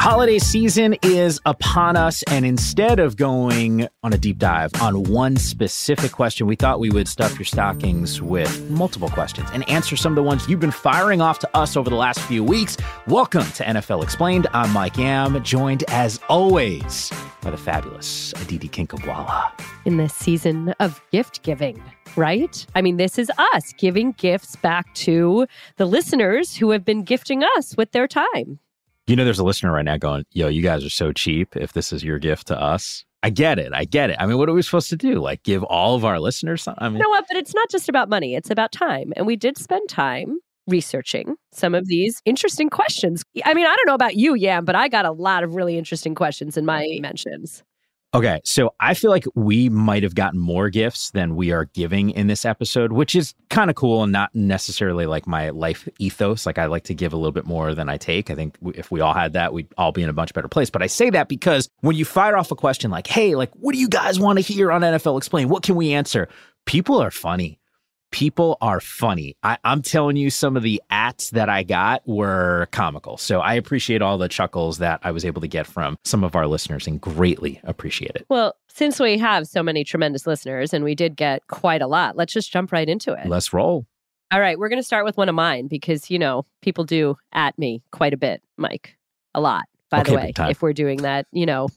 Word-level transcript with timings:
Holiday 0.08 0.40
season 0.40 0.96
is 1.04 1.38
upon 1.46 1.98
us, 1.98 2.24
and 2.32 2.46
instead 2.46 2.98
of 2.98 3.18
going 3.18 3.90
on 4.04 4.14
a 4.14 4.18
deep 4.18 4.38
dive 4.38 4.72
on 4.82 5.04
one 5.04 5.36
specific 5.36 6.14
question, 6.14 6.48
we 6.48 6.56
thought 6.56 6.80
we 6.80 6.90
would 6.90 7.10
stuff 7.10 7.38
your 7.38 7.44
stockings 7.44 8.22
with 8.22 8.70
multiple 8.70 9.10
questions 9.10 9.50
and 9.52 9.70
answer 9.70 9.98
some 9.98 10.14
of 10.14 10.16
the 10.16 10.24
ones 10.24 10.48
you've 10.48 10.62
been 10.62 10.72
firing 10.72 11.20
off 11.20 11.40
to 11.40 11.58
us 11.58 11.76
over 11.76 11.90
the 11.90 11.98
last 11.98 12.22
few 12.22 12.42
weeks. 12.42 12.78
Welcome 13.08 13.44
to 13.52 13.66
NFL 13.66 14.02
Explained. 14.02 14.48
I'm 14.54 14.72
Mike 14.72 14.96
Yam, 14.96 15.44
joined 15.44 15.84
as 15.90 16.22
always 16.30 17.12
by 17.42 17.52
the 17.52 17.58
fabulous 17.58 18.32
Aditi 18.42 18.70
Kinkhabwala. 18.70 19.52
In 19.84 19.98
this 19.98 20.14
season 20.14 20.70
of 20.80 21.02
gift 21.12 21.44
giving, 21.44 21.84
right? 22.16 22.66
I 22.76 22.82
mean, 22.82 22.96
this 22.96 23.20
is 23.20 23.30
us 23.38 23.74
giving 23.78 24.14
gifts 24.14 24.56
back 24.56 24.94
to 24.94 25.48
the 25.76 25.86
listeners 25.86 26.56
who 26.56 26.70
have 26.70 26.86
been 26.86 27.04
gifting 27.04 27.44
us 27.58 27.76
with 27.76 27.92
their 27.92 28.08
time. 28.08 28.62
You 29.08 29.16
know, 29.16 29.24
there's 29.24 29.40
a 29.40 29.44
listener 29.44 29.72
right 29.72 29.86
now 29.86 29.96
going, 29.98 30.26
yo, 30.32 30.50
you 30.50 30.62
guys 30.62 30.84
are 30.84 30.90
so 30.90 31.14
cheap 31.14 31.56
if 31.56 31.72
this 31.72 31.94
is 31.94 32.04
your 32.04 32.20
gift 32.20 32.48
to 32.48 32.62
us. 32.62 33.06
I 33.24 33.30
get 33.30 33.58
it. 33.58 33.74
I 33.74 33.86
get 33.86 34.10
it. 34.10 34.18
I 34.20 34.26
mean, 34.26 34.38
what 34.38 34.50
are 34.50 34.54
we 34.54 34.62
supposed 34.62 34.90
to 34.90 34.98
do? 34.98 35.16
Like 35.16 35.44
give 35.44 35.64
all 35.64 35.96
of 35.96 36.04
our 36.04 36.20
listeners 36.20 36.62
something? 36.62 36.84
I 36.84 36.90
mean, 36.90 36.98
You 36.98 37.04
know 37.04 37.10
what? 37.10 37.26
But 37.28 37.38
it's 37.38 37.56
not 37.56 37.70
just 37.70 37.88
about 37.88 38.10
money, 38.10 38.36
it's 38.36 38.50
about 38.50 38.72
time. 38.72 39.14
And 39.16 39.26
we 39.26 39.38
did 39.38 39.58
spend 39.58 39.88
time 39.90 40.40
researching 40.68 41.36
some 41.54 41.74
of 41.74 41.88
these 41.88 42.22
interesting 42.26 42.70
questions. 42.70 43.24
I 43.46 43.54
mean, 43.54 43.66
I 43.66 43.76
don't 43.76 43.88
know 43.88 43.94
about 43.94 44.18
you, 44.18 44.36
Yam, 44.36 44.66
but 44.66 44.76
I 44.76 44.90
got 44.90 45.06
a 45.06 45.12
lot 45.12 45.44
of 45.44 45.56
really 45.56 45.78
interesting 45.78 46.14
questions 46.14 46.58
in 46.58 46.66
my 46.66 46.86
mentions. 47.02 47.64
Okay, 48.14 48.40
so 48.46 48.74
I 48.80 48.94
feel 48.94 49.12
like 49.12 49.26
we 49.36 49.68
might 49.68 50.04
have 50.04 50.16
gotten 50.16 50.40
more 50.40 50.70
gifts 50.70 51.12
than 51.12 51.36
we 51.36 51.52
are 51.52 51.66
giving 51.66 52.12
in 52.12 52.28
this 52.28 52.46
episode, 52.46 52.94
which 52.94 53.16
is 53.16 53.36
kind 53.50 53.70
of 53.70 53.76
cool 53.76 54.04
and 54.04 54.14
not 54.14 54.34
necessarily 54.34 55.06
like 55.06 55.28
my 55.28 55.50
life 55.50 55.90
ethos. 56.00 56.46
Like 56.46 56.58
I 56.58 56.68
like 56.68 56.86
to 56.86 56.94
give 56.94 57.12
a 57.12 57.18
little 57.18 57.34
bit 57.34 57.46
more 57.46 57.76
than 57.76 57.90
I 57.90 57.98
take. 57.98 58.32
I 58.32 58.36
think 58.36 58.58
if 58.76 58.92
we 58.92 59.02
all 59.02 59.14
had 59.14 59.34
that, 59.34 59.52
we'd 59.52 59.68
all 59.78 59.92
be 59.92 60.04
in 60.04 60.10
a 60.10 60.14
much 60.14 60.34
better 60.34 60.48
place. 60.48 60.70
But 60.70 60.82
I 60.82 60.88
say 60.88 61.10
that 61.10 61.28
because 61.28 61.70
when 61.82 61.98
you 61.98 62.06
fire 62.06 62.38
off 62.38 62.50
a 62.50 62.56
question 62.56 62.92
like, 62.92 63.08
"Hey, 63.08 63.36
like 63.36 63.52
what 63.56 63.74
do 63.74 63.80
you 63.80 63.90
guys 63.90 64.20
want 64.20 64.38
to 64.38 64.42
hear 64.42 64.72
on 64.72 64.82
NFL 64.82 65.18
Explain? 65.18 65.50
What 65.50 65.64
can 65.64 65.76
we 65.76 65.92
answer?" 65.92 66.30
People 66.66 67.02
are 67.02 67.12
funny. 67.12 67.60
People 68.12 68.58
are 68.62 68.80
funny. 68.80 69.36
I, 69.44 69.58
I'm 69.64 69.82
telling 69.82 70.16
you, 70.16 70.30
some 70.30 70.56
of 70.56 70.64
the 70.64 70.82
ats 70.90 71.32
that 71.32 71.50
I 71.50 71.64
got 71.64 72.08
were 72.08 72.68
comical. 72.72 73.18
So 73.18 73.42
I 73.42 73.54
appreciate 73.56 74.02
all 74.02 74.18
the 74.18 74.30
chuckles 74.30 74.78
that 74.78 75.00
I 75.04 75.12
was 75.12 75.26
able 75.26 75.42
to 75.42 75.48
get 75.48 75.68
from 75.68 75.98
some 76.06 76.24
of 76.24 76.36
our 76.36 76.48
listeners 76.48 76.88
and 76.88 77.02
greatly 77.02 77.60
appreciate 77.64 78.12
it. 78.16 78.26
Well, 78.30 78.56
since 78.70 79.00
we 79.00 79.18
have 79.18 79.48
so 79.48 79.62
many 79.62 79.84
tremendous 79.84 80.26
listeners 80.26 80.74
and 80.74 80.84
we 80.86 80.96
did 80.96 81.16
get 81.18 81.46
quite 81.48 81.82
a 81.82 81.88
lot, 81.88 82.16
let's 82.16 82.32
just 82.32 82.52
jump 82.52 82.72
right 82.72 82.88
into 82.88 83.14
it. 83.14 83.28
Let's 83.28 83.52
roll. 83.52 83.86
All 84.32 84.40
right, 84.42 84.58
we're 84.60 84.70
going 84.70 84.80
to 84.80 84.86
start 84.86 85.06
with 85.06 85.18
one 85.18 85.30
of 85.30 85.36
mine 85.36 85.68
because, 85.68 86.10
you 86.10 86.20
know, 86.20 86.46
people 86.62 86.84
do 86.84 87.18
at 87.34 87.58
me 87.58 87.82
quite 87.92 88.14
a 88.14 88.18
bit, 88.18 88.42
Mike. 88.58 88.98
A 89.34 89.42
lot, 89.42 89.66
by 89.90 90.02
Okay, 90.02 90.12
the 90.12 90.16
way, 90.18 90.34
if 90.50 90.62
we're 90.62 90.74
doing 90.74 91.02
that, 91.04 91.28
you 91.32 91.46
know. 91.46 91.70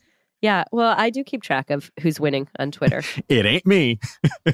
Yeah, 0.43 0.65
well, 0.73 0.95
I 0.97 1.11
do 1.11 1.23
keep 1.23 1.43
track 1.43 1.71
of 1.71 1.91
who's 2.01 2.19
winning 2.19 2.49
on 2.59 2.71
Twitter. 2.71 3.03
It 3.29 3.45
ain't 3.47 3.67
me. 3.67 3.99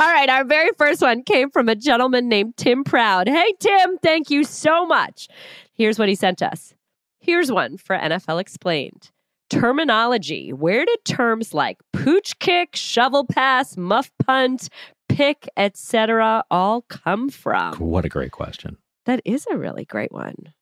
All 0.00 0.12
right, 0.12 0.28
our 0.28 0.44
very 0.44 0.70
first 0.76 1.02
one 1.02 1.22
came 1.22 1.50
from 1.50 1.68
a 1.68 1.74
gentleman 1.74 2.28
named 2.28 2.56
Tim 2.56 2.84
Proud. 2.84 3.28
Hey, 3.28 3.54
Tim, 3.60 3.98
thank 3.98 4.30
you 4.30 4.44
so 4.44 4.86
much. 4.86 5.28
Here's 5.72 5.98
what 5.98 6.08
he 6.08 6.14
sent 6.14 6.42
us. 6.42 6.74
Here's 7.20 7.50
one 7.52 7.76
for 7.76 7.96
NFL 7.96 8.40
Explained. 8.40 9.10
Terminology. 9.50 10.52
Where 10.52 10.84
did 10.84 11.04
terms 11.04 11.52
like 11.52 11.78
pooch 11.92 12.38
kick, 12.38 12.76
shovel 12.76 13.26
pass, 13.26 13.76
muff 13.76 14.10
punt, 14.24 14.68
pick, 15.08 15.48
etc. 15.56 16.44
all 16.50 16.82
come 16.82 17.28
from? 17.28 17.74
What 17.78 18.04
a 18.04 18.08
great 18.08 18.32
question. 18.32 18.76
That 19.06 19.20
is 19.24 19.46
a 19.50 19.56
really 19.56 19.84
great 19.84 20.12
one. 20.12 20.52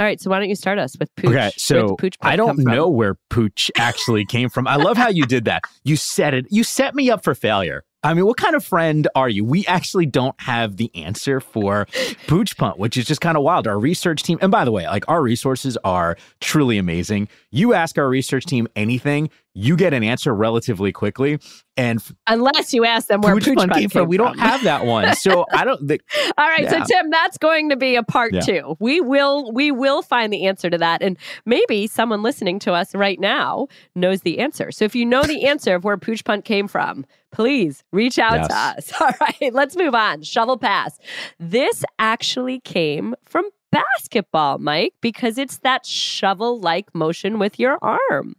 All 0.00 0.06
right, 0.06 0.20
so 0.20 0.30
why 0.30 0.38
don't 0.38 0.48
you 0.48 0.54
start 0.54 0.78
us 0.78 0.96
with 0.96 1.12
pooch? 1.16 1.30
Okay, 1.30 1.50
so 1.56 1.96
pooch 1.96 2.16
I 2.20 2.36
don't 2.36 2.58
know 2.58 2.88
where 2.88 3.16
pooch 3.30 3.68
actually 3.76 4.24
came 4.24 4.48
from. 4.48 4.68
I 4.68 4.76
love 4.76 4.96
how 4.96 5.08
you 5.08 5.26
did 5.26 5.46
that. 5.46 5.62
You 5.82 5.96
set 5.96 6.34
it. 6.34 6.46
You 6.50 6.62
set 6.62 6.94
me 6.94 7.10
up 7.10 7.24
for 7.24 7.34
failure. 7.34 7.82
I 8.04 8.14
mean, 8.14 8.26
what 8.26 8.36
kind 8.36 8.54
of 8.54 8.64
friend 8.64 9.08
are 9.16 9.28
you? 9.28 9.44
We 9.44 9.66
actually 9.66 10.06
don't 10.06 10.40
have 10.40 10.76
the 10.76 10.88
answer 10.94 11.40
for 11.40 11.88
pooch 12.28 12.56
punt, 12.56 12.78
which 12.78 12.96
is 12.96 13.06
just 13.06 13.20
kind 13.20 13.36
of 13.36 13.42
wild. 13.42 13.66
Our 13.66 13.78
research 13.78 14.22
team, 14.22 14.38
and 14.40 14.52
by 14.52 14.64
the 14.64 14.70
way, 14.70 14.86
like 14.86 15.04
our 15.08 15.20
resources 15.20 15.76
are 15.82 16.16
truly 16.40 16.78
amazing. 16.78 17.28
You 17.50 17.74
ask 17.74 17.98
our 17.98 18.08
research 18.08 18.44
team 18.44 18.68
anything, 18.76 19.30
you 19.60 19.76
get 19.76 19.92
an 19.92 20.04
answer 20.04 20.32
relatively 20.32 20.92
quickly. 20.92 21.40
And 21.76 22.00
Unless 22.28 22.72
you 22.72 22.84
ask 22.84 23.08
them 23.08 23.20
where 23.22 23.34
pooch, 23.34 23.44
pooch, 23.44 23.70
came 23.72 23.88
from, 23.88 24.08
we 24.08 24.16
don't 24.16 24.38
have 24.38 24.62
that 24.62 24.84
one. 24.86 25.14
So 25.16 25.46
I 25.52 25.64
don't. 25.64 25.86
The, 25.86 26.00
All 26.38 26.46
right, 26.48 26.62
Yeah. 26.62 26.84
so 26.84 26.84
Tim, 26.84 27.10
that's 27.10 27.38
going 27.38 27.68
to 27.70 27.76
be 27.76 27.96
a 27.96 28.02
part 28.04 28.32
Yeah. 28.34 28.40
two. 28.40 28.76
We 28.78 29.00
will 29.00 29.50
we 29.52 29.70
will 29.72 30.02
find 30.02 30.32
the 30.32 30.46
answer 30.46 30.70
to 30.70 30.78
that, 30.78 31.02
and 31.02 31.16
maybe 31.44 31.86
someone 31.88 32.22
listening 32.22 32.58
to 32.60 32.72
us 32.72 32.94
right 32.94 33.18
now 33.18 33.66
knows 33.96 34.20
the 34.22 34.38
answer. 34.38 34.70
So 34.70 34.84
if 34.84 34.94
you 34.94 35.04
know 35.04 35.24
the 35.24 35.44
answer 35.48 35.74
of 35.74 35.82
where 35.84 35.96
pooch 35.96 36.24
punt 36.24 36.44
came 36.44 36.68
from, 36.68 37.04
please 37.32 37.82
reach 37.92 38.18
out 38.18 38.48
to 38.48 38.54
us. 38.56 38.92
All 39.00 39.10
right, 39.20 39.52
let's 39.52 39.76
move 39.76 39.94
on. 39.94 40.22
Shovel 40.22 40.56
pass. 40.56 40.98
This 41.40 41.84
actually 41.98 42.60
came 42.60 43.14
from 43.24 43.44
basketball, 43.72 44.58
Mike, 44.58 44.94
because 45.00 45.36
it's 45.38 45.58
that 45.58 45.84
shovel 45.84 46.60
like 46.60 46.94
motion 46.94 47.38
with 47.38 47.58
your 47.58 47.78
arm. 47.82 48.36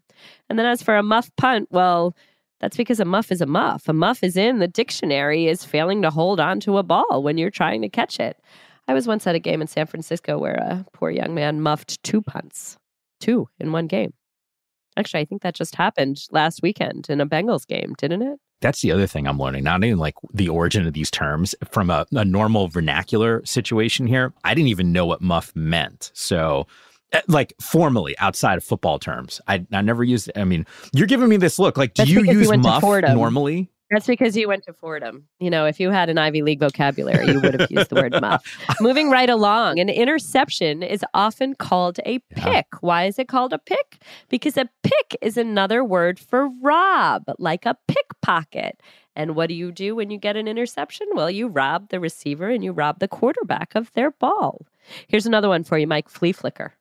And 0.50 0.58
then 0.58 0.66
as 0.66 0.82
for 0.82 0.96
a 0.96 1.04
muff 1.04 1.30
punt, 1.36 1.68
well, 1.72 2.16
that's 2.60 2.78
because 2.78 3.00
a 3.00 3.06
muff 3.06 3.32
is 3.32 3.42
a 3.42 3.46
muff. 3.46 3.88
A 3.88 3.94
muff 3.94 4.24
is 4.24 4.36
in 4.36 4.60
the 4.60 4.68
dictionary 4.68 5.48
is 5.48 5.64
failing 5.64 6.02
to 6.02 6.10
hold 6.10 6.40
on 6.40 6.60
to 6.62 6.78
a 6.78 6.84
ball 6.84 7.24
when 7.24 7.38
you're 7.38 7.50
trying 7.50 7.82
to 7.82 7.90
catch 7.90 8.20
it. 8.20 8.38
I 8.88 8.94
was 8.94 9.08
once 9.08 9.28
at 9.28 9.36
a 9.36 9.40
game 9.40 9.62
in 9.62 9.68
San 9.68 9.86
Francisco 9.86 10.38
where 10.38 10.56
a 10.56 10.86
poor 10.94 11.12
young 11.12 11.34
man 11.34 11.62
muffed 11.62 12.02
two 12.04 12.22
punts, 12.22 12.78
two 13.20 13.48
in 13.60 13.72
one 13.72 13.88
game. 13.88 14.14
Actually, 14.98 15.22
I 15.22 15.26
think 15.26 15.44
that 15.44 15.56
just 15.56 15.76
happened 15.76 16.26
last 16.32 16.62
weekend 16.62 17.10
in 17.10 17.22
a 17.22 17.28
Bengals 17.28 17.66
game, 17.66 17.94
didn't 17.98 18.24
it? 18.24 18.40
that's 18.62 18.82
the 18.82 18.92
other 18.92 19.08
thing 19.08 19.28
I'm 19.28 19.40
learning. 19.40 19.64
Not 19.64 19.84
even 19.84 19.98
like 19.98 20.16
the 20.34 20.50
origin 20.50 20.86
of 20.86 20.94
these 20.94 21.12
terms 21.12 21.56
from 21.72 21.90
a, 21.90 22.06
a 22.12 22.26
normal 22.26 22.68
vernacular 22.68 23.44
situation 23.46 24.08
here. 24.08 24.34
I 24.44 24.54
didn't 24.54 24.70
even 24.70 24.92
know 24.92 25.06
what 25.06 25.22
muff 25.22 25.56
meant. 25.56 26.12
So, 26.14 26.68
Eh, 27.12 27.22
like 27.28 27.54
formally 27.60 28.18
outside 28.20 28.58
of 28.58 28.64
football 28.64 29.00
terms, 29.00 29.42
I, 29.48 29.66
I 29.72 29.82
never 29.82 30.04
used. 30.04 30.32
I 30.36 30.44
mean, 30.44 30.66
you're 30.94 31.08
giving 31.08 31.28
me 31.30 31.38
this 31.38 31.58
look. 31.58 31.78
Like, 31.78 31.94
do 31.96 32.02
That's 32.02 32.12
you 32.12 32.22
because 32.22 32.34
you 32.34 32.40
use 32.40 32.58
muff 32.58 32.84
normally? 32.84 33.70
That's 33.90 34.06
because 34.06 34.38
you 34.38 34.48
went 34.48 34.64
to 34.66 34.74
Fordham. 34.74 35.28
You 35.40 35.50
know, 35.50 35.66
if 35.66 35.80
you 35.80 35.90
had 35.90 36.10
an 36.10 36.20
Ivy 36.20 36.44
League 36.44 36.60
vocabulary, 36.60 37.26
you 37.26 37.42
would 37.42 37.60
have 37.60 37.72
used 37.72 37.90
the 37.90 37.96
word 37.96 38.14
muff. 38.22 38.46
Moving 38.82 39.10
right 39.10 39.30
along, 39.30 39.80
an 39.80 39.90
interception 39.90 40.84
is 40.84 41.04
often 41.16 41.56
called 41.56 41.98
a 42.06 42.22
Yeah. 42.36 42.44
pick. 42.44 42.68
Why 42.82 43.06
is 43.06 43.18
it 43.18 43.28
called 43.28 43.52
a 43.52 43.58
pick? 43.58 44.04
Because 44.30 44.58
a 44.58 44.70
pick 44.84 45.18
is 45.24 45.38
another 45.38 45.84
word 45.84 46.20
for 46.20 46.50
rob, 46.62 47.24
like 47.40 47.66
a 47.66 47.76
pickpocket. 47.88 48.80
And 49.16 49.36
what 49.36 49.48
do 49.50 49.56
you 49.56 49.72
do 49.72 49.96
when 49.96 50.12
you 50.12 50.20
get 50.20 50.36
an 50.38 50.48
interception? 50.48 51.08
Well, 51.14 51.32
you 51.32 51.48
rob 51.48 51.90
the 51.90 52.00
receiver 52.00 52.50
and 52.50 52.64
you 52.64 52.72
rob 52.72 53.00
the 53.00 53.08
quarterback 53.08 53.74
of 53.74 53.92
their 53.94 54.12
ball. 54.12 54.68
Here's 55.08 55.26
another 55.26 55.50
one 55.50 55.64
for 55.64 55.80
you, 55.80 55.88
Mike 55.88 56.10
flea 56.10 56.32
flicker. 56.32 56.74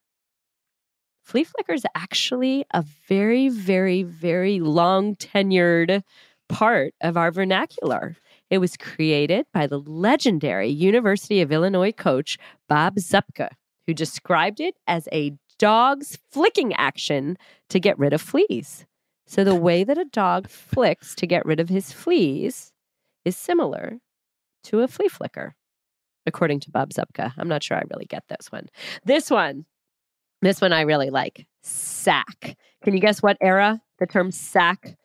Flea 1.28 1.44
flicker 1.44 1.74
is 1.74 1.84
actually 1.94 2.64
a 2.72 2.82
very, 3.06 3.50
very, 3.50 4.02
very 4.02 4.60
long 4.60 5.14
tenured 5.16 6.02
part 6.48 6.94
of 7.02 7.18
our 7.18 7.30
vernacular. 7.30 8.16
It 8.48 8.56
was 8.56 8.78
created 8.78 9.44
by 9.52 9.66
the 9.66 9.78
legendary 9.78 10.70
University 10.70 11.42
of 11.42 11.52
Illinois 11.52 11.92
coach 11.92 12.38
Bob 12.66 12.96
Zuppke, 12.96 13.50
who 13.86 13.92
described 13.92 14.58
it 14.58 14.76
as 14.86 15.06
a 15.12 15.34
dog's 15.58 16.16
flicking 16.30 16.72
action 16.72 17.36
to 17.68 17.78
get 17.78 17.98
rid 17.98 18.14
of 18.14 18.22
fleas. 18.22 18.86
So, 19.26 19.44
the 19.44 19.54
way 19.54 19.84
that 19.84 19.98
a 19.98 20.06
dog 20.06 20.48
flicks 20.48 21.14
to 21.16 21.26
get 21.26 21.44
rid 21.44 21.60
of 21.60 21.68
his 21.68 21.92
fleas 21.92 22.72
is 23.26 23.36
similar 23.36 23.98
to 24.62 24.80
a 24.80 24.88
flea 24.88 25.08
flicker, 25.08 25.56
according 26.24 26.60
to 26.60 26.70
Bob 26.70 26.94
Zuppke. 26.94 27.34
I'm 27.36 27.48
not 27.48 27.62
sure 27.62 27.76
I 27.76 27.82
really 27.90 28.06
get 28.06 28.24
this 28.28 28.50
one. 28.50 28.70
This 29.04 29.30
one, 29.30 29.66
this 30.42 30.60
one 30.60 30.72
I 30.72 30.82
really 30.82 31.10
like 31.10 31.46
sack. 31.62 32.56
Can 32.82 32.94
you 32.94 33.00
guess 33.00 33.22
what 33.22 33.36
era 33.40 33.80
the 33.98 34.06
term 34.06 34.30
sack 34.30 34.96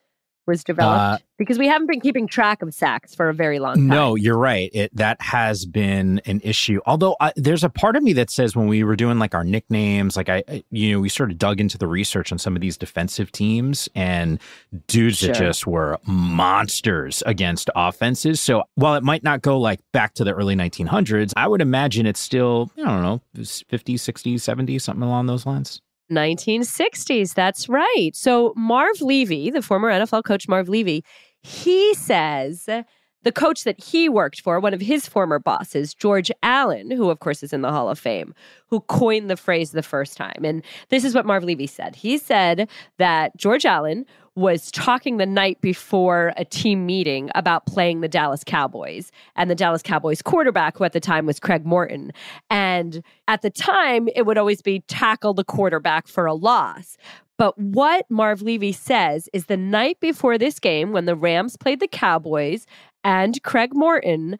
was 0.48 0.64
developed? 0.64 1.00
Uh, 1.00 1.18
because 1.38 1.58
we 1.58 1.68
haven't 1.68 1.88
been 1.88 2.00
keeping 2.00 2.28
track 2.28 2.62
of 2.62 2.74
sacks 2.74 3.14
for 3.16 3.28
a 3.28 3.34
very 3.34 3.60
long 3.60 3.76
time. 3.76 3.88
No, 3.88 4.16
you're 4.16 4.38
right. 4.38 4.70
It 4.74 4.96
that 4.96 5.20
has 5.22 5.66
been 5.66 6.22
an 6.26 6.40
issue. 6.44 6.80
Although 6.86 7.16
I, 7.20 7.34
there's 7.36 7.64
a 7.64 7.70
part 7.70 7.96
of 7.96 8.04
me 8.04 8.14
that 8.14 8.30
says 8.30 8.56
when 8.56 8.68
we 8.68 8.84
were 8.84 8.96
doing 8.96 9.20
like 9.20 9.34
our 9.36 9.44
nicknames, 9.44 10.16
like 10.16 10.30
I, 10.30 10.44
I- 10.48 10.64
you 10.72 10.94
know, 10.94 11.00
we 11.02 11.10
sort 11.10 11.32
of 11.32 11.38
dug 11.38 11.60
into 11.60 11.78
the 11.78 11.88
research 11.88 12.32
on 12.32 12.38
some 12.38 12.56
of 12.56 12.62
these 12.62 12.78
defensive 12.78 13.32
teams 13.32 13.90
and 13.96 14.40
dudes 14.88 15.20
that 15.22 15.36
just 15.36 15.68
were 15.68 15.98
monsters 16.06 17.24
against 17.26 17.70
offenses. 17.76 18.40
So 18.42 18.64
while 18.76 18.96
it 18.96 19.04
might 19.04 19.24
not 19.24 19.42
go 19.42 19.60
like 19.60 19.80
back 19.92 20.14
to 20.16 20.24
the 20.24 20.34
early 20.34 20.56
1900s, 20.56 21.32
I 21.36 21.48
would 21.48 21.62
imagine 21.62 22.06
it's 22.06 22.20
still, 22.20 22.72
I 22.78 22.82
don't 22.84 23.02
know, 23.02 23.22
50s, 23.38 23.66
60s, 23.72 24.36
70s, 24.36 24.82
something 24.82 25.04
along 25.04 25.26
those 25.28 25.46
lines. 25.46 25.82
1960s. 26.12 27.34
That's 27.34 27.70
right. 27.70 28.12
So 28.14 28.54
Marv 28.56 29.02
Levy, 29.02 29.50
the 29.50 29.62
former 29.62 29.90
NFL 29.90 30.24
coach 30.24 30.48
Marv 30.48 30.70
Levy, 30.70 31.04
he 31.42 31.94
says 31.94 32.70
the 33.24 33.32
coach 33.32 33.64
that 33.64 33.82
he 33.82 34.10
worked 34.10 34.42
for, 34.42 34.60
one 34.60 34.74
of 34.74 34.82
his 34.82 35.08
former 35.08 35.40
bosses, 35.40 35.94
George 35.94 36.32
Allen, 36.44 36.92
who 36.92 37.10
of 37.10 37.20
course 37.20 37.42
is 37.42 37.54
in 37.54 37.62
the 37.62 37.72
Hall 37.72 37.90
of 37.90 37.98
Fame, 37.98 38.34
who 38.68 38.82
coined 38.82 39.30
the 39.30 39.38
phrase 39.38 39.72
the 39.72 39.84
first 39.84 40.18
time. 40.18 40.44
And 40.44 40.64
this 40.90 41.04
is 41.04 41.16
what 41.16 41.26
Marv 41.26 41.44
Levy 41.44 41.68
said. 41.68 41.96
He 41.96 42.18
said 42.18 42.70
that 42.98 43.36
George 43.38 43.66
Allen 43.66 44.06
was 44.36 44.72
talking 44.72 45.18
the 45.18 45.26
night 45.26 45.62
before 45.62 46.34
a 46.38 46.46
team 46.46 46.86
meeting 46.86 47.30
about 47.36 47.66
playing 47.66 48.02
the 48.02 48.08
Dallas 48.08 48.44
Cowboys 48.44 49.12
and 49.36 49.50
the 49.50 49.56
Dallas 49.56 49.84
Cowboys 49.84 50.22
quarterback, 50.22 50.78
who 50.78 50.84
at 50.84 50.94
the 50.94 51.00
time 51.00 51.26
was 51.26 51.40
Craig 51.40 51.66
Morton. 51.66 52.12
And 52.50 53.04
at 53.28 53.44
the 53.44 53.52
time, 53.52 54.08
it 54.16 54.26
would 54.26 54.38
always 54.38 54.62
be 54.62 54.80
tackle 54.88 55.34
the 55.34 55.44
quarterback 55.44 56.08
for 56.08 56.26
a 56.26 56.34
loss. 56.34 56.98
But 57.38 57.58
what 57.58 58.06
Marv 58.10 58.42
Levy 58.42 58.72
says 58.72 59.30
is 59.34 59.46
the 59.46 59.58
night 59.58 60.00
before 60.00 60.38
this 60.38 60.60
game, 60.60 60.92
when 60.92 61.06
the 61.06 61.16
Rams 61.16 61.58
played 61.58 61.80
the 61.80 61.88
Cowboys 61.88 62.66
and 63.04 63.42
Craig 63.44 63.72
Morton, 63.74 64.38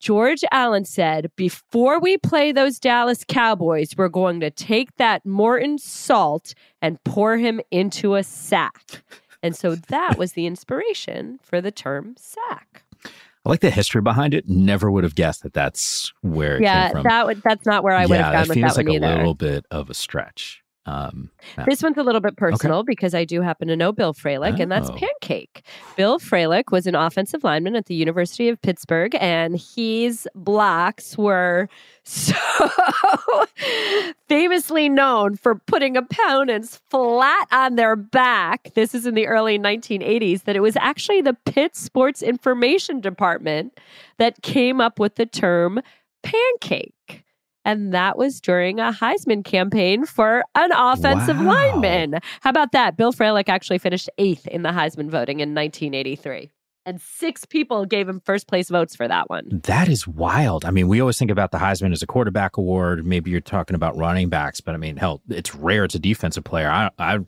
George 0.00 0.44
Allen 0.52 0.84
said, 0.84 1.30
before 1.36 1.98
we 2.00 2.18
play 2.18 2.52
those 2.52 2.78
Dallas 2.78 3.24
Cowboys, 3.26 3.90
we're 3.96 4.08
going 4.08 4.40
to 4.40 4.50
take 4.50 4.94
that 4.96 5.24
Morton 5.24 5.78
salt 5.78 6.54
and 6.82 7.02
pour 7.04 7.38
him 7.38 7.60
into 7.70 8.14
a 8.14 8.22
sack. 8.22 9.02
And 9.42 9.56
so 9.56 9.74
that 9.74 10.18
was 10.18 10.32
the 10.32 10.46
inspiration 10.46 11.38
for 11.42 11.60
the 11.60 11.70
term 11.70 12.14
sack. 12.18 12.82
I 13.04 13.48
like 13.48 13.60
the 13.60 13.70
history 13.70 14.02
behind 14.02 14.34
it. 14.34 14.48
Never 14.48 14.90
would 14.90 15.04
have 15.04 15.14
guessed 15.14 15.42
that 15.44 15.52
that's 15.54 16.12
where 16.20 16.56
it 16.56 16.62
Yeah, 16.62 16.86
came 16.86 16.92
from. 16.92 17.02
that 17.04 17.26
would 17.26 17.42
that's 17.42 17.64
not 17.64 17.84
where 17.84 17.94
I 17.94 18.04
would 18.06 18.14
yeah, 18.18 18.24
have 18.24 18.32
gone 18.32 18.42
that 18.42 18.48
with 18.48 18.54
feels 18.56 18.74
that 18.74 18.86
like 18.86 18.92
a 18.92 18.96
either. 18.96 19.16
little 19.16 19.34
bit 19.34 19.64
of 19.70 19.88
a 19.88 19.94
stretch. 19.94 20.62
Um. 20.86 21.30
This 21.66 21.82
one's 21.82 21.96
a 21.98 22.02
little 22.02 22.20
bit 22.20 22.36
personal 22.36 22.84
because 22.84 23.12
I 23.14 23.24
do 23.24 23.40
happen 23.42 23.66
to 23.68 23.76
know 23.76 23.90
Bill 23.92 24.14
Fralic, 24.14 24.60
and 24.60 24.70
that's 24.70 24.88
Oh. 24.88 24.94
Pancake. 24.94 25.62
Bill 25.96 26.18
Fralic 26.20 26.70
was 26.70 26.86
an 26.86 26.94
offensive 26.94 27.42
lineman 27.42 27.74
at 27.74 27.86
the 27.86 27.94
University 27.94 28.48
of 28.48 28.60
Pittsburgh, 28.62 29.14
and 29.20 29.60
his 29.60 30.28
blocks 30.36 31.18
were 31.18 31.68
so 32.04 32.34
famously 34.28 34.88
known 34.88 35.36
for 35.36 35.54
putting 35.56 35.96
opponents 35.96 36.80
flat 36.90 37.48
on 37.50 37.76
their 37.76 37.96
back. 37.96 38.70
This 38.74 38.94
is 38.94 39.06
in 39.06 39.14
the 39.14 39.26
early 39.26 39.58
1980s, 39.58 40.44
that 40.44 40.56
it 40.56 40.60
was 40.60 40.76
actually 40.76 41.20
the 41.20 41.34
Pitt 41.46 41.74
Sports 41.76 42.22
Information 42.22 43.00
Department 43.00 43.78
that 44.18 44.42
came 44.42 44.80
up 44.80 44.98
with 44.98 45.16
the 45.16 45.26
term 45.26 45.80
pancake. 46.22 47.24
And 47.66 47.92
that 47.92 48.16
was 48.16 48.40
during 48.40 48.78
a 48.78 48.92
Heisman 48.92 49.44
campaign 49.44 50.06
for 50.06 50.44
an 50.54 50.70
offensive 50.72 51.36
Wow. 51.38 51.72
lineman. 51.72 52.20
How 52.40 52.50
about 52.50 52.70
that? 52.72 52.96
Bill 52.96 53.12
Fralic 53.12 53.48
actually 53.48 53.78
finished 53.78 54.08
eighth 54.18 54.46
in 54.46 54.62
the 54.62 54.70
Heisman 54.70 55.10
voting 55.10 55.40
in 55.40 55.52
1983. 55.54 56.50
and 56.88 57.00
six 57.00 57.44
people 57.44 57.84
gave 57.84 58.08
him 58.08 58.20
first 58.24 58.46
place 58.46 58.68
votes 58.68 58.94
for 58.94 59.08
that 59.08 59.28
one. 59.28 59.48
That 59.64 59.88
is 59.88 60.06
wild. 60.06 60.64
I 60.64 60.70
mean, 60.70 60.86
we 60.86 61.00
always 61.00 61.18
think 61.18 61.32
about 61.32 61.50
the 61.50 61.58
Heisman 61.58 61.90
as 61.92 62.00
a 62.00 62.06
quarterback 62.06 62.56
award. 62.56 63.04
Maybe 63.04 63.28
you're 63.32 63.40
talking 63.40 63.74
about 63.74 63.96
running 63.96 64.28
backs, 64.28 64.60
but 64.60 64.72
I 64.76 64.78
mean, 64.78 64.96
hell, 64.96 65.20
it's 65.28 65.52
rare 65.52 65.82
it's 65.82 65.96
a 65.96 65.98
defensive 65.98 66.44
player. 66.44 66.68
I, 66.70 66.90
I 67.00 67.18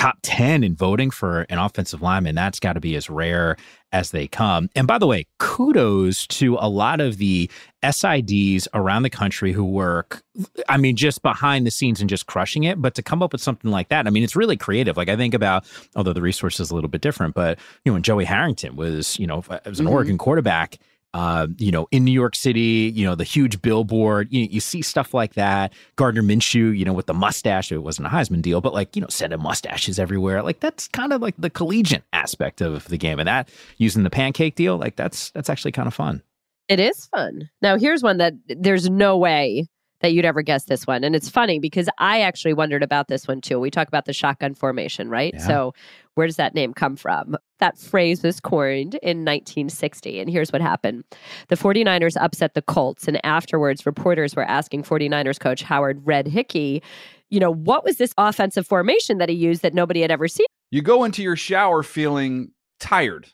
top 0.00 0.16
10 0.22 0.64
in 0.64 0.74
voting 0.74 1.10
for 1.10 1.42
an 1.50 1.58
offensive 1.58 2.00
lineman. 2.00 2.34
That's 2.34 2.58
got 2.58 2.72
to 2.72 2.80
be 2.80 2.96
as 2.96 3.10
rare 3.10 3.58
as 3.92 4.12
they 4.12 4.26
come. 4.26 4.70
And 4.74 4.86
by 4.86 4.96
the 4.96 5.06
way, 5.06 5.26
kudos 5.38 6.26
to 6.28 6.56
a 6.58 6.70
lot 6.70 7.02
of 7.02 7.18
the 7.18 7.50
SIDs 7.82 8.66
around 8.72 9.02
the 9.02 9.10
country 9.10 9.52
who 9.52 9.62
work, 9.62 10.22
I 10.70 10.78
mean, 10.78 10.96
just 10.96 11.20
behind 11.20 11.66
the 11.66 11.70
scenes 11.70 12.00
and 12.00 12.08
just 12.08 12.24
crushing 12.24 12.64
it. 12.64 12.80
But 12.80 12.94
to 12.94 13.02
come 13.02 13.22
up 13.22 13.32
with 13.32 13.42
something 13.42 13.70
like 13.70 13.90
that, 13.90 14.06
I 14.06 14.10
mean, 14.10 14.24
it's 14.24 14.34
really 14.34 14.56
creative. 14.56 14.96
Like 14.96 15.10
I 15.10 15.16
think 15.16 15.34
about, 15.34 15.66
although 15.94 16.14
the 16.14 16.22
resource 16.22 16.60
is 16.60 16.70
a 16.70 16.74
little 16.74 16.88
bit 16.88 17.02
different, 17.02 17.34
but, 17.34 17.58
you 17.84 17.90
know, 17.90 17.94
when 17.94 18.02
Joey 18.02 18.24
Harrington 18.24 18.76
was, 18.76 19.18
you 19.18 19.26
know, 19.26 19.44
as 19.66 19.80
an 19.80 19.84
mm-hmm. 19.84 19.88
Oregon 19.88 20.16
quarterback, 20.16 20.78
uh, 21.12 21.48
you 21.58 21.72
know, 21.72 21.88
in 21.90 22.04
New 22.04 22.12
York 22.12 22.36
City, 22.36 22.92
you 22.94 23.04
know, 23.04 23.14
the 23.14 23.24
huge 23.24 23.60
billboard, 23.60 24.28
you, 24.30 24.46
you 24.50 24.60
see 24.60 24.82
stuff 24.82 25.12
like 25.12 25.34
that. 25.34 25.72
Gardner 25.96 26.22
Minshew, 26.22 26.76
you 26.76 26.84
know, 26.84 26.92
with 26.92 27.06
the 27.06 27.14
mustache, 27.14 27.72
it 27.72 27.78
wasn't 27.78 28.06
a 28.06 28.10
Heisman 28.10 28.42
deal, 28.42 28.60
but 28.60 28.72
like, 28.72 28.94
you 28.94 29.02
know, 29.02 29.08
sending 29.08 29.42
mustaches 29.42 29.98
everywhere. 29.98 30.42
Like 30.42 30.60
that's 30.60 30.86
kind 30.88 31.12
of 31.12 31.20
like 31.20 31.34
the 31.36 31.50
collegiate 31.50 32.04
aspect 32.12 32.60
of 32.60 32.86
the 32.88 32.98
game. 32.98 33.18
And 33.18 33.26
that 33.26 33.48
using 33.78 34.04
the 34.04 34.10
pancake 34.10 34.54
deal, 34.54 34.76
like 34.76 34.96
that's, 34.96 35.30
that's 35.32 35.50
actually 35.50 35.72
kind 35.72 35.88
of 35.88 35.94
fun. 35.94 36.22
It 36.68 36.78
is 36.78 37.06
fun. 37.06 37.50
Now, 37.60 37.76
here's 37.76 38.02
one 38.02 38.18
that 38.18 38.34
there's 38.46 38.88
no 38.88 39.18
way 39.18 39.66
that 40.00 40.12
you'd 40.12 40.24
ever 40.24 40.42
guess 40.42 40.64
this 40.64 40.86
one. 40.86 41.04
And 41.04 41.14
it's 41.14 41.28
funny 41.28 41.58
because 41.58 41.88
I 41.98 42.20
actually 42.20 42.54
wondered 42.54 42.82
about 42.82 43.08
this 43.08 43.28
one 43.28 43.40
too. 43.40 43.60
We 43.60 43.70
talk 43.70 43.88
about 43.88 44.06
the 44.06 44.12
shotgun 44.12 44.54
formation, 44.54 45.08
right? 45.08 45.34
Yeah. 45.34 45.46
So, 45.46 45.74
where 46.14 46.26
does 46.26 46.36
that 46.36 46.54
name 46.54 46.74
come 46.74 46.96
from? 46.96 47.36
That 47.60 47.78
phrase 47.78 48.22
was 48.22 48.40
coined 48.40 48.94
in 48.96 49.18
1960. 49.18 50.20
And 50.20 50.28
here's 50.28 50.52
what 50.52 50.60
happened 50.60 51.04
the 51.48 51.56
49ers 51.56 52.16
upset 52.20 52.54
the 52.54 52.62
Colts. 52.62 53.06
And 53.06 53.24
afterwards, 53.24 53.86
reporters 53.86 54.34
were 54.34 54.44
asking 54.44 54.82
49ers 54.82 55.38
coach 55.38 55.62
Howard 55.62 56.04
Red 56.04 56.26
Hickey, 56.26 56.82
you 57.30 57.38
know, 57.38 57.52
what 57.52 57.84
was 57.84 57.96
this 57.96 58.12
offensive 58.18 58.66
formation 58.66 59.18
that 59.18 59.28
he 59.28 59.34
used 59.34 59.62
that 59.62 59.72
nobody 59.72 60.02
had 60.02 60.10
ever 60.10 60.28
seen? 60.28 60.46
You 60.70 60.82
go 60.82 61.04
into 61.04 61.22
your 61.22 61.36
shower 61.36 61.82
feeling 61.82 62.50
tired, 62.80 63.28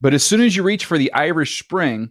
but 0.00 0.14
as 0.14 0.24
soon 0.24 0.40
as 0.40 0.56
you 0.56 0.62
reach 0.62 0.84
for 0.84 0.98
the 0.98 1.12
Irish 1.12 1.58
Spring, 1.62 2.10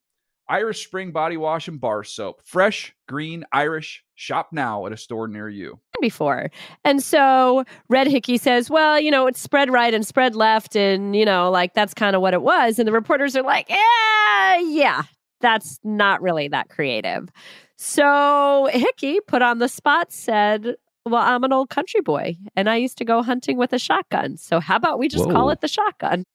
Irish 0.51 0.85
Spring 0.85 1.13
Body 1.13 1.37
Wash 1.37 1.69
and 1.69 1.79
Bar 1.79 2.03
Soap. 2.03 2.41
Fresh, 2.43 2.93
green, 3.07 3.45
Irish. 3.53 4.03
Shop 4.15 4.49
now 4.51 4.85
at 4.85 4.91
a 4.91 4.97
store 4.97 5.29
near 5.29 5.47
you. 5.47 5.79
Before. 6.01 6.49
And 6.83 7.01
so 7.01 7.63
Red 7.87 8.07
Hickey 8.07 8.37
says, 8.37 8.69
well, 8.69 8.99
you 8.99 9.11
know, 9.11 9.27
it's 9.27 9.39
spread 9.39 9.71
right 9.71 9.93
and 9.93 10.05
spread 10.05 10.35
left. 10.35 10.75
And, 10.75 11.15
you 11.15 11.23
know, 11.23 11.49
like 11.49 11.73
that's 11.73 11.93
kind 11.93 12.17
of 12.17 12.21
what 12.21 12.33
it 12.33 12.41
was. 12.41 12.79
And 12.79 12.87
the 12.87 12.91
reporters 12.91 13.33
are 13.37 13.43
like, 13.43 13.69
yeah, 13.69 14.59
yeah, 14.59 15.03
that's 15.39 15.79
not 15.85 16.21
really 16.21 16.49
that 16.49 16.67
creative. 16.67 17.29
So 17.77 18.67
Hickey 18.73 19.21
put 19.25 19.41
on 19.41 19.59
the 19.59 19.69
spot 19.69 20.11
said, 20.11 20.75
well, 21.05 21.23
I'm 21.23 21.45
an 21.45 21.53
old 21.53 21.69
country 21.69 22.01
boy 22.01 22.35
and 22.57 22.69
I 22.69 22.75
used 22.75 22.97
to 22.97 23.05
go 23.05 23.23
hunting 23.23 23.57
with 23.57 23.71
a 23.71 23.79
shotgun. 23.79 24.35
So 24.35 24.59
how 24.59 24.75
about 24.75 24.99
we 24.99 25.07
just 25.07 25.27
Whoa. 25.27 25.31
call 25.31 25.49
it 25.49 25.61
the 25.61 25.69
shotgun? 25.69 26.25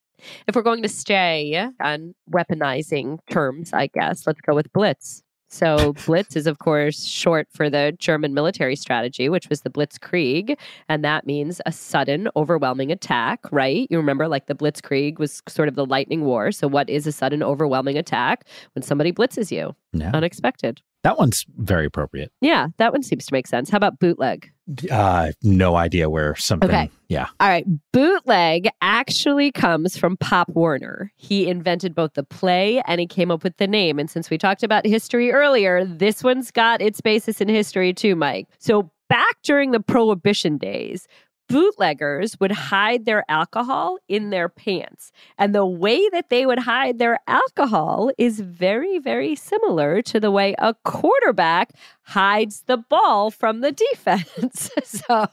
If 0.47 0.55
we're 0.55 0.63
going 0.63 0.83
to 0.83 0.89
stay 0.89 1.69
on 1.81 2.15
weaponizing 2.31 3.19
terms, 3.31 3.73
I 3.73 3.89
guess, 3.89 4.27
let's 4.27 4.41
go 4.41 4.55
with 4.55 4.73
blitz. 4.73 5.23
So, 5.49 5.93
blitz 6.07 6.37
is, 6.37 6.47
of 6.47 6.59
course, 6.59 7.05
short 7.05 7.49
for 7.53 7.71
the 7.71 7.95
German 7.99 8.35
military 8.35 8.77
strategy, 8.77 9.29
which 9.29 9.49
was 9.49 9.63
the 9.63 9.71
Blitzkrieg. 9.71 10.57
And 10.89 11.05
that 11.05 11.27
means 11.27 11.61
a 11.67 11.73
sudden, 11.73 12.29
overwhelming 12.37 12.91
attack, 12.91 13.41
right? 13.53 13.87
You 13.91 13.99
remember, 13.99 14.29
like, 14.29 14.47
the 14.47 14.55
Blitzkrieg 14.55 15.19
was 15.19 15.43
sort 15.49 15.69
of 15.69 15.75
the 15.75 15.87
lightning 15.87 16.25
war. 16.25 16.53
So, 16.53 16.67
what 16.67 16.91
is 16.91 17.07
a 17.07 17.13
sudden, 17.13 17.43
overwhelming 17.43 17.97
attack? 17.97 18.45
When 18.75 18.83
somebody 18.83 19.13
blitzes 19.13 19.51
you, 19.51 19.75
yeah. 19.93 20.11
unexpected. 20.13 20.83
That 21.03 21.19
one's 21.19 21.47
very 21.59 21.87
appropriate. 21.87 22.33
Yeah, 22.41 22.69
that 22.79 22.93
one 22.93 23.03
seems 23.03 23.27
to 23.27 23.33
make 23.33 23.47
sense. 23.47 23.71
How 23.71 23.77
about 23.77 24.01
bootleg? 24.01 24.51
Uh, 24.91 25.31
no 25.43 25.77
idea 25.77 26.11
where 26.11 26.35
something. 26.35 26.69
Okay. 26.69 26.91
Yeah. 27.09 27.29
All 27.39 27.49
right. 27.49 27.65
Bootleg 27.93 28.69
actually 28.81 29.53
comes 29.53 29.97
from 29.97 30.17
Pop 30.17 30.49
Warner. 30.49 31.13
He 31.17 31.47
invented 31.47 31.95
both 31.95 32.15
the 32.15 32.25
play 32.25 32.83
and 32.87 33.01
he 33.01 33.07
came 33.07 33.31
up 33.31 33.45
with 33.45 33.57
the 33.59 33.69
name. 33.69 34.01
And 34.01 34.11
since 34.11 34.29
we 34.29 34.39
talked 34.39 34.65
about 34.65 34.85
history 34.85 35.31
earlier, 35.31 35.85
this 35.85 36.25
one's 36.25 36.51
got 36.51 36.83
its 36.83 37.01
basis 37.01 37.41
in 37.41 37.49
history 37.49 37.93
too, 37.93 38.17
Mike. 38.17 38.49
So 38.59 38.91
back 39.09 39.37
during 39.45 39.71
the 39.71 39.79
Prohibition 39.79 40.59
days, 40.59 41.07
bootleggers 41.49 42.39
would 42.41 42.53
hide 42.53 43.05
their 43.05 43.25
alcohol 43.29 43.99
in 44.09 44.31
their 44.31 44.49
pants. 44.49 45.13
And 45.39 45.55
the 45.55 45.67
way 45.67 46.09
that 46.11 46.29
they 46.31 46.47
would 46.47 46.61
hide 46.61 46.99
their 46.99 47.19
alcohol 47.27 48.11
is 48.19 48.41
very, 48.41 48.99
very 48.99 49.35
similar 49.35 50.03
to 50.03 50.21
the 50.21 50.31
way 50.31 50.55
a 50.59 50.75
quarterback 50.85 51.73
hides 52.03 52.63
the 52.67 52.77
ball 52.77 53.31
from 53.31 53.61
the 53.61 53.73
defense. 53.73 54.71
so 54.85 55.29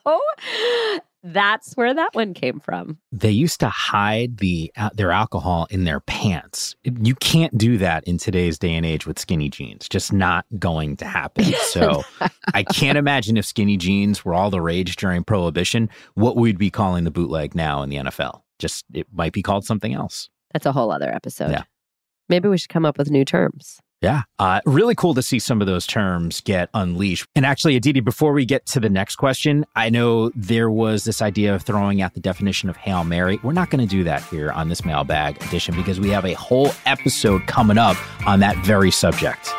that's 1.24 1.74
where 1.76 1.94
that 1.94 2.14
one 2.14 2.34
came 2.34 2.60
from. 2.60 2.98
They 3.12 3.32
used 3.32 3.62
to 3.62 3.70
hide 3.70 4.38
the 4.38 4.72
uh, 4.76 4.90
their 4.94 5.12
alcohol 5.12 5.68
in 5.70 5.86
their 5.86 6.02
pants. 6.02 6.76
You 6.84 7.16
can't 7.16 7.58
do 7.58 7.78
that 7.78 8.04
in 8.04 8.18
today's 8.18 8.60
day 8.60 8.74
and 8.74 8.86
age 8.86 9.08
with 9.08 9.18
skinny 9.18 9.50
jeans. 9.50 9.88
Just 9.88 10.12
not 10.12 10.46
going 10.60 10.98
to 10.98 11.06
happen. 11.06 11.46
So 11.74 12.04
I 12.54 12.64
can't 12.64 13.00
imagine 13.00 13.36
if 13.36 13.46
skinny 13.46 13.78
jeans 13.78 14.24
were 14.24 14.36
all 14.36 14.52
the 14.52 14.62
rage 14.62 14.96
during 14.96 15.24
prohibition, 15.24 15.90
what 16.14 16.36
we'd 16.36 16.60
be 16.60 16.70
calling 16.70 17.04
the 17.04 17.10
bootleg 17.10 17.56
now 17.56 17.82
in 17.82 17.90
the 17.90 17.96
NFL. 17.96 18.42
Just 18.60 18.86
it 18.94 19.08
might 19.12 19.34
be 19.34 19.42
called 19.42 19.66
something 19.66 19.94
else. 19.94 20.30
That's 20.52 20.68
a 20.68 20.72
whole 20.72 20.92
other 20.92 21.12
episode. 21.12 21.50
Yeah. 21.50 21.64
Maybe 22.30 22.48
we 22.48 22.58
should 22.58 22.70
come 22.70 22.86
up 22.86 22.98
with 23.00 23.10
new 23.10 23.26
terms. 23.26 23.80
Yeah. 24.04 24.24
Uh, 24.38 24.60
really 24.66 24.96
cool 24.96 25.14
to 25.14 25.22
see 25.22 25.40
some 25.40 25.62
of 25.62 25.68
those 25.68 25.88
terms 25.88 26.42
get 26.42 26.70
unleashed. 26.74 27.26
And 27.36 27.46
actually, 27.46 27.78
Aditi, 27.78 28.02
before 28.02 28.34
we 28.34 28.44
get 28.44 28.66
to 28.68 28.82
the 28.82 28.90
next 28.90 29.16
question, 29.16 29.66
I 29.78 29.90
know 29.90 30.30
there 30.36 30.70
was 30.70 31.06
this 31.06 31.22
idea 31.22 31.56
of 31.56 31.64
throwing 31.64 32.02
out 32.02 32.14
the 32.14 32.20
definition 32.20 32.70
of 32.70 32.76
Hail 32.76 33.06
Mary. 33.06 33.40
We're 33.44 33.54
not 33.54 33.70
going 33.70 33.80
to 33.80 33.90
do 33.90 34.04
that 34.04 34.22
here 34.24 34.52
on 34.52 34.68
this 34.68 34.84
mailbag 34.84 35.42
edition 35.46 35.74
because 35.74 36.02
we 36.02 36.10
have 36.10 36.26
a 36.26 36.34
whole 36.34 36.72
episode 36.86 37.48
coming 37.48 37.78
up 37.78 37.96
on 38.28 38.42
that 38.42 38.58
very 38.66 38.92
subject. 38.92 39.50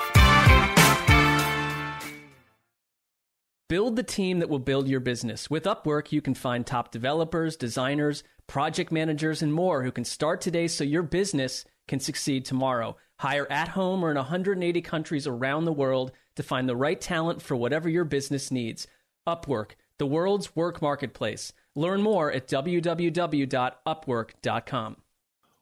Build 3.70 3.96
the 3.96 4.02
team 4.02 4.40
that 4.40 4.50
will 4.50 4.58
build 4.58 4.88
your 4.88 5.00
business. 5.00 5.48
With 5.48 5.64
Upwork, 5.64 6.12
you 6.12 6.20
can 6.20 6.34
find 6.34 6.66
top 6.66 6.92
developers, 6.92 7.56
designers, 7.56 8.22
project 8.46 8.92
managers, 8.92 9.40
and 9.40 9.54
more 9.54 9.84
who 9.84 9.90
can 9.90 10.04
start 10.04 10.42
today 10.42 10.68
so 10.68 10.84
your 10.84 11.02
business 11.02 11.64
can 11.88 11.98
succeed 11.98 12.44
tomorrow. 12.44 12.96
Hire 13.24 13.50
at 13.50 13.68
home 13.68 14.04
or 14.04 14.10
in 14.10 14.18
180 14.18 14.82
countries 14.82 15.26
around 15.26 15.64
the 15.64 15.72
world 15.72 16.12
to 16.36 16.42
find 16.42 16.68
the 16.68 16.76
right 16.76 17.00
talent 17.00 17.40
for 17.40 17.56
whatever 17.56 17.88
your 17.88 18.04
business 18.04 18.50
needs. 18.50 18.86
Upwork, 19.26 19.70
the 19.98 20.04
world's 20.04 20.54
work 20.54 20.82
marketplace. 20.82 21.54
Learn 21.74 22.02
more 22.02 22.30
at 22.30 22.46
www.upwork.com. 22.46 24.96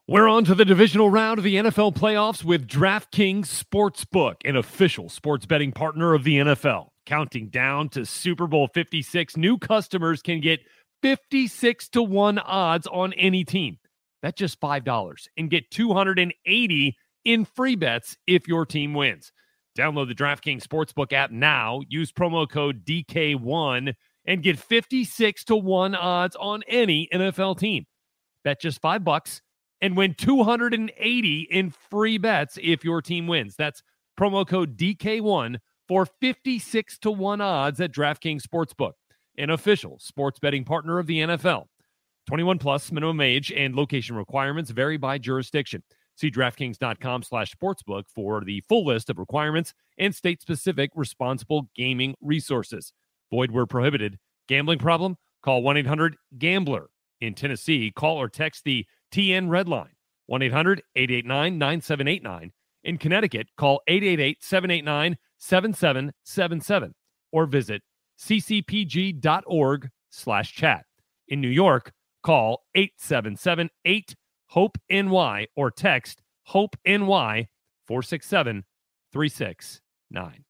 We're 0.08 0.26
on 0.26 0.44
to 0.46 0.56
the 0.56 0.64
divisional 0.64 1.08
round 1.08 1.38
of 1.38 1.44
the 1.44 1.54
NFL 1.54 1.94
playoffs 1.94 2.42
with 2.42 2.66
DraftKings 2.66 3.46
Sportsbook, 3.46 4.38
an 4.44 4.56
official 4.56 5.08
sports 5.08 5.46
betting 5.46 5.70
partner 5.70 6.14
of 6.14 6.24
the 6.24 6.38
NFL. 6.38 6.88
Counting 7.06 7.48
down 7.48 7.90
to 7.90 8.04
Super 8.04 8.48
Bowl 8.48 8.70
56, 8.74 9.36
new 9.36 9.56
customers 9.56 10.20
can 10.20 10.40
get 10.40 10.58
56 11.02 11.90
to 11.90 12.02
1 12.02 12.40
odds 12.40 12.88
on 12.88 13.12
any 13.12 13.44
team. 13.44 13.78
That's 14.20 14.36
just 14.36 14.60
$5 14.60 15.28
and 15.36 15.48
get 15.48 15.70
280 15.70 16.96
in 17.24 17.44
free 17.44 17.76
bets 17.76 18.16
if 18.26 18.48
your 18.48 18.66
team 18.66 18.94
wins. 18.94 19.32
Download 19.78 20.08
the 20.08 20.14
DraftKings 20.14 20.62
Sportsbook 20.62 21.12
app 21.12 21.30
now. 21.30 21.80
Use 21.88 22.12
promo 22.12 22.48
code 22.48 22.84
DK1 22.84 23.94
and 24.26 24.42
get 24.42 24.58
56 24.58 25.44
to 25.44 25.56
1 25.56 25.94
odds 25.94 26.36
on 26.36 26.62
any 26.68 27.08
NFL 27.12 27.58
team. 27.58 27.86
Bet 28.44 28.60
just 28.60 28.80
5 28.80 29.02
bucks 29.02 29.40
and 29.80 29.96
win 29.96 30.14
280 30.14 31.48
in 31.50 31.70
free 31.90 32.18
bets 32.18 32.58
if 32.62 32.84
your 32.84 33.00
team 33.02 33.26
wins. 33.26 33.56
That's 33.56 33.82
promo 34.18 34.46
code 34.46 34.76
DK1 34.76 35.56
for 35.88 36.06
56 36.06 36.98
to 36.98 37.10
1 37.10 37.40
odds 37.40 37.80
at 37.80 37.92
DraftKings 37.92 38.42
Sportsbook, 38.42 38.92
an 39.38 39.50
official 39.50 39.98
sports 39.98 40.38
betting 40.38 40.64
partner 40.64 40.98
of 40.98 41.06
the 41.06 41.20
NFL. 41.20 41.66
21 42.28 42.58
plus 42.58 42.92
minimum 42.92 43.20
age 43.20 43.50
and 43.50 43.74
location 43.74 44.14
requirements 44.14 44.70
vary 44.70 44.96
by 44.96 45.18
jurisdiction. 45.18 45.82
See 46.16 46.30
DraftKings.com 46.30 47.22
slash 47.22 47.54
sportsbook 47.54 48.04
for 48.14 48.42
the 48.44 48.62
full 48.68 48.84
list 48.84 49.10
of 49.10 49.18
requirements 49.18 49.74
and 49.98 50.14
state-specific 50.14 50.90
responsible 50.94 51.68
gaming 51.74 52.14
resources. 52.20 52.92
Void 53.30 53.50
where 53.50 53.66
prohibited. 53.66 54.18
Gambling 54.48 54.78
problem? 54.78 55.16
Call 55.42 55.62
1-800-GAMBLER. 55.62 56.88
In 57.20 57.34
Tennessee, 57.34 57.92
call 57.94 58.20
or 58.20 58.28
text 58.28 58.64
the 58.64 58.84
TN 59.12 59.48
Red 59.48 59.68
Line, 59.68 59.92
1 60.26 60.42
800 60.42 60.82
889 60.96 61.56
9789. 61.56 62.52
In 62.84 62.98
Connecticut, 62.98 63.46
call 63.56 63.80
888 63.86 64.42
789 64.42 65.18
7777 65.38 66.94
or 67.30 67.46
visit 67.46 67.82
ccpg.org 68.18 69.88
slash 70.10 70.52
chat. 70.52 70.84
In 71.28 71.40
New 71.40 71.48
York, 71.48 71.92
call 72.22 72.64
877 72.74 73.70
8 73.84 74.14
HOPE 74.52 74.76
NY 74.90 75.46
or 75.56 75.70
text 75.70 76.20
HOPE 76.48 76.76
NY 76.84 77.48
467 77.86 78.64
369. 79.10 80.44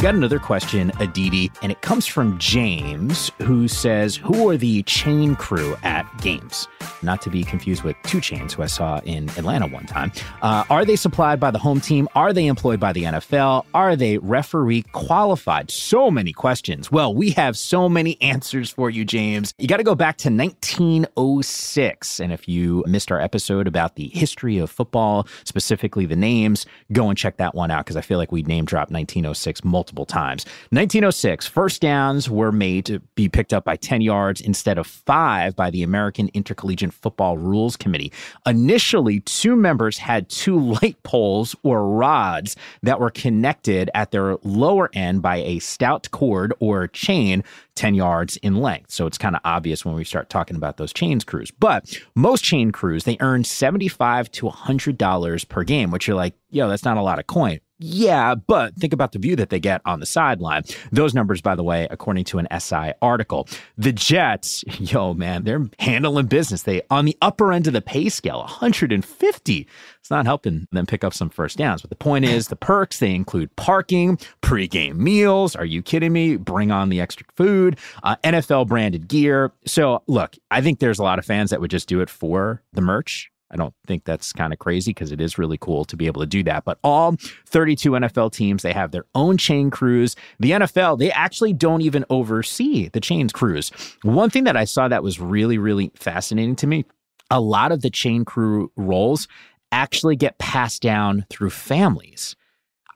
We 0.00 0.04
got 0.04 0.14
another 0.14 0.38
question, 0.38 0.92
Aditi, 0.98 1.52
and 1.60 1.70
it 1.70 1.82
comes 1.82 2.06
from 2.06 2.38
James, 2.38 3.30
who 3.42 3.68
says, 3.68 4.16
Who 4.16 4.48
are 4.48 4.56
the 4.56 4.82
chain 4.84 5.36
crew 5.36 5.76
at 5.82 6.06
games? 6.22 6.66
Not 7.02 7.20
to 7.20 7.28
be 7.28 7.44
confused 7.44 7.82
with 7.82 7.96
2 8.04 8.16
Chainz, 8.18 8.52
who 8.52 8.62
I 8.62 8.66
saw 8.66 9.00
in 9.04 9.28
Atlanta 9.30 9.66
one 9.66 9.84
time. 9.84 10.10
Uh, 10.40 10.64
are 10.70 10.86
they 10.86 10.96
supplied 10.96 11.38
by 11.38 11.50
the 11.50 11.58
home 11.58 11.82
team? 11.82 12.08
Are 12.14 12.32
they 12.32 12.46
employed 12.46 12.80
by 12.80 12.94
the 12.94 13.04
NFL? 13.04 13.66
Are 13.74 13.94
they 13.94 14.16
referee 14.16 14.84
qualified? 14.92 15.70
So 15.70 16.10
many 16.10 16.32
questions. 16.32 16.90
Well, 16.90 17.14
we 17.14 17.32
have 17.32 17.58
so 17.58 17.86
many 17.86 18.16
answers 18.22 18.70
for 18.70 18.88
you, 18.88 19.04
James. 19.04 19.52
You 19.58 19.68
got 19.68 19.78
to 19.78 19.84
go 19.84 19.94
back 19.94 20.16
to 20.18 20.30
1906. 20.30 22.20
And 22.20 22.32
if 22.32 22.48
you 22.48 22.84
missed 22.86 23.12
our 23.12 23.20
episode 23.20 23.66
about 23.66 23.96
the 23.96 24.08
history 24.08 24.56
of 24.56 24.70
football, 24.70 25.28
specifically 25.44 26.06
the 26.06 26.16
names, 26.16 26.64
go 26.90 27.10
and 27.10 27.18
check 27.18 27.36
that 27.36 27.54
one 27.54 27.70
out 27.70 27.84
because 27.84 27.96
I 27.96 28.00
feel 28.00 28.16
like 28.16 28.32
we 28.32 28.42
name 28.42 28.64
dropped 28.64 28.90
1906 28.90 29.62
multiple 29.62 29.89
times. 30.06 30.44
1906, 30.70 31.46
first 31.46 31.82
downs 31.82 32.30
were 32.30 32.52
made 32.52 32.84
to 32.86 33.00
be 33.14 33.28
picked 33.28 33.52
up 33.52 33.64
by 33.64 33.76
10 33.76 34.00
yards 34.00 34.40
instead 34.40 34.78
of 34.78 34.86
five 34.86 35.56
by 35.56 35.70
the 35.70 35.82
American 35.82 36.30
Intercollegiate 36.34 36.92
Football 36.92 37.38
Rules 37.38 37.76
Committee. 37.76 38.12
Initially, 38.46 39.20
two 39.20 39.56
members 39.56 39.98
had 39.98 40.28
two 40.28 40.58
light 40.82 41.02
poles 41.02 41.54
or 41.62 41.86
rods 41.86 42.56
that 42.82 43.00
were 43.00 43.10
connected 43.10 43.90
at 43.94 44.10
their 44.10 44.36
lower 44.42 44.90
end 44.94 45.22
by 45.22 45.36
a 45.36 45.58
stout 45.58 46.10
cord 46.10 46.52
or 46.60 46.88
chain 46.88 47.42
10 47.80 47.94
yards 47.94 48.36
in 48.38 48.56
length. 48.56 48.90
So 48.90 49.06
it's 49.06 49.16
kind 49.16 49.34
of 49.34 49.40
obvious 49.44 49.84
when 49.84 49.94
we 49.94 50.04
start 50.04 50.28
talking 50.28 50.56
about 50.56 50.76
those 50.76 50.92
chains 50.92 51.24
crews. 51.24 51.50
But 51.50 51.98
most 52.14 52.44
chain 52.44 52.72
crews, 52.72 53.04
they 53.04 53.16
earn 53.20 53.44
75 53.44 54.30
to 54.32 54.46
$100 54.46 55.48
per 55.48 55.64
game, 55.64 55.90
which 55.90 56.06
you're 56.06 56.16
like, 56.16 56.34
yo, 56.50 56.68
that's 56.68 56.84
not 56.84 56.98
a 56.98 57.02
lot 57.02 57.18
of 57.18 57.26
coin. 57.26 57.60
Yeah, 57.82 58.34
but 58.34 58.76
think 58.76 58.92
about 58.92 59.12
the 59.12 59.18
view 59.18 59.36
that 59.36 59.48
they 59.48 59.58
get 59.58 59.80
on 59.86 60.00
the 60.00 60.06
sideline. 60.06 60.64
Those 60.92 61.14
numbers, 61.14 61.40
by 61.40 61.54
the 61.54 61.62
way, 61.62 61.88
according 61.90 62.24
to 62.24 62.38
an 62.38 62.46
SI 62.60 62.92
article. 63.00 63.48
The 63.78 63.90
Jets, 63.90 64.62
yo, 64.78 65.14
man, 65.14 65.44
they're 65.44 65.66
handling 65.78 66.26
business. 66.26 66.64
They 66.64 66.82
on 66.90 67.06
the 67.06 67.16
upper 67.22 67.54
end 67.54 67.66
of 67.66 67.72
the 67.72 67.80
pay 67.80 68.10
scale, 68.10 68.40
150. 68.40 69.66
It's 69.98 70.10
not 70.10 70.26
helping 70.26 70.68
them 70.72 70.84
pick 70.84 71.04
up 71.04 71.14
some 71.14 71.30
first 71.30 71.56
downs. 71.56 71.80
But 71.80 71.88
the 71.88 71.96
point 71.96 72.26
is, 72.26 72.48
the 72.48 72.56
perks 72.56 72.98
they 72.98 73.14
include 73.14 73.56
parking, 73.56 74.18
pregame 74.42 74.96
meals. 74.96 75.56
Are 75.56 75.64
you 75.64 75.80
kidding 75.80 76.12
me? 76.12 76.36
Bring 76.36 76.70
on 76.70 76.90
the 76.90 77.00
extra 77.00 77.24
food, 77.34 77.78
uh, 78.02 78.16
NFL 78.22 78.68
branded 78.68 79.08
gear. 79.08 79.52
So 79.64 80.02
look, 80.06 80.36
I 80.50 80.60
think 80.60 80.80
there's 80.80 80.98
a 80.98 81.02
lot 81.02 81.18
of 81.18 81.24
fans 81.24 81.48
that 81.48 81.62
would 81.62 81.70
just 81.70 81.88
do 81.88 82.02
it 82.02 82.10
for 82.10 82.62
the 82.74 82.82
merch 82.82 83.29
I 83.50 83.56
don't 83.56 83.74
think 83.86 84.04
that's 84.04 84.32
kind 84.32 84.52
of 84.52 84.58
crazy 84.58 84.90
because 84.90 85.10
it 85.12 85.20
is 85.20 85.38
really 85.38 85.58
cool 85.58 85.84
to 85.86 85.96
be 85.96 86.06
able 86.06 86.20
to 86.20 86.26
do 86.26 86.42
that. 86.44 86.64
But 86.64 86.78
all 86.84 87.16
32 87.46 87.90
NFL 87.90 88.32
teams, 88.32 88.62
they 88.62 88.72
have 88.72 88.92
their 88.92 89.04
own 89.14 89.36
chain 89.38 89.70
crews. 89.70 90.14
The 90.38 90.52
NFL, 90.52 90.98
they 90.98 91.10
actually 91.10 91.52
don't 91.52 91.82
even 91.82 92.04
oversee 92.10 92.88
the 92.88 93.00
chain 93.00 93.28
crews. 93.28 93.70
One 94.02 94.30
thing 94.30 94.44
that 94.44 94.56
I 94.56 94.64
saw 94.64 94.88
that 94.88 95.02
was 95.02 95.20
really, 95.20 95.58
really 95.58 95.90
fascinating 95.96 96.56
to 96.56 96.66
me 96.66 96.84
a 97.30 97.40
lot 97.40 97.72
of 97.72 97.80
the 97.80 97.90
chain 97.90 98.24
crew 98.24 98.70
roles 98.76 99.28
actually 99.72 100.16
get 100.16 100.38
passed 100.38 100.82
down 100.82 101.24
through 101.30 101.50
families. 101.50 102.34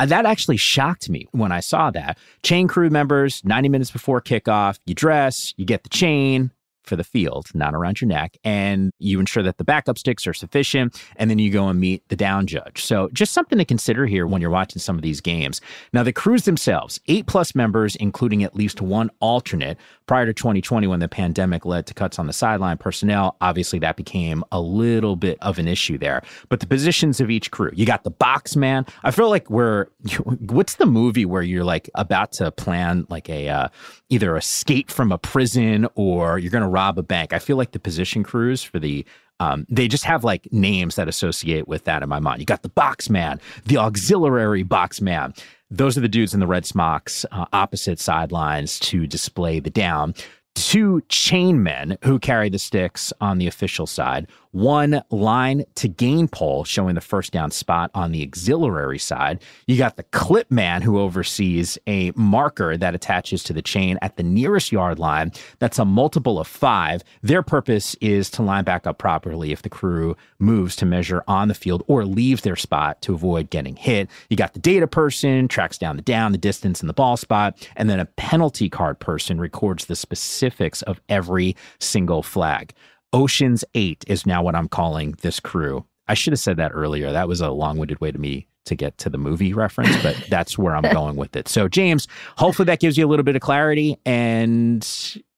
Uh, 0.01 0.07
that 0.07 0.27
actually 0.27 0.57
shocked 0.57 1.09
me 1.09 1.29
when 1.31 1.53
I 1.53 1.61
saw 1.61 1.91
that. 1.93 2.19
Chain 2.43 2.67
crew 2.67 2.91
members, 2.91 3.45
90 3.45 3.69
minutes 3.69 3.91
before 3.93 4.21
kickoff, 4.21 4.79
you 4.87 4.95
dress, 4.95 5.55
you 5.57 5.65
get 5.65 5.85
the 5.85 5.89
chain, 5.89 6.51
for 6.85 6.97
the 6.97 7.05
field, 7.05 7.49
not 7.55 7.75
around 7.75 8.01
your 8.01 8.09
neck, 8.09 8.37
and 8.45 8.93
you 8.99 9.21
ensure 9.21 9.43
that 9.43 9.59
the 9.59 9.65
backup 9.65 9.99
sticks 9.99 10.27
are 10.27 10.35
sufficient, 10.35 11.03
and 11.17 11.31
then 11.31 11.39
you 11.39 11.51
go 11.51 11.69
and 11.69 11.81
meet 11.81 12.09
the 12.09 12.17
down 12.17 12.47
judge. 12.47 12.85
So, 12.85 13.09
just 13.13 13.33
something 13.33 13.59
to 13.59 13.65
consider 13.65 14.07
here 14.07 14.27
when 14.27 14.41
you're 14.41 14.51
watching 14.51 14.81
some 14.81 14.97
of 14.97 15.03
these 15.03 15.21
games. 15.21 15.61
Now, 15.93 16.03
the 16.03 16.13
crews 16.13 16.45
themselves, 16.45 17.01
eight 17.07 17.27
plus 17.27 17.55
members, 17.55 17.97
including 17.97 18.45
at 18.45 18.55
least 18.55 18.81
one 18.81 19.11
alternate. 19.21 19.79
Prior 20.07 20.27
to 20.27 20.35
2020, 20.35 20.87
when 20.87 21.01
the 21.01 21.09
pandemic 21.09 21.65
led 21.65 21.87
to 21.87 21.95
cuts 21.95 22.19
on 22.19 22.27
the 22.27 22.33
sideline 22.33 22.77
personnel, 22.77 23.37
obviously 23.41 23.79
that 23.79 23.97
became 23.97 24.45
a 24.53 24.61
little 24.61 25.17
bit 25.17 25.39
of 25.41 25.59
an 25.59 25.67
issue 25.67 25.97
there. 25.97 26.23
But 26.49 26.61
the 26.61 26.67
positions 26.67 27.21
of 27.21 27.31
each 27.31 27.51
crew, 27.51 27.71
you 27.75 27.87
got 27.87 28.05
the 28.05 28.11
box 28.11 28.55
man. 28.55 28.85
I 29.03 29.11
feel 29.11 29.31
like 29.31 29.49
we're, 29.49 29.87
what's 30.25 30.75
the 30.75 30.87
movie 30.87 31.25
where 31.25 31.43
you're 31.43 31.65
like 31.65 31.89
about 31.95 32.33
to 32.33 32.51
plan 32.51 33.07
like 33.09 33.31
a, 33.31 33.49
uh, 33.49 33.69
either 34.11 34.37
escape 34.37 34.91
from 34.91 35.11
a 35.11 35.19
prison 35.19 35.89
or 35.95 36.39
you're 36.39 36.51
going 36.51 36.63
to 36.63 36.69
rob 36.69 36.99
a 36.99 37.03
bank. 37.03 37.33
I 37.33 37.39
feel 37.39 37.57
like 37.57 37.73
the 37.73 37.81
position 37.81 38.23
crews 38.23 38.63
for 38.63 38.79
the 38.79 39.07
um, 39.41 39.67
they 39.69 39.89
just 39.89 40.05
have 40.05 40.23
like 40.23 40.47
names 40.53 40.95
that 40.95 41.09
associate 41.09 41.67
with 41.67 41.85
that 41.85 42.03
in 42.03 42.09
my 42.09 42.21
mind. 42.21 42.41
You 42.41 42.47
got 42.47 42.63
the 42.63 42.69
box 42.69 43.11
man, 43.11 43.41
the 43.67 43.79
auxiliary 43.79 44.63
box 44.63 45.01
man. 45.01 45.35
Those 45.77 45.99
are 45.99 46.01
the 46.01 46.09
dudes 46.09 46.35
in 46.35 46.39
the 46.39 46.47
red 46.47 46.65
smocks, 46.65 47.27
uh, 47.33 47.47
opposite 47.53 47.99
sidelines 47.99 48.79
to 48.79 49.09
display 49.09 49.59
the 49.59 49.71
down. 49.71 50.15
Two 50.55 51.03
chain 51.09 51.63
men 51.63 51.99
who 52.05 52.19
carry 52.19 52.49
the 52.49 52.59
sticks 52.59 53.13
on 53.21 53.39
the 53.39 53.47
official 53.47 53.87
side 53.87 54.29
one 54.55 55.03
line 55.11 55.65
to 55.75 55.89
gain 55.89 56.29
pole 56.29 56.63
showing 56.63 56.95
the 56.95 57.01
first 57.01 57.33
down 57.33 57.51
spot 57.51 57.91
on 57.93 58.13
the 58.13 58.23
auxiliary 58.23 59.01
side. 59.01 59.43
You 59.67 59.77
got 59.77 59.97
the 59.97 60.05
clip 60.05 60.49
man 60.49 60.81
who 60.81 61.01
oversees 61.01 61.77
a 61.89 62.13
marker 62.15 62.77
that 62.77 62.95
attaches 62.95 63.43
to 63.45 63.53
the 63.53 63.63
chain 63.63 63.99
at 64.01 64.17
the 64.17 64.23
nearest 64.23 64.71
yard 64.71 65.01
line. 65.01 65.33
That's 65.59 65.81
a 65.81 65.85
multiple 65.85 66.39
of 66.39 66.47
five. 66.47 67.03
Their 67.21 67.43
purpose 67.43 67.97
is 68.01 68.31
to 68.31 68.43
line 68.43 68.63
back 68.63 68.87
up 68.87 68.97
properly 68.97 69.51
if 69.51 69.63
the 69.63 69.69
crew 69.69 70.17
moves 70.39 70.77
to 70.77 70.87
measure 70.87 71.25
on 71.27 71.49
the 71.49 71.55
field 71.55 71.83
or 71.89 72.05
leaves 72.05 72.43
their 72.43 72.55
spot 72.55 73.03
to 73.03 73.13
avoid 73.13 73.51
getting 73.51 73.75
hit. 73.75 74.09
You 74.31 74.37
got 74.37 74.53
the 74.53 74.61
data 74.61 74.87
person, 74.87 75.49
tracks 75.49 75.79
down 75.79 75.97
the 75.97 76.03
down, 76.03 76.31
the 76.31 76.39
distance, 76.39 76.79
and 76.79 76.89
the 76.89 76.95
ball 76.95 77.17
spot. 77.17 77.69
And 77.75 77.91
then 77.91 77.99
a 77.99 78.07
penalty 78.07 78.69
card 78.69 79.01
person 79.01 79.41
records 79.41 79.87
the 79.87 79.97
specifics 80.45 80.83
of 80.83 81.01
every 81.09 81.57
single 81.81 82.23
flag. 82.23 82.75
Ocean's 83.13 83.65
Eight 83.75 84.05
is 84.07 84.27
now 84.27 84.43
what 84.43 84.55
I'm 84.55 84.69
calling 84.69 85.17
this 85.23 85.41
crew. 85.41 85.85
I 86.07 86.15
should 86.15 86.33
have 86.33 86.41
said 86.41 86.59
that 86.59 86.73
earlier. 86.75 87.13
That 87.13 87.29
was 87.29 87.41
a 87.41 87.51
long 87.51 87.79
winded 87.79 88.01
way 88.01 88.13
to 88.13 88.19
me 88.19 88.47
to 88.67 88.75
get 88.75 88.99
to 88.99 89.11
the 89.11 89.19
movie 89.19 89.55
reference, 89.55 90.03
but 90.03 90.17
that's 90.29 90.59
where 90.59 90.77
I'm 90.77 90.93
going 90.93 91.17
with 91.17 91.35
it. 91.37 91.49
So, 91.49 91.69
James, 91.69 92.09
hopefully 92.37 92.67
that 92.67 92.81
gives 92.81 92.99
you 92.99 93.07
a 93.07 93.09
little 93.09 93.25
bit 93.25 93.37
of 93.37 93.43
clarity. 93.43 93.99
And 94.05 94.87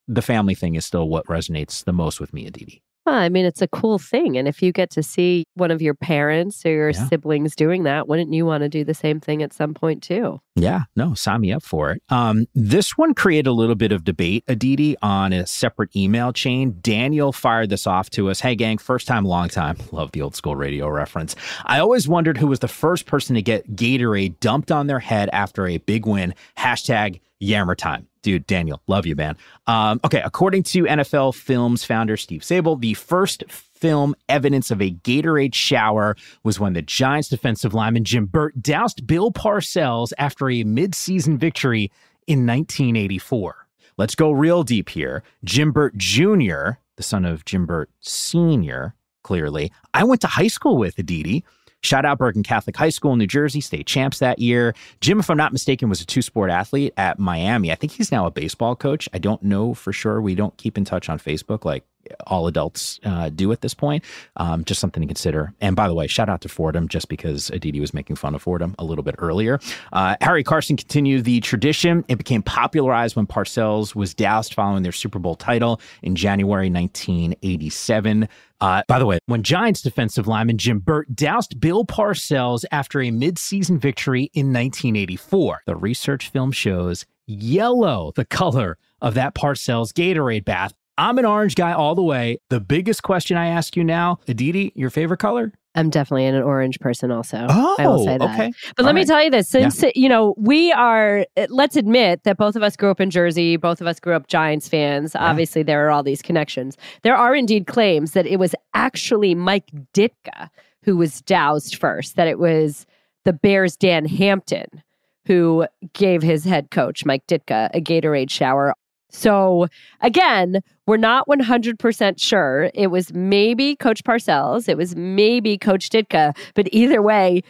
the 0.08 0.22
family 0.22 0.54
thing 0.54 0.74
is 0.74 0.84
still 0.84 1.08
what 1.08 1.26
resonates 1.26 1.84
the 1.84 1.92
most 1.92 2.18
with 2.20 2.32
me, 2.32 2.46
Aditi. 2.46 2.82
Well, 2.82 2.95
I 3.06 3.28
mean, 3.28 3.44
it's 3.44 3.62
a 3.62 3.68
cool 3.68 3.98
thing. 3.98 4.36
And 4.36 4.48
if 4.48 4.62
you 4.62 4.72
get 4.72 4.90
to 4.90 5.02
see 5.02 5.44
one 5.54 5.70
of 5.70 5.80
your 5.80 5.94
parents 5.94 6.64
or 6.66 6.70
your 6.70 6.90
Yeah. 6.90 7.08
siblings 7.08 7.54
doing 7.54 7.84
that, 7.84 8.08
wouldn't 8.08 8.32
you 8.32 8.44
want 8.46 8.62
to 8.62 8.68
do 8.68 8.84
the 8.84 8.94
same 8.94 9.20
thing 9.20 9.42
at 9.42 9.52
some 9.52 9.74
point 9.74 10.02
too? 10.02 10.40
Yeah, 10.56 10.84
no, 10.96 11.14
sign 11.14 11.42
me 11.42 11.52
up 11.52 11.62
for 11.62 11.90
it. 11.92 12.02
Um, 12.08 12.46
this 12.54 12.96
one 12.96 13.12
created 13.14 13.46
a 13.46 13.52
little 13.52 13.74
bit 13.74 13.92
of 13.92 14.04
debate, 14.04 14.42
Aditi, 14.48 14.96
on 15.02 15.32
a 15.32 15.46
separate 15.46 15.94
email 15.94 16.32
chain. 16.32 16.78
Daniel 16.80 17.30
fired 17.32 17.68
this 17.68 17.86
off 17.86 18.08
to 18.10 18.30
us. 18.30 18.40
Hey, 18.40 18.54
gang, 18.56 18.78
first 18.78 19.06
time, 19.06 19.24
long 19.24 19.48
time. 19.48 19.76
Love 19.92 20.12
the 20.12 20.22
old 20.22 20.34
school 20.34 20.56
radio 20.56 20.88
reference. 20.88 21.36
I 21.66 21.78
always 21.78 22.08
wondered 22.08 22.38
who 22.38 22.46
was 22.46 22.60
the 22.60 22.68
first 22.68 23.06
person 23.06 23.34
to 23.36 23.42
get 23.42 23.76
Gatorade 23.76 24.40
dumped 24.40 24.72
on 24.72 24.86
their 24.86 25.00
head 25.00 25.28
after 25.32 25.66
a 25.66 25.76
big 25.78 26.06
win. 26.06 26.34
Hashtag 26.58 27.20
Yammer 27.40 27.74
time. 27.74 28.06
Dude, 28.22 28.46
Daniel, 28.46 28.82
love 28.86 29.06
you, 29.06 29.14
man. 29.14 29.36
Um, 29.66 30.00
okay, 30.04 30.20
according 30.24 30.64
to 30.64 30.84
NFL 30.84 31.34
Films 31.34 31.84
founder 31.84 32.16
Steve 32.16 32.40
Sabol, 32.40 32.80
the 32.80 32.94
first 32.94 33.44
film 33.48 34.14
evidence 34.28 34.70
of 34.70 34.80
a 34.80 34.90
Gatorade 34.90 35.54
shower 35.54 36.16
was 36.42 36.58
when 36.58 36.72
the 36.72 36.82
Giants 36.82 37.28
defensive 37.28 37.74
lineman 37.74 38.04
Jim 38.04 38.26
Burt 38.26 38.60
doused 38.60 39.06
Bill 39.06 39.30
Parcells 39.30 40.12
after 40.18 40.48
a 40.48 40.64
midseason 40.64 41.38
victory 41.38 41.92
in 42.26 42.46
1984. 42.46 43.66
Let's 43.98 44.14
go 44.14 44.30
real 44.30 44.62
deep 44.62 44.88
here. 44.88 45.22
Jim 45.44 45.72
Burt 45.72 45.96
Jr., 45.96 46.72
the 46.96 47.02
son 47.02 47.24
of 47.24 47.44
Jim 47.44 47.66
Burt 47.66 47.90
Sr., 48.00 48.94
clearly, 49.22 49.72
I 49.94 50.04
went 50.04 50.20
to 50.22 50.26
high 50.26 50.48
school 50.48 50.76
with 50.76 50.98
Aditi. 50.98 51.44
Shout 51.86 52.04
out 52.04 52.18
Bergen 52.18 52.42
Catholic 52.42 52.76
High 52.76 52.88
School 52.88 53.12
in 53.12 53.18
New 53.18 53.26
Jersey, 53.28 53.60
state 53.60 53.86
champs 53.86 54.18
that 54.18 54.40
year. 54.40 54.74
Jim, 55.00 55.20
if 55.20 55.30
I'm 55.30 55.36
not 55.36 55.52
mistaken, 55.52 55.88
was 55.88 56.00
a 56.00 56.06
two 56.06 56.20
sport 56.20 56.50
athlete 56.50 56.92
at 56.96 57.18
Miami. 57.18 57.70
I 57.70 57.76
think 57.76 57.92
he's 57.92 58.10
now 58.10 58.26
a 58.26 58.30
baseball 58.30 58.74
coach. 58.74 59.08
I 59.12 59.18
don't 59.18 59.42
know 59.42 59.72
for 59.72 59.92
sure. 59.92 60.20
We 60.20 60.34
don't 60.34 60.56
keep 60.56 60.76
in 60.76 60.84
touch 60.84 61.08
on 61.08 61.18
Facebook 61.18 61.64
like 61.64 61.84
all 62.26 62.46
adults 62.46 63.00
uh, 63.04 63.28
do 63.30 63.52
at 63.52 63.60
this 63.60 63.74
point. 63.74 64.04
Um, 64.36 64.64
just 64.64 64.80
something 64.80 65.00
to 65.00 65.06
consider. 65.06 65.52
And 65.60 65.76
by 65.76 65.88
the 65.88 65.94
way, 65.94 66.06
shout 66.06 66.28
out 66.28 66.40
to 66.42 66.48
Fordham 66.48 66.88
just 66.88 67.08
because 67.08 67.50
Aditi 67.50 67.80
was 67.80 67.94
making 67.94 68.16
fun 68.16 68.34
of 68.34 68.42
Fordham 68.42 68.74
a 68.78 68.84
little 68.84 69.04
bit 69.04 69.14
earlier. 69.18 69.60
Uh, 69.92 70.16
Harry 70.20 70.44
Carson 70.44 70.76
continued 70.76 71.24
the 71.24 71.40
tradition. 71.40 72.04
It 72.08 72.16
became 72.16 72.42
popularized 72.42 73.16
when 73.16 73.26
Parcells 73.26 73.94
was 73.94 74.14
doused 74.14 74.54
following 74.54 74.82
their 74.82 74.92
Super 74.92 75.18
Bowl 75.18 75.36
title 75.36 75.80
in 76.02 76.16
January 76.16 76.70
1987. 76.70 78.28
Uh, 78.60 78.82
by 78.88 78.98
the 78.98 79.06
way, 79.06 79.18
when 79.26 79.42
Giants 79.42 79.82
defensive 79.82 80.26
lineman 80.26 80.56
Jim 80.56 80.78
Burt 80.78 81.14
doused 81.14 81.60
Bill 81.60 81.84
Parcells 81.84 82.64
after 82.72 83.00
a 83.00 83.10
midseason 83.10 83.78
victory 83.78 84.30
in 84.32 84.46
1984, 84.46 85.62
the 85.66 85.76
research 85.76 86.30
film 86.30 86.52
shows 86.52 87.04
yellow, 87.26 88.12
the 88.16 88.24
color 88.24 88.78
of 89.02 89.14
that 89.14 89.34
Parcells 89.34 89.92
Gatorade 89.92 90.44
bath. 90.44 90.72
I'm 90.98 91.18
an 91.18 91.24
orange 91.24 91.54
guy 91.54 91.72
all 91.72 91.94
the 91.94 92.02
way. 92.02 92.38
The 92.48 92.60
biggest 92.60 93.02
question 93.02 93.36
I 93.36 93.46
ask 93.48 93.76
you 93.76 93.84
now, 93.84 94.18
Aditi, 94.28 94.72
your 94.74 94.90
favorite 94.90 95.18
color? 95.18 95.52
I'm 95.74 95.90
definitely 95.90 96.24
an 96.24 96.36
orange 96.36 96.80
person 96.80 97.10
also. 97.10 97.46
Oh, 97.50 97.76
I 97.78 97.86
will 97.86 98.04
say 98.04 98.16
that. 98.16 98.30
okay. 98.30 98.52
But 98.76 98.82
All 98.82 98.86
let 98.86 98.94
me 98.94 99.04
tell 99.04 99.22
you 99.22 99.30
this 99.30 99.46
since, 99.46 99.84
you 99.94 100.08
know, 100.08 100.34
we 100.38 100.72
are, 100.72 101.26
uh, 101.36 101.46
let's 101.50 101.76
admit 101.76 102.22
that 102.24 102.38
both 102.38 102.56
of 102.56 102.62
us 102.62 102.76
grew 102.76 102.90
up 102.90 102.98
in 102.98 103.10
Jersey, 103.10 103.56
both 103.56 103.82
of 103.82 103.86
us 103.86 104.00
grew 104.00 104.14
up 104.14 104.26
Giants 104.26 104.68
fans. 104.68 105.14
Obviously, 105.14 105.62
there 105.62 105.86
are 105.86 105.90
all 105.90 106.02
these 106.02 106.22
connections. 106.22 106.78
There 107.02 107.14
are 107.14 107.34
indeed 107.34 107.66
claims 107.66 108.12
that 108.12 108.26
it 108.26 108.38
was 108.38 108.54
actually 108.72 109.34
Mike 109.34 109.70
Ditka 109.92 110.48
who 110.84 110.96
was 110.96 111.20
doused 111.22 111.76
first, 111.76 112.16
that 112.16 112.28
it 112.28 112.38
was 112.38 112.86
the 113.26 113.34
Bears' 113.34 113.76
Dan 113.76 114.06
Hampton 114.06 114.82
who 115.26 115.66
gave 115.92 116.22
his 116.22 116.44
head 116.44 116.70
coach, 116.70 117.04
Mike 117.04 117.26
Ditka, 117.26 117.68
a 117.74 117.80
Gatorade 117.80 118.30
shower. 118.30 118.72
So 119.16 119.66
again, 120.02 120.60
we're 120.86 120.98
not 120.98 121.26
100% 121.26 122.20
sure. 122.20 122.70
It 122.74 122.88
was 122.88 123.14
maybe 123.14 123.74
Coach 123.74 124.04
Parcells, 124.04 124.68
it 124.68 124.76
was 124.76 124.94
maybe 124.94 125.56
Coach 125.56 125.88
Ditka, 125.88 126.36
but 126.54 126.68
either 126.70 127.00
way, 127.00 127.42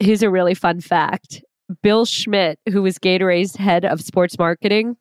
here's 0.00 0.22
a 0.22 0.30
really 0.30 0.54
fun 0.54 0.80
fact. 0.80 1.44
Bill 1.82 2.06
Schmidt, 2.06 2.58
who 2.70 2.82
was 2.82 2.98
Gatorade's 2.98 3.56
head 3.56 3.84
of 3.84 4.00
sports 4.00 4.38
marketing, 4.38 4.96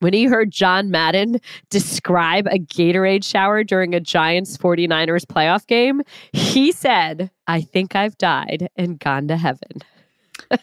when 0.00 0.12
he 0.12 0.24
heard 0.24 0.50
John 0.50 0.90
Madden 0.90 1.38
describe 1.70 2.46
a 2.48 2.58
Gatorade 2.58 3.24
shower 3.24 3.64
during 3.64 3.94
a 3.94 4.00
Giants 4.00 4.58
49ers 4.58 5.24
playoff 5.24 5.66
game, 5.66 6.02
he 6.32 6.72
said, 6.72 7.30
I 7.46 7.62
think 7.62 7.96
I've 7.96 8.18
died 8.18 8.68
and 8.76 8.98
gone 8.98 9.28
to 9.28 9.36
heaven. 9.36 9.78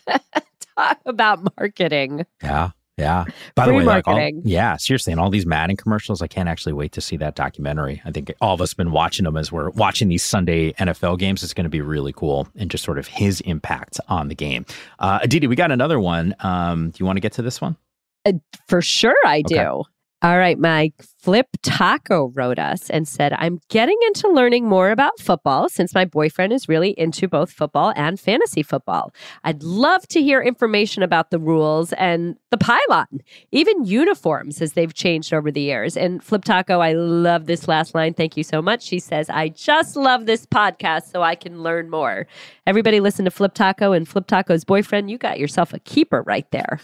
Talk 0.78 1.00
about 1.06 1.58
marketing. 1.58 2.26
Yeah. 2.44 2.72
Yeah. 3.00 3.26
By 3.56 3.66
Free 3.66 3.74
the 3.74 3.78
way, 3.80 3.86
like 3.86 4.08
all- 4.08 4.32
yeah, 4.44 4.78
seriously, 4.78 5.12
and 5.12 5.20
all 5.20 5.30
these 5.30 5.46
Madden 5.46 5.78
commercials, 5.78 6.22
I 6.22 6.28
can't 6.28 6.50
actually 6.50 6.74
wait 6.74 6.92
to 6.92 7.02
see 7.02 7.18
that 7.18 7.36
documentary. 7.36 8.02
I 8.06 8.12
think 8.12 8.32
all 8.42 8.54
of 8.54 8.62
us 8.62 8.72
have 8.72 8.78
been 8.78 8.92
watching 8.92 9.24
them 9.24 9.38
as 9.38 9.52
we're 9.52 9.70
watching 9.72 10.10
these 10.10 10.24
Sunday 10.24 10.74
NFL 10.74 11.18
games. 11.18 11.42
It's 11.44 11.54
going 11.54 11.64
to 11.64 11.70
be 11.70 11.82
really 11.82 12.14
cool 12.14 12.48
and 12.56 12.70
just 12.70 12.84
sort 12.84 12.98
of 13.00 13.08
his 13.08 13.42
impact 13.42 14.00
on 14.10 14.28
the 14.28 14.36
game. 14.36 14.66
Uh, 15.00 15.20
Aditi, 15.24 15.48
we 15.48 15.56
got 15.56 15.72
another 15.72 16.00
one. 16.00 16.36
Um, 16.42 16.90
do 16.90 16.98
you 17.00 17.06
want 17.06 17.18
to 17.18 17.22
get 17.22 17.34
to 17.34 17.42
this 17.42 17.62
one? 17.62 17.78
Uh, 18.26 18.34
for 18.68 18.82
sure, 18.82 19.16
I 19.26 19.42
do. 19.44 19.56
Okay. 19.56 19.84
All 20.22 20.38
right, 20.38 20.60
my 20.60 20.92
Flip 21.20 21.48
Taco 21.62 22.28
wrote 22.34 22.60
us 22.60 22.90
and 22.90 23.06
said, 23.06 23.34
I'm 23.34 23.60
getting 23.68 23.98
into 24.08 24.30
learning 24.30 24.70
more 24.70 24.90
about 24.90 25.20
football 25.20 25.68
since 25.68 25.94
my 25.94 26.06
boyfriend 26.06 26.54
is 26.54 26.70
really 26.70 26.92
into 26.92 27.28
both 27.28 27.52
football 27.52 27.92
and 27.98 28.18
fantasy 28.18 28.64
football. 28.64 29.14
I'd 29.44 29.62
love 29.62 30.08
to 30.08 30.22
hear 30.22 30.42
information 30.42 31.04
about 31.04 31.30
the 31.30 31.38
rules 31.38 31.92
and 31.94 32.38
the 32.52 32.58
pylon, 32.58 33.22
even 33.52 33.84
uniforms 33.84 34.62
as 34.62 34.74
they've 34.74 34.94
changed 34.94 35.34
over 35.34 35.52
the 35.52 35.60
years. 35.60 35.98
And 35.98 36.24
Flip 36.24 36.46
Taco, 36.46 36.80
I 36.80 36.94
love 36.94 37.48
this 37.48 37.68
last 37.68 37.94
line. 37.94 38.14
Thank 38.14 38.38
you 38.38 38.44
so 38.44 38.62
much. 38.62 38.82
She 38.82 39.00
says, 39.00 39.30
I 39.30 39.50
just 39.50 39.98
love 39.98 40.26
this 40.26 40.46
podcast 40.46 41.12
so 41.12 41.22
I 41.22 41.36
can 41.36 41.64
learn 41.64 41.90
more. 41.90 42.28
Everybody 42.66 43.02
listen 43.02 43.26
to 43.26 43.32
Flip 43.32 43.54
Taco 43.54 43.92
and 43.92 44.08
Flip 44.08 44.26
Taco's 44.26 44.64
boyfriend. 44.64 45.12
You 45.12 45.18
got 45.18 45.38
yourself 45.38 45.74
a 45.74 45.80
keeper 45.80 46.22
right 46.22 46.50
there. 46.52 46.80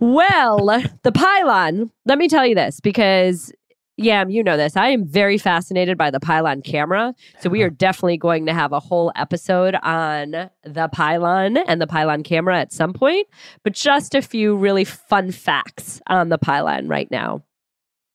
Well, 0.00 0.82
the 1.04 1.12
pylon, 1.12 1.90
let 2.04 2.18
me 2.18 2.26
tell 2.26 2.44
you 2.44 2.56
this 2.56 2.80
because, 2.80 3.43
yeah, 3.96 4.24
you 4.26 4.42
know 4.42 4.56
this. 4.56 4.76
I 4.76 4.88
am 4.88 5.06
very 5.06 5.38
fascinated 5.38 5.96
by 5.96 6.10
the 6.10 6.18
pylon 6.18 6.62
camera. 6.62 7.14
So 7.40 7.48
we 7.48 7.60
uh-huh. 7.60 7.66
are 7.66 7.70
definitely 7.70 8.16
going 8.16 8.46
to 8.46 8.54
have 8.54 8.72
a 8.72 8.80
whole 8.80 9.12
episode 9.14 9.76
on 9.82 10.50
the 10.64 10.88
pylon 10.92 11.56
and 11.56 11.80
the 11.80 11.86
pylon 11.86 12.22
camera 12.24 12.58
at 12.58 12.72
some 12.72 12.92
point. 12.92 13.28
But 13.62 13.74
just 13.74 14.14
a 14.14 14.22
few 14.22 14.56
really 14.56 14.84
fun 14.84 15.30
facts 15.30 16.00
on 16.08 16.28
the 16.28 16.38
pylon 16.38 16.88
right 16.88 17.10
now. 17.10 17.42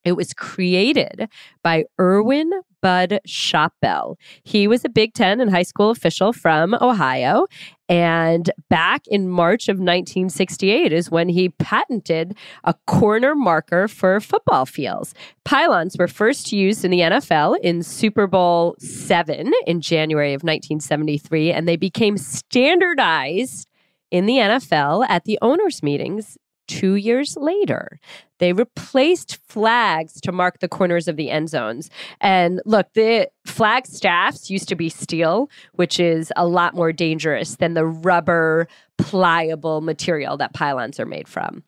It 0.03 0.13
was 0.13 0.33
created 0.33 1.29
by 1.63 1.85
Irwin 1.99 2.51
Bud 2.81 3.19
Shopbell. 3.27 4.15
He 4.43 4.67
was 4.67 4.85
a 4.85 4.89
Big 4.89 5.13
Ten 5.13 5.41
and 5.41 5.51
high 5.51 5.63
school 5.63 5.89
official 5.89 6.31
from 6.33 6.73
Ohio. 6.75 7.47
And 7.89 8.51
back 8.69 9.01
in 9.07 9.27
March 9.27 9.67
of 9.67 9.77
1968 9.77 10.93
is 10.93 11.09
when 11.09 11.27
he 11.29 11.49
patented 11.49 12.37
a 12.63 12.75
corner 12.85 13.35
marker 13.35 13.87
for 13.87 14.19
football 14.19 14.65
fields. 14.65 15.13
Pylons 15.43 15.97
were 15.97 16.07
first 16.07 16.51
used 16.51 16.85
in 16.85 16.91
the 16.91 16.99
NFL 16.99 17.59
in 17.61 17.83
Super 17.83 18.27
Bowl 18.27 18.75
seven 18.79 19.51
in 19.65 19.81
January 19.81 20.33
of 20.33 20.43
1973, 20.43 21.51
and 21.51 21.67
they 21.67 21.75
became 21.75 22.17
standardized 22.17 23.67
in 24.11 24.25
the 24.25 24.35
NFL 24.35 25.05
at 25.09 25.25
the 25.25 25.37
owners' 25.41 25.83
meetings 25.83 26.37
two 26.69 26.95
years 26.95 27.35
later. 27.35 27.99
They 28.37 28.53
replaced 28.53 29.37
flags 29.47 30.21
to 30.21 30.31
mark 30.31 30.59
the 30.59 30.69
corners 30.69 31.09
of 31.09 31.17
the 31.17 31.29
end 31.29 31.49
zones. 31.49 31.89
And 32.21 32.61
look, 32.65 32.93
the 32.93 33.29
flag 33.45 33.85
staffs 33.87 34.49
used 34.49 34.69
to 34.69 34.75
be 34.75 34.87
steel, 34.87 35.49
which 35.73 35.99
is 35.99 36.31
a 36.37 36.47
lot 36.47 36.75
more 36.75 36.93
dangerous 36.93 37.55
than 37.57 37.73
the 37.73 37.85
rubber, 37.85 38.67
pliable 38.97 39.81
material 39.81 40.37
that 40.37 40.53
pylons 40.53 40.99
are 40.99 41.05
made 41.05 41.27
from. 41.27 41.63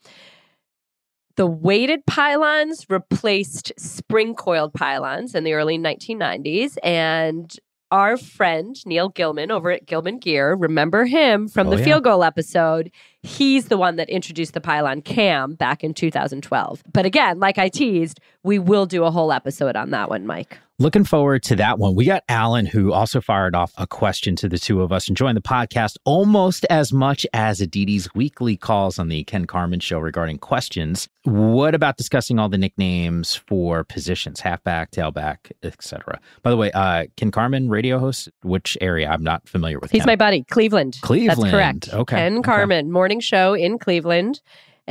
The 1.36 1.48
weighted 1.48 2.06
pylons 2.06 2.86
replaced 2.90 3.74
spring 3.78 4.36
coiled 4.36 4.74
pylons 4.74 5.34
in 5.34 5.44
the 5.44 5.54
early 5.54 5.78
1990s. 5.78 6.78
And 6.84 7.54
our 7.92 8.18
friend 8.18 8.76
Neil 8.86 9.10
Gilman 9.10 9.52
over 9.52 9.70
at 9.72 9.86
Gilman 9.86 10.20
Gear, 10.20 10.54
remember 10.56 11.06
him 11.06 11.48
from 11.48 11.68
Oh, 11.68 11.72
the 11.72 11.78
yeah. 11.78 11.84
field 11.84 12.04
goal 12.06 12.24
episode? 12.24 12.92
He's 13.22 13.66
the 13.66 13.78
one 13.78 13.98
that 13.98 14.10
introduced 14.10 14.54
the 14.54 14.62
pylon 14.62 15.02
cam 15.02 15.54
back 15.56 15.84
in 15.84 15.94
2012. 15.94 16.84
But 16.92 17.06
again, 17.06 17.40
like 17.40 17.58
I 17.58 17.70
teased, 17.70 18.20
we 18.44 18.58
will 18.60 18.86
do 18.86 19.04
a 19.04 19.12
whole 19.12 19.32
episode 19.32 19.76
on 19.76 19.92
that 19.92 20.10
one, 20.10 20.26
Mike. 20.26 20.58
Looking 20.82 21.04
forward 21.04 21.44
to 21.44 21.56
that 21.58 21.78
one. 21.78 21.94
We 21.94 22.06
got 22.06 22.24
Alan, 22.28 22.66
who 22.66 22.92
also 22.92 23.22
fired 23.22 23.54
off 23.54 23.72
a 23.78 23.86
question 23.86 24.36
to 24.38 24.50
the 24.50 24.58
two 24.58 24.82
of 24.82 24.92
us, 24.92 25.08
enjoying 25.08 25.36
the 25.36 25.42
podcast 25.42 25.98
almost 26.06 26.66
as 26.72 26.92
much 26.92 27.24
as 27.34 27.60
Aditi's 27.60 28.10
weekly 28.16 28.58
calls 28.58 28.98
on 28.98 29.08
the 29.08 29.24
Ken 29.26 29.46
Carman 29.46 29.80
show 29.80 30.00
regarding 30.00 30.40
questions. 30.40 31.08
What 31.24 31.76
about 31.76 31.98
discussing 31.98 32.40
all 32.40 32.50
the 32.50 32.58
nicknames 32.58 33.36
for 33.36 33.84
positions, 33.84 34.40
halfback, 34.40 34.90
tailback, 34.90 35.52
etc.? 35.62 36.20
By 36.42 36.50
the 36.50 36.58
way, 36.58 36.72
uh, 36.72 37.06
Ken 37.16 37.30
Carman, 37.30 37.70
radio 37.70 38.00
host, 38.00 38.30
which 38.42 38.76
area? 38.82 39.08
I'm 39.08 39.24
not 39.24 39.48
familiar 39.48 39.78
with. 39.78 39.92
He's 39.92 40.02
Ken. 40.02 40.08
my 40.08 40.16
buddy, 40.16 40.44
Cleveland. 40.50 40.98
Cleveland. 41.02 41.42
That's 41.44 41.52
correct. 41.52 41.94
Okay. 41.94 42.16
Ken 42.16 42.38
Okay. 42.38 42.42
Carman, 42.42 42.92
morning 42.92 43.20
show 43.20 43.54
in 43.54 43.78
Cleveland. 43.78 44.42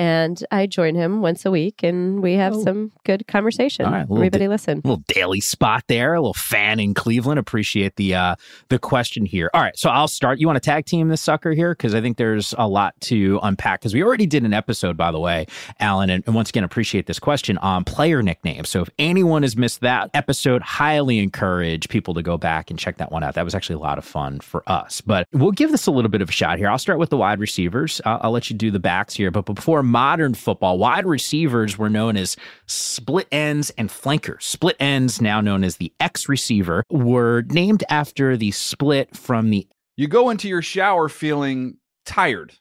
And 0.01 0.43
I 0.51 0.67
join 0.67 0.95
him 0.95 1.21
once 1.21 1.45
a 1.45 1.51
week 1.51 1.83
and 1.83 2.23
we 2.23 2.33
have 2.33 2.55
Oh. 2.55 2.63
some 2.65 2.91
good 3.05 3.27
conversation. 3.27 3.85
All 3.85 3.93
right, 3.93 4.07
Everybody 4.11 4.45
di- 4.45 4.49
listen. 4.49 4.77
little 4.83 5.05
daily 5.09 5.41
spot 5.41 5.85
there, 5.89 6.15
a 6.15 6.21
little 6.21 6.33
fan 6.33 6.81
in 6.81 6.95
Cleveland. 6.95 7.39
Appreciate 7.39 7.97
the 7.97 8.15
uh 8.15 8.37
the 8.71 8.79
question 8.79 9.27
here. 9.27 9.51
All 9.53 9.61
right, 9.61 9.77
so 9.79 9.91
I'll 9.91 10.09
start. 10.09 10.41
You 10.41 10.47
want 10.47 10.57
to 10.57 10.61
tag 10.61 10.87
team 10.87 11.09
this 11.09 11.21
sucker 11.21 11.53
here 11.53 11.73
because 11.75 11.95
I 11.95 12.01
think 12.01 12.17
there's 12.17 12.55
a 12.57 12.67
lot 12.67 12.99
to 13.03 13.39
unpack. 13.43 13.81
Because 13.81 13.93
we 13.93 14.03
already 14.03 14.25
did 14.27 14.43
an 14.45 14.55
episode, 14.55 14.97
by 14.97 15.13
the 15.13 15.21
way, 15.21 15.45
Alan, 15.81 16.09
and, 16.09 16.25
and 16.27 16.35
once 16.35 16.49
again 16.49 16.65
appreciate 16.65 17.05
this 17.07 17.19
question 17.19 17.59
on 17.59 17.85
player 17.85 18.23
nicknames. 18.23 18.71
So 18.71 18.81
if 18.81 18.89
anyone 18.99 19.43
has 19.43 19.55
missed 19.55 19.81
that 19.83 20.09
episode, 20.15 20.63
highly 20.63 21.19
encourage 21.19 21.91
people 21.91 22.15
to 22.15 22.23
go 22.23 22.39
back 22.39 22.71
and 22.71 22.79
check 22.79 22.97
that 22.97 23.13
one 23.13 23.23
out. 23.23 23.35
That 23.35 23.45
was 23.45 23.55
actually 23.55 23.77
a 23.77 23.81
lot 23.81 23.99
of 23.99 24.05
fun 24.07 24.41
for 24.41 24.63
us. 24.67 25.03
But 25.03 25.29
we'll 25.35 25.53
give 25.53 25.71
this 25.73 25.87
a 25.87 25.91
little 25.91 26.11
bit 26.11 26.23
of 26.23 26.31
a 26.31 26.33
shot 26.33 26.57
here. 26.59 26.71
I'll 26.71 26.79
start 26.79 26.99
with 26.99 27.11
the 27.11 27.19
wide 27.19 27.39
receivers. 27.39 28.01
I'll, 28.07 28.21
I'll 28.25 28.31
let 28.31 28.49
you 28.49 28.57
do 28.57 28.71
the 28.71 28.79
backs 28.81 29.13
here. 29.15 29.31
But 29.31 29.45
before 29.45 29.83
modern 29.91 30.35
football, 30.35 30.79
wide 30.79 31.07
receivers 31.07 31.77
were 31.77 31.91
known 31.91 32.17
as 32.17 32.37
split 32.67 33.29
ends 33.31 33.71
and 33.79 33.91
flankers. 33.91 34.45
Split 34.45 34.77
ends, 34.81 35.21
now 35.21 35.41
known 35.41 35.65
as 35.65 35.77
the 35.77 35.93
X 36.01 36.29
receiver, 36.29 36.85
were 36.91 37.43
named 37.49 37.85
after 37.91 38.37
the 38.37 38.51
split 38.51 39.17
from 39.17 39.51
the 39.51 39.69
You 39.97 40.09
go 40.09 40.31
into 40.31 40.49
your 40.49 40.63
shower 40.63 41.09
feeling 41.09 41.77
tired, 42.07 42.55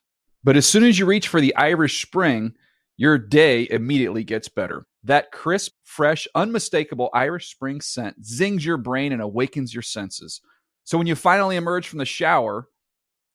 but 0.43 0.57
as 0.57 0.67
soon 0.67 0.83
as 0.83 0.99
you 0.99 1.05
reach 1.05 1.27
for 1.27 1.41
the 1.41 1.55
Irish 1.55 2.01
Spring, 2.05 2.53
your 2.97 3.17
day 3.17 3.67
immediately 3.69 4.23
gets 4.23 4.49
better. 4.49 4.85
That 5.03 5.31
crisp, 5.31 5.71
fresh, 5.83 6.27
unmistakable 6.35 7.09
Irish 7.13 7.49
Spring 7.49 7.79
scent 7.79 8.25
zings 8.25 8.65
your 8.65 8.77
brain 8.77 9.13
and 9.13 9.21
awakens 9.21 9.73
your 9.73 9.83
senses. 9.83 10.41
So 10.83 10.97
when 10.97 11.07
you 11.07 11.15
finally 11.15 11.55
emerge 11.55 11.87
from 11.87 11.99
the 11.99 12.05
shower, 12.05 12.67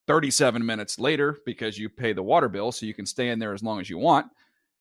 37 0.06 0.64
minutes 0.64 0.98
later, 0.98 1.38
because 1.46 1.78
you 1.78 1.88
pay 1.88 2.12
the 2.12 2.22
water 2.22 2.48
bill 2.48 2.72
so 2.72 2.86
you 2.86 2.94
can 2.94 3.06
stay 3.06 3.30
in 3.30 3.38
there 3.38 3.52
as 3.52 3.62
long 3.62 3.80
as 3.80 3.88
you 3.88 3.98
want, 3.98 4.26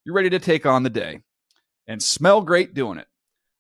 you're 0.06 0.16
ready 0.16 0.30
to 0.30 0.40
take 0.40 0.66
on 0.66 0.84
the 0.84 0.90
day 0.90 1.22
and 1.88 2.02
smell 2.02 2.42
great 2.42 2.74
doing 2.74 2.98
it. 2.98 3.08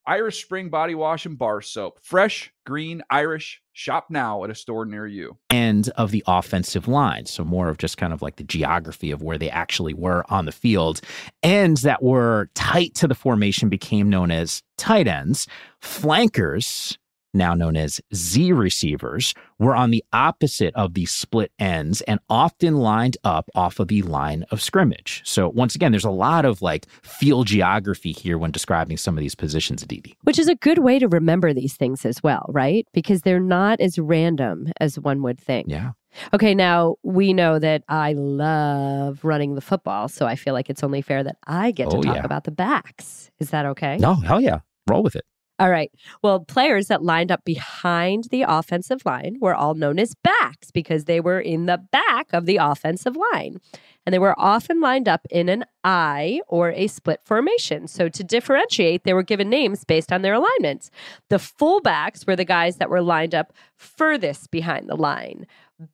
Irish 0.05 0.43
Spring 0.43 0.69
Body 0.69 0.95
Wash 0.95 1.25
and 1.25 1.37
Bar 1.37 1.61
Soap. 1.61 1.99
Fresh, 2.01 2.51
green, 2.65 3.01
Irish. 3.09 3.61
Shop 3.71 4.07
now 4.09 4.43
at 4.43 4.49
a 4.49 4.55
store 4.55 4.85
near 4.85 5.07
you. 5.07 5.37
End 5.49 5.89
of 5.95 6.11
the 6.11 6.23
offensive 6.27 6.89
line. 6.89 7.25
So, 7.25 7.45
more 7.45 7.69
of 7.69 7.77
just 7.77 7.97
kind 7.97 8.11
of 8.11 8.21
like 8.21 8.35
the 8.35 8.43
geography 8.43 9.11
of 9.11 9.21
where 9.21 9.37
they 9.37 9.49
actually 9.49 9.93
were 9.93 10.25
on 10.29 10.45
the 10.45 10.51
field. 10.51 10.99
Ends 11.41 11.83
that 11.83 12.03
were 12.03 12.49
tight 12.53 12.95
to 12.95 13.07
the 13.07 13.15
formation 13.15 13.69
became 13.69 14.09
known 14.09 14.29
as 14.29 14.61
tight 14.77 15.07
ends. 15.07 15.47
Flankers 15.79 16.97
now 17.33 17.53
known 17.53 17.75
as 17.75 17.99
Z 18.13 18.51
receivers, 18.53 19.33
were 19.59 19.75
on 19.75 19.91
the 19.91 20.03
opposite 20.13 20.73
of 20.75 20.93
the 20.93 21.05
split 21.05 21.51
ends 21.59 22.01
and 22.01 22.19
often 22.29 22.77
lined 22.77 23.17
up 23.23 23.49
off 23.55 23.79
of 23.79 23.87
the 23.87 24.01
line 24.03 24.43
of 24.51 24.61
scrimmage. 24.61 25.21
So, 25.25 25.49
once 25.49 25.75
again, 25.75 25.91
there's 25.91 26.03
a 26.05 26.09
lot 26.11 26.45
of 26.45 26.61
like 26.61 26.87
field 27.03 27.47
geography 27.47 28.11
here 28.11 28.37
when 28.37 28.51
describing 28.51 28.97
some 28.97 29.17
of 29.17 29.21
these 29.21 29.35
positions, 29.35 29.83
Aditi. 29.83 30.15
Which 30.23 30.39
is 30.39 30.47
a 30.47 30.55
good 30.55 30.79
way 30.79 30.99
to 30.99 31.07
remember 31.07 31.53
these 31.53 31.75
things 31.75 32.05
as 32.05 32.21
well, 32.23 32.45
right? 32.49 32.87
Because 32.93 33.21
they're 33.21 33.39
not 33.39 33.79
as 33.79 33.97
random 33.99 34.71
as 34.79 34.99
one 34.99 35.21
would 35.23 35.39
think. 35.39 35.67
Yeah. 35.69 35.91
Okay, 36.33 36.53
now 36.53 36.95
we 37.01 37.33
know 37.33 37.57
that 37.57 37.83
I 37.89 38.13
love 38.13 39.23
running 39.23 39.55
the 39.55 39.61
football, 39.61 40.07
so 40.07 40.27
I 40.27 40.35
feel 40.35 40.53
like 40.53 40.69
it's 40.69 40.83
only 40.83 41.01
fair 41.01 41.23
that 41.23 41.37
I 41.47 41.71
get 41.71 41.89
to 41.89 41.97
Oh, 41.97 42.01
talk 42.03 42.17
yeah. 42.17 42.23
about 42.23 42.43
the 42.43 42.51
backs. 42.51 43.31
Is 43.39 43.49
that 43.49 43.65
okay? 43.65 43.97
No, 43.97 44.13
hell 44.15 44.39
yeah. 44.39 44.59
Roll 44.87 45.01
with 45.01 45.15
it. 45.15 45.25
All 45.59 45.69
right. 45.69 45.91
Well, 46.23 46.39
players 46.39 46.87
that 46.87 47.03
lined 47.03 47.31
up 47.31 47.45
behind 47.45 48.25
the 48.25 48.41
offensive 48.41 49.05
line 49.05 49.37
were 49.39 49.53
all 49.53 49.75
known 49.75 49.99
as 49.99 50.15
backs 50.15 50.71
because 50.71 51.05
they 51.05 51.19
were 51.19 51.39
in 51.39 51.67
the 51.67 51.77
back 51.77 52.33
of 52.33 52.45
the 52.47 52.57
offensive 52.57 53.15
line. 53.33 53.59
And 54.05 54.13
they 54.13 54.19
were 54.19 54.37
often 54.37 54.81
lined 54.81 55.07
up 55.07 55.25
in 55.29 55.49
an 55.49 55.63
I 55.83 56.41
or 56.47 56.71
a 56.71 56.87
split 56.87 57.21
formation. 57.23 57.87
So 57.87 58.09
to 58.09 58.23
differentiate, 58.23 59.03
they 59.03 59.13
were 59.13 59.23
given 59.23 59.49
names 59.49 59.85
based 59.85 60.11
on 60.11 60.23
their 60.23 60.33
alignments. 60.33 60.89
The 61.29 61.37
fullbacks 61.37 62.27
were 62.27 62.35
the 62.35 62.43
guys 62.43 62.77
that 62.77 62.89
were 62.89 63.01
lined 63.01 63.35
up 63.35 63.53
furthest 63.77 64.51
behind 64.51 64.89
the 64.89 64.95
line. 64.95 65.45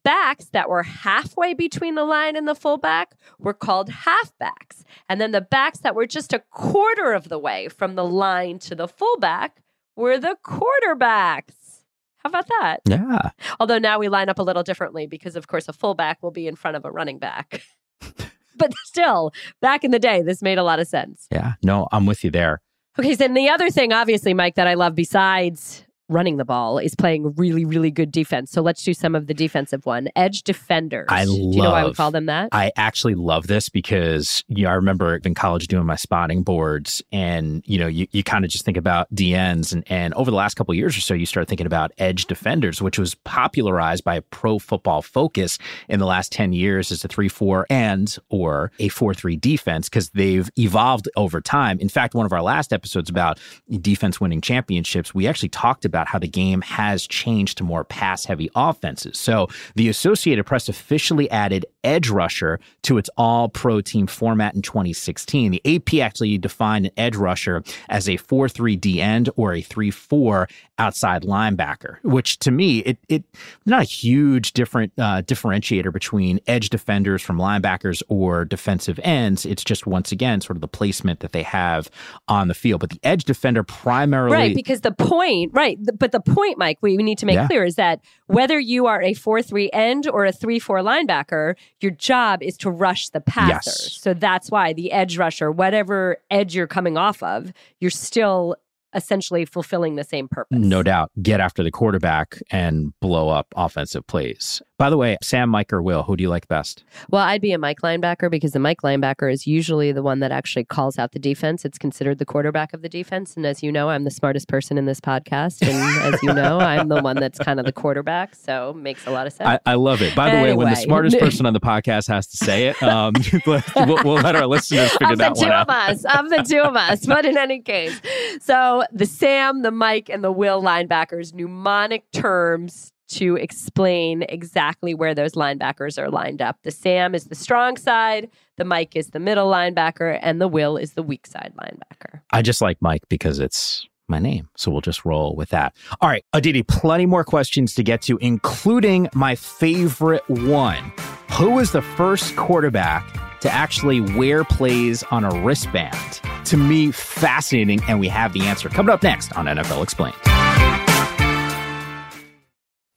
Backs 0.03 0.45
that 0.49 0.69
were 0.69 0.83
halfway 0.83 1.53
between 1.53 1.95
the 1.95 2.03
line 2.03 2.35
and 2.35 2.47
the 2.47 2.55
fullback 2.55 3.15
were 3.37 3.53
called 3.53 3.89
halfbacks. 3.89 4.83
And 5.07 5.19
then 5.19 5.31
the 5.31 5.41
backs 5.41 5.79
that 5.79 5.95
were 5.95 6.05
just 6.05 6.33
a 6.33 6.39
quarter 6.51 7.13
of 7.13 7.29
the 7.29 7.39
way 7.39 7.67
from 7.67 7.95
the 7.95 8.05
line 8.05 8.59
to 8.59 8.75
the 8.75 8.87
fullback 8.87 9.61
were 9.95 10.17
the 10.17 10.37
quarterbacks. 10.43 11.83
How 12.17 12.29
about 12.29 12.47
that? 12.59 12.79
Yeah. 12.85 13.31
Although 13.59 13.77
now 13.77 13.97
we 13.97 14.09
line 14.09 14.29
up 14.29 14.39
a 14.39 14.43
little 14.43 14.63
differently 14.63 15.07
because, 15.07 15.35
of 15.35 15.47
course, 15.47 15.67
a 15.67 15.73
fullback 15.73 16.21
will 16.21 16.31
be 16.31 16.47
in 16.47 16.55
front 16.55 16.75
of 16.75 16.83
a 16.83 16.91
running 16.91 17.17
back. 17.17 17.61
but 18.57 18.73
still, 18.83 19.31
back 19.61 19.83
in 19.83 19.91
the 19.91 19.99
day, 19.99 20.21
this 20.21 20.41
made 20.41 20.57
a 20.57 20.63
lot 20.63 20.79
of 20.79 20.87
sense. 20.87 21.27
Yeah. 21.31 21.53
No, 21.63 21.87
I'm 21.91 22.05
with 22.05 22.23
you 22.23 22.31
there. 22.31 22.61
Okay, 22.97 23.11
so 23.11 23.17
then 23.17 23.33
the 23.33 23.47
other 23.47 23.69
thing, 23.69 23.93
obviously, 23.93 24.33
Mike, 24.33 24.55
that 24.55 24.67
I 24.67 24.73
love 24.73 24.95
besides 24.95 25.85
running 26.09 26.37
the 26.37 26.45
ball 26.45 26.77
is 26.79 26.95
playing 26.95 27.33
really, 27.35 27.65
really 27.65 27.91
good 27.91 28.11
defense. 28.11 28.51
So 28.51 28.61
let's 28.61 28.83
do 28.83 28.93
some 28.93 29.15
of 29.15 29.27
the 29.27 29.33
defensive 29.33 29.85
one. 29.85 30.09
Edge 30.15 30.43
defenders. 30.43 31.07
I 31.09 31.25
Do 31.25 31.31
you 31.31 31.61
know 31.61 31.71
why 31.71 31.85
we 31.85 31.93
call 31.93 32.11
them 32.11 32.25
that? 32.25 32.49
I 32.51 32.71
actually 32.75 33.15
love 33.15 33.47
this 33.47 33.69
because 33.69 34.43
you 34.47 34.63
know, 34.63 34.71
I 34.71 34.73
remember 34.73 35.15
in 35.23 35.35
college 35.35 35.67
doing 35.67 35.85
my 35.85 35.95
spotting 35.95 36.43
boards 36.43 37.01
and 37.11 37.63
you 37.65 37.79
know 37.79 37.87
you, 37.87 38.07
you 38.11 38.23
kind 38.23 38.43
of 38.43 38.51
just 38.51 38.65
think 38.65 38.77
about 38.77 39.13
DNs 39.13 39.71
and, 39.71 39.83
and 39.87 40.13
over 40.15 40.31
the 40.31 40.37
last 40.37 40.55
couple 40.55 40.71
of 40.71 40.77
years 40.77 40.97
or 40.97 41.01
so 41.01 41.13
you 41.13 41.25
start 41.25 41.47
thinking 41.47 41.67
about 41.67 41.91
edge 41.97 42.25
defenders 42.25 42.81
which 42.81 42.97
was 42.97 43.15
popularized 43.15 44.03
by 44.03 44.19
pro 44.31 44.59
football 44.59 45.01
focus 45.01 45.57
in 45.87 45.99
the 45.99 46.05
last 46.05 46.31
10 46.31 46.53
years 46.53 46.91
as 46.91 47.03
a 47.03 47.07
3-4 47.07 47.65
and 47.69 48.17
or 48.29 48.71
a 48.79 48.89
4-3 48.89 49.39
defense 49.39 49.89
because 49.89 50.09
they've 50.11 50.49
evolved 50.57 51.09
over 51.15 51.41
time. 51.41 51.79
In 51.79 51.89
fact, 51.89 52.13
one 52.13 52.25
of 52.25 52.33
our 52.33 52.41
last 52.41 52.73
episodes 52.73 53.09
about 53.09 53.39
defense 53.81 54.19
winning 54.19 54.41
championships, 54.41 55.13
we 55.13 55.27
actually 55.27 55.49
talked 55.49 55.85
about 55.85 55.98
how 56.07 56.19
the 56.19 56.27
game 56.27 56.61
has 56.61 57.07
changed 57.07 57.57
to 57.57 57.63
more 57.63 57.83
pass 57.83 58.25
heavy 58.25 58.49
offenses. 58.55 59.17
So 59.17 59.47
the 59.75 59.89
Associated 59.89 60.45
Press 60.45 60.69
officially 60.69 61.29
added 61.31 61.65
edge 61.83 62.09
rusher 62.09 62.59
to 62.83 62.97
its 62.97 63.09
all 63.17 63.49
pro 63.49 63.81
team 63.81 64.07
format 64.07 64.55
in 64.55 64.61
2016. 64.61 65.51
The 65.51 65.75
AP 65.75 65.95
actually 65.95 66.37
defined 66.37 66.87
an 66.87 66.91
edge 66.97 67.15
rusher 67.15 67.63
as 67.89 68.09
a 68.09 68.17
4 68.17 68.49
3 68.49 68.75
D 68.75 69.01
end 69.01 69.29
or 69.35 69.53
a 69.53 69.61
3 69.61 69.91
4 69.91 70.47
outside 70.77 71.23
linebacker, 71.23 72.01
which 72.03 72.39
to 72.39 72.51
me, 72.51 72.79
it, 72.79 72.97
it 73.07 73.23
not 73.65 73.81
a 73.81 73.85
huge 73.85 74.53
different 74.53 74.93
uh, 74.97 75.21
differentiator 75.21 75.91
between 75.91 76.39
edge 76.47 76.69
defenders 76.69 77.21
from 77.21 77.37
linebackers 77.37 78.01
or 78.07 78.45
defensive 78.45 78.99
ends. 79.03 79.45
It's 79.45 79.63
just 79.63 79.85
once 79.85 80.11
again 80.11 80.41
sort 80.41 80.57
of 80.57 80.61
the 80.61 80.67
placement 80.67 81.19
that 81.19 81.31
they 81.31 81.43
have 81.43 81.89
on 82.27 82.47
the 82.47 82.53
field. 82.53 82.81
But 82.81 82.91
the 82.91 82.99
edge 83.03 83.25
defender 83.25 83.63
primarily 83.63 84.35
Right, 84.35 84.55
because 84.55 84.81
the 84.81 84.91
point, 84.91 85.51
right, 85.53 85.77
but 85.97 86.11
the 86.11 86.19
point, 86.19 86.57
Mike, 86.57 86.77
we 86.81 86.97
need 86.97 87.17
to 87.19 87.25
make 87.25 87.35
Yeah. 87.35 87.47
clear 87.47 87.63
is 87.63 87.75
that 87.75 88.01
whether 88.27 88.59
you 88.59 88.85
are 88.87 89.01
a 89.01 89.13
4 89.13 89.41
3 89.41 89.69
end 89.73 90.07
or 90.07 90.25
a 90.25 90.31
3 90.31 90.59
4 90.59 90.79
linebacker, 90.79 91.55
your 91.81 91.91
job 91.91 92.41
is 92.43 92.57
to 92.57 92.69
rush 92.69 93.09
the 93.09 93.21
passers. 93.21 93.79
Yes. 93.83 93.97
So 94.01 94.13
that's 94.13 94.51
why 94.51 94.73
the 94.73 94.91
edge 94.91 95.17
rusher, 95.17 95.51
whatever 95.51 96.17
edge 96.29 96.55
you're 96.55 96.67
coming 96.67 96.97
off 96.97 97.21
of, 97.23 97.53
you're 97.79 97.91
still 97.91 98.55
essentially 98.95 99.45
fulfilling 99.45 99.95
the 99.95 100.03
same 100.03 100.27
purpose. 100.27 100.57
No 100.59 100.81
doubt. 100.81 101.11
Get 101.21 101.39
after 101.39 101.61
the 101.63 101.69
quarterback 101.71 102.41
and 102.49 102.91
blow 102.99 103.29
up 103.29 103.47
offensive 103.55 104.07
plays. 104.07 104.61
By 104.79 104.89
the 104.89 104.95
way, 104.95 105.17
Sam, 105.21 105.49
Mike, 105.49 105.73
or 105.73 105.81
Will, 105.81 106.03
who 106.03 106.15
do 106.15 106.21
you 106.21 106.29
like 106.29 106.47
best? 106.47 106.85
Well, 107.09 107.21
I'd 107.21 107.41
be 107.41 107.51
a 107.51 107.57
Mike 107.57 107.81
linebacker 107.81 108.31
because 108.31 108.53
the 108.53 108.59
Mike 108.59 108.81
linebacker 108.81 109.29
is 109.29 109.45
usually 109.45 109.91
the 109.91 110.01
one 110.01 110.21
that 110.21 110.31
actually 110.31 110.63
calls 110.63 110.97
out 110.97 111.11
the 111.11 111.19
defense. 111.19 111.65
It's 111.65 111.77
considered 111.77 112.17
the 112.17 112.25
quarterback 112.25 112.73
of 112.73 112.81
the 112.81 112.87
defense. 112.87 113.35
And 113.35 113.45
as 113.45 113.61
you 113.61 113.73
know, 113.73 113.89
I'm 113.89 114.05
the 114.05 114.09
smartest 114.09 114.47
person 114.47 114.77
in 114.77 114.85
this 114.85 115.01
podcast. 115.01 115.67
And 115.67 116.13
as 116.13 116.23
you 116.23 116.33
know, 116.33 116.59
I'm 116.61 116.87
the 116.87 117.01
one 117.01 117.17
that's 117.17 117.37
kind 117.39 117.59
of 117.59 117.65
the 117.65 117.73
quarterback. 117.73 118.35
So 118.35 118.71
makes 118.71 119.05
a 119.05 119.11
lot 119.11 119.27
of 119.27 119.33
sense. 119.33 119.49
I, 119.49 119.71
I 119.71 119.75
love 119.75 120.01
it. 120.01 120.15
By 120.15 120.33
the 120.33 120.41
way, 120.41 120.53
when 120.53 120.69
the 120.69 120.75
smartest 120.75 121.19
person 121.19 121.45
on 121.45 121.51
the 121.51 121.59
podcast 121.59 122.07
has 122.07 122.27
to 122.27 122.37
say 122.37 122.67
it, 122.67 122.81
um, 122.81 123.15
we'll, 123.45 123.61
we'll 123.75 124.13
let 124.13 124.37
our 124.37 124.47
listeners 124.47 124.91
figure 124.93 125.11
of 125.11 125.17
the 125.17 125.23
that 125.25 125.35
two 125.35 125.47
of 125.47 125.67
out. 125.67 125.69
us, 125.69 126.05
of 126.05 126.29
the 126.29 126.45
two 126.47 126.61
of 126.61 126.77
us. 126.77 127.05
But 127.05 127.25
in 127.25 127.37
any 127.37 127.59
case, 127.59 127.99
so 128.39 128.85
the 128.93 129.05
Sam, 129.05 129.61
the 129.61 129.71
Mike, 129.71 130.07
and 130.07 130.23
the 130.23 130.31
Will 130.31 130.63
linebackers, 130.63 131.33
mnemonic 131.33 132.09
terms 132.13 132.93
to 133.09 133.35
explain 133.35 134.23
exactly 134.23 134.93
where 134.93 135.13
those 135.13 135.33
linebackers 135.33 135.97
are 135.97 136.09
lined 136.09 136.41
up. 136.41 136.57
The 136.63 136.71
Sam 136.71 137.13
is 137.13 137.25
the 137.25 137.35
strong 137.35 137.77
side, 137.77 138.29
the 138.57 138.65
Mike 138.65 138.95
is 138.95 139.09
the 139.09 139.19
middle 139.19 139.49
linebacker, 139.49 140.19
and 140.21 140.39
the 140.39 140.47
Will 140.47 140.77
is 140.77 140.93
the 140.93 141.03
weak 141.03 141.27
side 141.27 141.53
linebacker. 141.59 142.21
I 142.31 142.41
just 142.41 142.61
like 142.61 142.77
Mike 142.81 143.03
because 143.09 143.39
it's 143.39 143.87
my 144.09 144.19
name. 144.19 144.49
So 144.55 144.71
we'll 144.71 144.81
just 144.81 145.05
roll 145.05 145.35
with 145.35 145.49
that. 145.49 145.75
All 146.01 146.09
right, 146.09 146.25
Aditi, 146.33 146.63
plenty 146.63 147.05
more 147.05 147.23
questions 147.23 147.75
to 147.75 147.83
get 147.83 148.01
to, 148.03 148.17
including 148.17 149.07
my 149.13 149.35
favorite 149.35 150.27
one. 150.27 150.91
Who 151.33 151.51
was 151.51 151.71
the 151.71 151.81
first 151.81 152.35
quarterback 152.35 153.39
to 153.41 153.53
actually 153.53 154.01
wear 154.01 154.43
plays 154.43 155.03
on 155.11 155.23
a 155.23 155.41
wristband? 155.43 156.21
To 156.45 156.57
me, 156.57 156.91
fascinating. 156.91 157.81
And 157.87 157.99
we 157.99 158.07
have 158.07 158.33
the 158.33 158.41
answer 158.41 158.69
coming 158.69 158.91
up 158.91 159.03
next 159.03 159.31
on 159.33 159.45
NFL 159.45 159.83
Explained. 159.83 160.15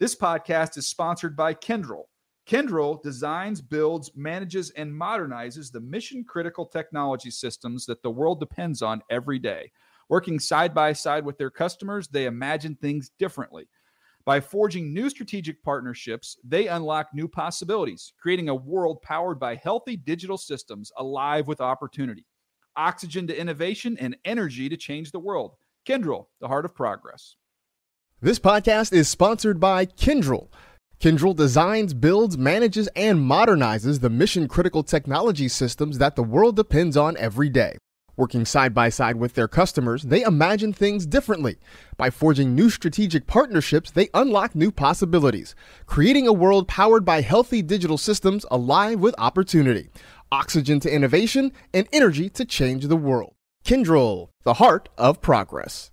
This 0.03 0.17
podcast 0.17 0.77
is 0.77 0.88
sponsored 0.88 1.37
by 1.37 1.55
Kyndryl. 1.55 2.07
Kyndryl 2.49 3.01
designs, 3.05 3.61
builds, 3.61 4.11
manages, 4.17 4.71
and 4.71 4.93
modernizes 4.93 5.71
the 5.71 5.79
mission 5.79 6.25
critical 6.25 6.67
technology 6.67 7.31
systems 7.31 7.87
that 7.87 8.03
the 8.03 8.11
world 8.11 8.41
depends 8.41 8.83
on 8.83 9.01
every 9.11 9.38
day. 9.38 9.71
Working 10.09 10.41
side 10.41 10.75
by 10.75 10.93
side 10.93 11.25
with 11.25 11.38
their 11.38 11.51
customers, 11.51 12.09
they 12.09 12.27
imagine 12.27 12.75
things 12.75 13.12
differently. 13.17 13.69
By 14.25 14.41
forging 14.41 14.93
new 14.93 15.09
strategic 15.09 15.62
partnerships, 15.62 16.37
they 16.43 16.67
unlock 16.67 17.15
new 17.15 17.29
possibilities, 17.29 18.12
creating 18.21 18.49
a 18.49 18.55
world 18.57 19.01
powered 19.03 19.38
by 19.38 19.55
healthy 19.55 19.97
digital 19.97 20.37
systems 20.37 20.91
alive 20.97 21.47
with 21.47 21.61
opportunity. 21.61 22.27
Oxygen 22.75 23.29
to 23.29 23.41
innovation 23.41 23.97
and 24.01 24.17
energy 24.25 24.69
to 24.69 24.77
change 24.77 25.12
the 25.12 25.21
world. 25.21 25.55
Kyndryl, 25.87 26.27
the 26.41 26.49
heart 26.49 26.65
of 26.65 26.75
progress. 26.75 27.37
This 28.25 28.39
podcast 28.39 28.93
is 28.93 29.09
sponsored 29.09 29.59
by 29.59 29.85
Kyndryl. 29.85 30.47
Kyndryl 31.01 31.35
designs, 31.35 31.93
builds, 31.93 32.39
manages, 32.39 32.89
and 32.95 33.19
modernizes 33.19 33.99
the 33.99 34.11
mission 34.11 34.47
critical 34.47 34.85
technology 34.85 35.49
systems 35.49 35.99
that 35.99 36.15
the 36.15 36.23
world 36.23 36.55
depends 36.55 36.97
on 36.97 37.17
every 37.17 37.49
day. 37.49 37.79
Working 38.17 38.45
side 38.45 38.73
by 38.75 38.91
side 38.91 39.17
with 39.17 39.35
their 39.35 39.49
customers, 39.49 40.05
they 40.05 40.23
imagine 40.23 40.73
things 40.73 41.05
differently. 41.05 41.57
By 41.97 42.11
forging 42.11 42.55
new 42.55 42.71
strategic 42.71 43.27
partnerships, 43.27 43.91
they 43.91 44.09
unlock 44.15 44.55
new 44.55 44.71
possibilities, 44.71 45.57
creating 45.87 46.29
a 46.29 46.33
world 46.33 46.69
powered 46.69 47.05
by 47.05 47.23
healthy 47.23 47.61
digital 47.61 47.99
systems 47.99 48.47
alive 48.53 49.01
with 49.01 49.17
opportunity, 49.19 49.91
oxygen 50.31 50.79
to 50.79 50.95
innovation, 50.95 51.51
and 51.75 51.89
energy 51.93 52.31
to 52.31 52.45
change 52.45 52.87
the 52.87 52.97
world. 52.97 53.35
Kyndryl, 53.65 54.29
the 54.45 54.55
heart 54.55 54.91
of 54.97 55.21
progress. 55.21 55.91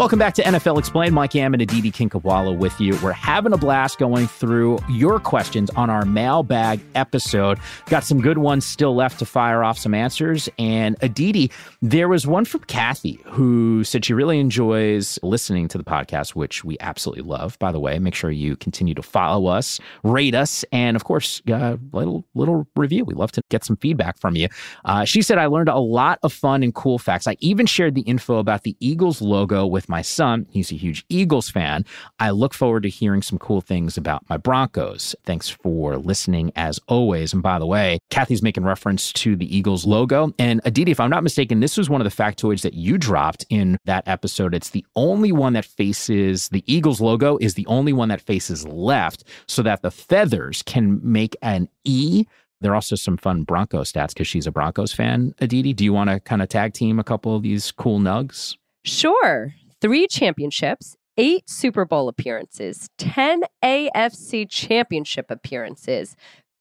Welcome 0.00 0.18
back 0.18 0.32
to 0.36 0.42
NFL 0.42 0.78
Explained. 0.78 1.14
Mike 1.14 1.34
Yam 1.34 1.52
and 1.52 1.60
Aditi 1.60 1.92
Kinkhabwala 1.92 2.56
with 2.56 2.80
you. 2.80 2.98
We're 3.02 3.12
having 3.12 3.52
a 3.52 3.58
blast 3.58 3.98
going 3.98 4.28
through 4.28 4.78
your 4.88 5.20
questions 5.20 5.68
on 5.76 5.90
our 5.90 6.06
mailbag 6.06 6.80
episode. 6.94 7.58
Got 7.84 8.04
some 8.04 8.22
good 8.22 8.38
ones 8.38 8.64
still 8.64 8.94
left 8.94 9.18
to 9.18 9.26
fire 9.26 9.62
off 9.62 9.78
some 9.78 9.92
answers. 9.92 10.48
And 10.58 10.96
Aditi, 11.02 11.50
there 11.82 12.08
was 12.08 12.26
one 12.26 12.46
from 12.46 12.60
Kathy 12.60 13.20
who 13.26 13.84
said 13.84 14.06
she 14.06 14.14
really 14.14 14.40
enjoys 14.40 15.18
listening 15.22 15.68
to 15.68 15.76
the 15.76 15.84
podcast, 15.84 16.30
which 16.30 16.64
we 16.64 16.78
absolutely 16.80 17.24
love. 17.24 17.58
By 17.58 17.70
the 17.70 17.78
way, 17.78 17.98
make 17.98 18.14
sure 18.14 18.30
you 18.30 18.56
continue 18.56 18.94
to 18.94 19.02
follow 19.02 19.48
us, 19.48 19.80
rate 20.02 20.34
us, 20.34 20.64
and 20.72 20.96
of 20.96 21.04
course, 21.04 21.42
uh, 21.52 21.76
little 21.92 22.24
little 22.34 22.66
review. 22.74 23.04
We 23.04 23.12
love 23.12 23.32
to 23.32 23.42
get 23.50 23.66
some 23.66 23.76
feedback 23.76 24.16
from 24.16 24.34
you. 24.34 24.48
Uh, 24.86 25.04
she 25.04 25.20
said 25.20 25.36
I 25.36 25.44
learned 25.44 25.68
a 25.68 25.78
lot 25.78 26.20
of 26.22 26.32
fun 26.32 26.62
and 26.62 26.74
cool 26.74 26.98
facts. 26.98 27.26
I 27.26 27.36
even 27.40 27.66
shared 27.66 27.94
the 27.94 28.00
info 28.00 28.38
about 28.38 28.62
the 28.62 28.78
Eagles 28.80 29.20
logo 29.20 29.66
with 29.66 29.89
my 29.90 30.00
son. 30.02 30.46
He's 30.50 30.72
a 30.72 30.76
huge 30.76 31.04
Eagles 31.08 31.50
fan. 31.50 31.84
I 32.18 32.30
look 32.30 32.54
forward 32.54 32.84
to 32.84 32.88
hearing 32.88 33.20
some 33.20 33.38
cool 33.38 33.60
things 33.60 33.98
about 33.98 34.24
my 34.30 34.36
Broncos. 34.36 35.14
Thanks 35.24 35.48
for 35.48 35.98
listening 35.98 36.52
as 36.56 36.80
always. 36.88 37.32
And 37.32 37.42
by 37.42 37.58
the 37.58 37.66
way, 37.66 37.98
Kathy's 38.08 38.42
making 38.42 38.64
reference 38.64 39.12
to 39.14 39.36
the 39.36 39.54
Eagles 39.54 39.84
logo. 39.84 40.32
And 40.38 40.60
Aditi, 40.64 40.92
if 40.92 41.00
I'm 41.00 41.10
not 41.10 41.22
mistaken, 41.22 41.60
this 41.60 41.76
was 41.76 41.90
one 41.90 42.00
of 42.00 42.04
the 42.04 42.22
factoids 42.22 42.62
that 42.62 42.74
you 42.74 42.96
dropped 42.96 43.44
in 43.50 43.76
that 43.84 44.06
episode. 44.06 44.54
It's 44.54 44.70
the 44.70 44.86
only 44.96 45.32
one 45.32 45.52
that 45.52 45.64
faces 45.64 46.48
the 46.48 46.64
Eagles 46.66 47.00
logo 47.00 47.36
is 47.38 47.54
the 47.54 47.66
only 47.66 47.92
one 47.92 48.08
that 48.08 48.20
faces 48.20 48.66
left 48.66 49.24
so 49.46 49.62
that 49.62 49.82
the 49.82 49.90
feathers 49.90 50.62
can 50.62 51.00
make 51.02 51.36
an 51.42 51.68
E 51.84 52.24
there 52.60 52.72
are 52.72 52.74
also 52.74 52.96
some 52.96 53.16
fun 53.16 53.44
Bronco 53.44 53.82
stats 53.82 54.08
because 54.08 54.28
she's 54.28 54.46
a 54.46 54.52
Broncos 54.52 54.92
fan. 54.92 55.34
Aditi, 55.40 55.72
do 55.72 55.82
you 55.82 55.92
want 55.92 56.10
to 56.10 56.20
kind 56.20 56.42
of 56.42 56.48
tag 56.48 56.74
team 56.74 56.98
a 56.98 57.04
couple 57.04 57.34
of 57.34 57.42
these 57.42 57.72
cool 57.72 57.98
nugs? 57.98 58.56
Sure 58.84 59.54
three 59.80 60.06
championships, 60.06 60.96
eight 61.16 61.48
Super 61.48 61.84
Bowl 61.84 62.08
appearances, 62.08 62.88
10 62.98 63.42
AFC 63.62 64.48
championship 64.48 65.26
appearances, 65.30 66.16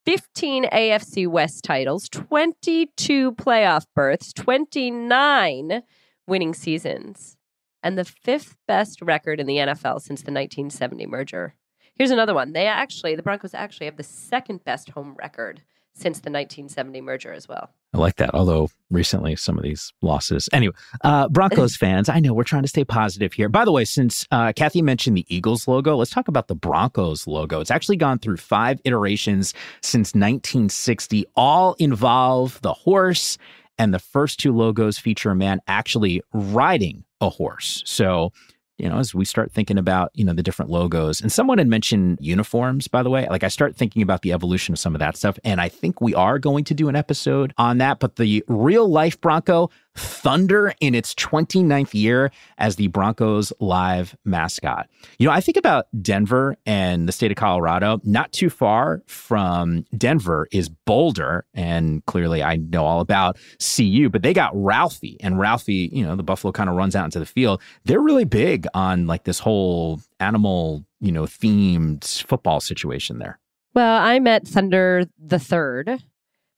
15 0.06 0.66
AFC 0.66 1.28
West 1.28 1.64
titles, 1.64 2.10
22 2.10 3.34
playoff 3.34 3.86
berths, 3.96 4.34
29 4.34 5.84
winning 6.28 6.54
seasons, 6.54 7.38
and 7.84 7.98
the 7.98 8.06
fifth 8.06 8.58
best 8.68 9.02
record 9.02 9.40
in 9.40 9.48
the 9.48 9.58
NFL 9.58 10.02
since 10.02 10.22
the 10.22 10.32
1970 10.32 11.06
merger. 11.06 11.56
Here's 11.96 12.12
another 12.12 12.34
one. 12.34 12.54
They 12.54 12.66
actually, 12.66 13.16
the 13.16 13.24
Broncos 13.24 13.54
actually 13.54 13.86
have 13.88 13.98
the 13.98 14.04
second 14.04 14.64
best 14.64 14.90
home 14.90 15.16
record 15.20 15.62
since 15.94 16.20
the 16.20 16.32
1970 16.32 17.02
merger 17.02 17.34
as 17.34 17.48
well. 17.48 17.72
I 17.94 17.98
like 17.98 18.18
that. 18.18 18.34
Although 18.34 18.70
recently 18.90 19.36
some 19.36 19.58
of 19.58 19.64
these 19.64 19.92
losses. 20.02 20.48
Anyway, 20.54 20.74
uh, 21.04 21.28
Broncos 21.30 21.76
fans, 21.78 22.08
I 22.08 22.20
know 22.20 22.34
we're 22.34 22.44
trying 22.44 22.62
to 22.62 22.68
stay 22.68 22.86
positive 22.86 23.34
here. 23.34 23.50
By 23.50 23.66
the 23.66 23.72
way, 23.72 23.84
since 23.84 24.28
uh, 24.32 24.54
Kathy 24.56 24.82
mentioned 24.82 25.18
the 25.18 25.26
Eagles 25.28 25.68
logo, 25.68 25.96
let's 25.96 26.12
talk 26.12 26.28
about 26.28 26.48
the 26.48 26.56
Broncos 26.56 27.28
logo. 27.28 27.60
It's 27.60 27.72
actually 27.72 27.98
gone 27.98 28.20
through 28.20 28.38
five 28.38 28.80
iterations 28.86 29.54
since 29.82 30.10
1960. 30.10 31.26
All 31.36 31.76
involve 31.80 32.62
the 32.62 32.74
horse, 32.74 33.38
and 33.78 33.94
the 33.94 34.00
first 34.00 34.40
two 34.40 34.54
logos 34.54 34.98
feature 34.98 35.32
a 35.32 35.36
man 35.36 35.60
actually 35.68 36.22
riding 36.34 37.04
a 37.22 37.30
horse. 37.30 37.82
So 37.86 38.32
you 38.80 38.88
know, 38.90 38.98
as 38.98 39.14
we 39.14 39.26
start 39.26 39.52
thinking 39.52 39.78
about, 39.78 40.12
you 40.14 40.24
know, 40.24 40.34
the 40.34 40.42
different 40.42 40.72
logos. 40.72 41.22
And 41.22 41.32
someone 41.32 41.58
had 41.58 41.68
mentioned 41.68 42.18
uniforms, 42.22 42.88
by 42.88 43.04
the 43.04 43.10
way. 43.10 43.28
Like 43.30 43.44
I 43.44 43.50
start 43.50 43.76
thinking 43.76 44.02
about 44.02 44.22
the 44.22 44.32
evolution 44.32 44.74
of 44.74 44.80
some 44.80 44.96
of 44.96 45.00
that 45.00 45.18
stuff. 45.18 45.38
And 45.44 45.60
I 45.60 45.70
think 45.70 46.02
we 46.02 46.16
are 46.16 46.40
going 46.40 46.64
to 46.66 46.74
do 46.74 46.88
an 46.88 46.96
episode 46.96 47.54
on 47.58 47.78
that. 47.80 48.00
But 48.00 48.16
the 48.16 48.44
real 48.48 48.88
life 48.88 49.20
Bronco, 49.20 49.70
Thunder 50.00 50.74
in 50.80 50.96
its 50.96 51.14
29th 51.16 51.94
year 51.94 52.32
as 52.58 52.78
the 52.78 52.88
Broncos 52.88 53.52
live 53.60 54.16
mascot. 54.26 54.90
You 55.18 55.28
know, 55.28 55.34
I 55.34 55.42
think 55.42 55.58
about 55.58 55.86
Denver 56.02 56.56
and 56.66 57.08
the 57.08 57.12
state 57.12 57.32
of 57.32 57.38
Colorado. 57.38 58.00
Not 58.04 58.32
too 58.32 58.50
far 58.50 59.02
from 59.08 59.86
Denver 59.98 60.48
is 60.52 60.70
Boulder. 60.70 61.46
And 61.54 62.06
clearly 62.06 62.42
I 62.42 62.56
know 62.56 62.86
all 62.86 63.02
about 63.02 63.38
CU, 63.60 64.10
but 64.10 64.24
they 64.24 64.34
got 64.34 64.52
Ralphie. 64.54 65.18
And 65.20 65.40
Ralphie, 65.40 65.90
you 65.92 66.06
know, 66.06 66.16
the 66.16 66.24
Buffalo 66.24 66.52
kind 66.52 66.70
of 66.70 66.76
runs 66.76 66.96
out 66.96 67.06
into 67.06 67.20
the 67.20 67.26
field. 67.26 67.62
They're 67.86 68.02
really 68.02 68.26
big 68.26 68.66
on 68.74 69.08
like 69.08 69.26
this 69.26 69.40
whole 69.40 70.02
animal, 70.20 70.86
you 71.00 71.12
know, 71.12 71.24
themed 71.24 72.24
football 72.24 72.60
situation 72.60 73.20
there. 73.20 73.40
Well, 73.74 74.02
I 74.02 74.20
met 74.20 74.48
Thunder 74.48 75.06
the 75.18 75.40
third 75.40 76.04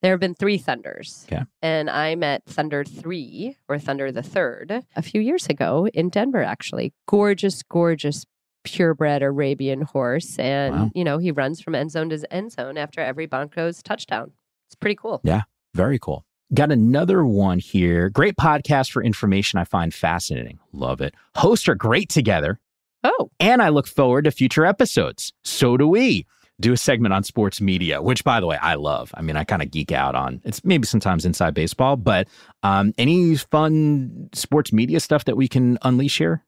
there 0.02 0.12
have 0.12 0.20
been 0.20 0.36
three 0.36 0.58
Thunders. 0.58 1.26
Okay. 1.32 1.44
And 1.62 1.90
I 1.90 2.16
met 2.16 2.44
Thunder 2.46 2.84
3 2.84 3.58
or 3.68 3.80
Thunder 3.80 4.12
the 4.12 4.24
Third 4.24 4.84
a 4.96 5.02
few 5.02 5.22
years 5.22 5.48
ago 5.48 5.88
in 5.94 6.10
Denver, 6.10 6.44
actually. 6.44 6.94
Gorgeous, 7.08 7.62
gorgeous, 7.64 8.26
purebred 8.64 9.22
Arabian 9.22 9.82
horse. 9.82 10.38
And, 10.40 10.76
wow. 10.76 10.92
you 10.94 11.04
know, 11.04 11.18
he 11.18 11.32
runs 11.32 11.62
from 11.62 11.76
end 11.76 11.92
zone 11.92 12.10
to 12.10 12.34
end 12.34 12.52
zone 12.52 12.78
after 12.78 13.02
every 13.02 13.28
Broncos 13.28 13.82
touchdown. 13.84 14.32
It's 14.68 14.76
pretty 14.76 14.96
cool. 14.96 15.22
Yeah. 15.24 15.42
Very 15.74 16.00
cool. 16.00 16.26
Got 16.54 16.72
another 16.72 17.24
one 17.24 17.60
here. 17.60 18.10
Great 18.10 18.36
podcast 18.36 18.92
for 18.92 19.04
information 19.04 19.58
I 19.58 19.64
find 19.64 19.94
fascinating. 19.94 20.60
Love 20.74 21.00
it. 21.00 21.14
Hosts 21.36 21.70
are 21.70 21.76
great 21.76 22.10
together. 22.10 22.60
Oh. 23.04 23.32
And 23.40 23.62
I 23.62 23.70
look 23.70 23.88
forward 23.88 24.26
to 24.26 24.32
future 24.32 24.66
episodes. 24.66 25.32
So 25.44 25.78
do 25.78 25.88
we 25.88 26.26
do 26.60 26.74
a 26.74 26.78
segment 26.78 27.14
on 27.14 27.24
sports 27.24 27.60
media, 27.60 28.02
which, 28.02 28.24
by 28.24 28.40
the 28.40 28.46
way, 28.46 28.58
I 28.58 28.76
love. 28.76 29.12
I 29.16 29.22
mean, 29.22 29.36
I 29.36 29.44
kind 29.44 29.62
of 29.62 29.72
geek 29.72 29.92
out 29.92 30.16
on. 30.16 30.42
It's 30.44 30.64
maybe 30.64 30.86
sometimes 30.86 31.26
inside 31.26 31.54
baseball, 31.54 31.96
but 31.96 32.28
um, 32.64 32.94
any 32.98 33.36
fun 33.36 34.30
sports 34.34 34.72
media 34.72 35.00
stuff 35.00 35.26
that 35.26 35.36
we 35.36 35.48
can 35.48 35.80
unleash 35.82 36.18
here? 36.18 36.44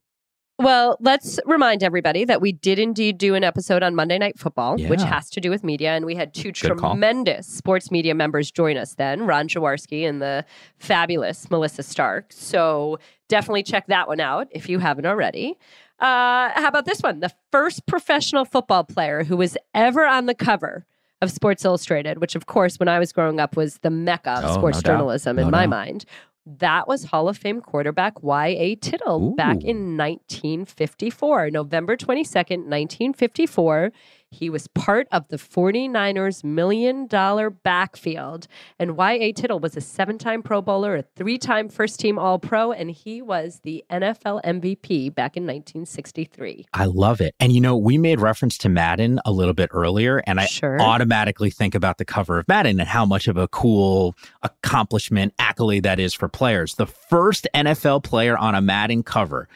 Well, 0.59 0.97
let's 0.99 1.39
remind 1.45 1.83
everybody 1.83 2.25
that 2.25 2.39
we 2.39 2.51
did 2.51 2.77
indeed 2.77 3.17
do 3.17 3.33
an 3.33 3.43
episode 3.43 3.81
on 3.81 3.95
Monday 3.95 4.19
Night 4.19 4.37
Football, 4.37 4.79
yeah. 4.79 4.87
which 4.87 5.01
has 5.01 5.29
to 5.31 5.41
do 5.41 5.49
with 5.49 5.63
media. 5.63 5.89
And 5.91 6.05
we 6.05 6.15
had 6.15 6.33
two 6.33 6.51
Good 6.51 6.77
tremendous 6.77 7.47
call. 7.47 7.55
sports 7.55 7.91
media 7.91 8.13
members 8.13 8.51
join 8.51 8.77
us 8.77 8.93
then 8.93 9.25
Ron 9.25 9.47
Jaworski 9.47 10.07
and 10.07 10.21
the 10.21 10.45
fabulous 10.77 11.49
Melissa 11.49 11.81
Stark. 11.81 12.31
So 12.31 12.99
definitely 13.29 13.63
check 13.63 13.87
that 13.87 14.07
one 14.07 14.19
out 14.19 14.47
if 14.51 14.69
you 14.69 14.77
haven't 14.77 15.07
already. 15.07 15.57
Uh, 15.99 16.49
how 16.55 16.67
about 16.67 16.85
this 16.85 17.01
one? 17.01 17.19
The 17.19 17.31
first 17.51 17.85
professional 17.85 18.45
football 18.45 18.83
player 18.83 19.23
who 19.23 19.37
was 19.37 19.57
ever 19.73 20.05
on 20.05 20.25
the 20.25 20.35
cover 20.35 20.85
of 21.21 21.31
Sports 21.31 21.63
Illustrated, 21.63 22.19
which, 22.19 22.35
of 22.35 22.45
course, 22.45 22.77
when 22.79 22.89
I 22.89 22.99
was 22.99 23.11
growing 23.11 23.39
up, 23.39 23.55
was 23.55 23.77
the 23.79 23.89
mecca 23.89 24.31
of 24.31 24.45
oh, 24.45 24.53
sports 24.53 24.83
no 24.83 24.87
journalism 24.87 25.37
no 25.37 25.43
in 25.43 25.51
my 25.51 25.65
mind. 25.65 26.05
That 26.45 26.89
was 26.89 27.05
Hall 27.05 27.29
of 27.29 27.37
Fame 27.37 27.61
quarterback 27.61 28.21
Y.A. 28.21 28.75
Tittle 28.75 29.29
Ooh. 29.31 29.35
back 29.35 29.63
in 29.63 29.95
1954, 29.97 31.51
November 31.51 31.95
22nd, 31.95 32.67
1954. 32.67 33.91
He 34.33 34.49
was 34.49 34.67
part 34.67 35.07
of 35.11 35.27
the 35.27 35.37
49ers 35.37 36.43
million 36.43 37.07
dollar 37.07 37.49
backfield. 37.49 38.47
And 38.79 38.97
Y.A. 38.97 39.31
Tittle 39.31 39.59
was 39.59 39.77
a 39.77 39.81
seven 39.81 40.17
time 40.17 40.41
Pro 40.41 40.61
Bowler, 40.61 40.97
a 40.97 41.01
three 41.03 41.37
time 41.37 41.69
first 41.69 41.99
team 41.99 42.17
All 42.17 42.39
Pro, 42.39 42.71
and 42.71 42.91
he 42.91 43.21
was 43.21 43.61
the 43.63 43.83
NFL 43.91 44.43
MVP 44.43 45.13
back 45.13 45.37
in 45.37 45.43
1963. 45.43 46.65
I 46.73 46.85
love 46.85 47.21
it. 47.21 47.35
And 47.39 47.53
you 47.53 47.61
know, 47.61 47.77
we 47.77 47.97
made 47.97 48.19
reference 48.19 48.57
to 48.59 48.69
Madden 48.69 49.19
a 49.25 49.31
little 49.31 49.53
bit 49.53 49.69
earlier, 49.71 50.23
and 50.25 50.39
I 50.39 50.45
sure. 50.45 50.81
automatically 50.81 51.49
think 51.49 51.75
about 51.75 51.97
the 51.97 52.05
cover 52.05 52.39
of 52.39 52.47
Madden 52.47 52.79
and 52.79 52.89
how 52.89 53.05
much 53.05 53.27
of 53.27 53.37
a 53.37 53.47
cool 53.47 54.15
accomplishment, 54.41 55.33
accolade 55.39 55.83
that 55.83 55.99
is 55.99 56.13
for 56.13 56.27
players. 56.27 56.75
The 56.75 56.87
first 56.87 57.47
NFL 57.53 58.03
player 58.03 58.37
on 58.37 58.55
a 58.55 58.61
Madden 58.61 59.03
cover 59.03 59.47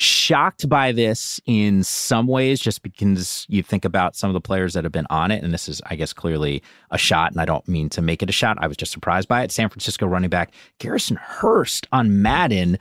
shocked 0.00 0.66
by 0.66 0.92
this 0.92 1.40
in 1.44 1.84
some 1.84 2.26
ways, 2.26 2.58
just 2.58 2.82
because 2.82 3.46
you 3.48 3.62
think 3.62 3.84
about 3.84 4.16
some 4.16 4.30
of 4.30 4.34
the 4.34 4.40
players 4.40 4.72
that 4.72 4.84
have 4.84 4.92
been 4.92 5.06
on 5.10 5.30
it. 5.30 5.42
And 5.44 5.52
this 5.52 5.68
is, 5.68 5.82
I 5.86 5.96
guess, 5.96 6.12
clearly 6.12 6.62
a 6.90 6.96
shot. 6.96 7.32
And 7.32 7.40
I 7.40 7.44
don't 7.44 7.66
mean 7.68 7.90
to 7.90 8.00
make 8.00 8.22
it 8.22 8.30
a 8.30 8.32
shot. 8.32 8.56
I 8.60 8.66
was 8.66 8.78
just 8.78 8.92
surprised 8.92 9.28
by 9.28 9.42
it. 9.42 9.52
San 9.52 9.68
Francisco 9.68 10.06
running 10.06 10.30
back 10.30 10.52
Garrison 10.78 11.18
Hearst 11.20 11.86
on 11.92 12.22
Madden 12.22 12.78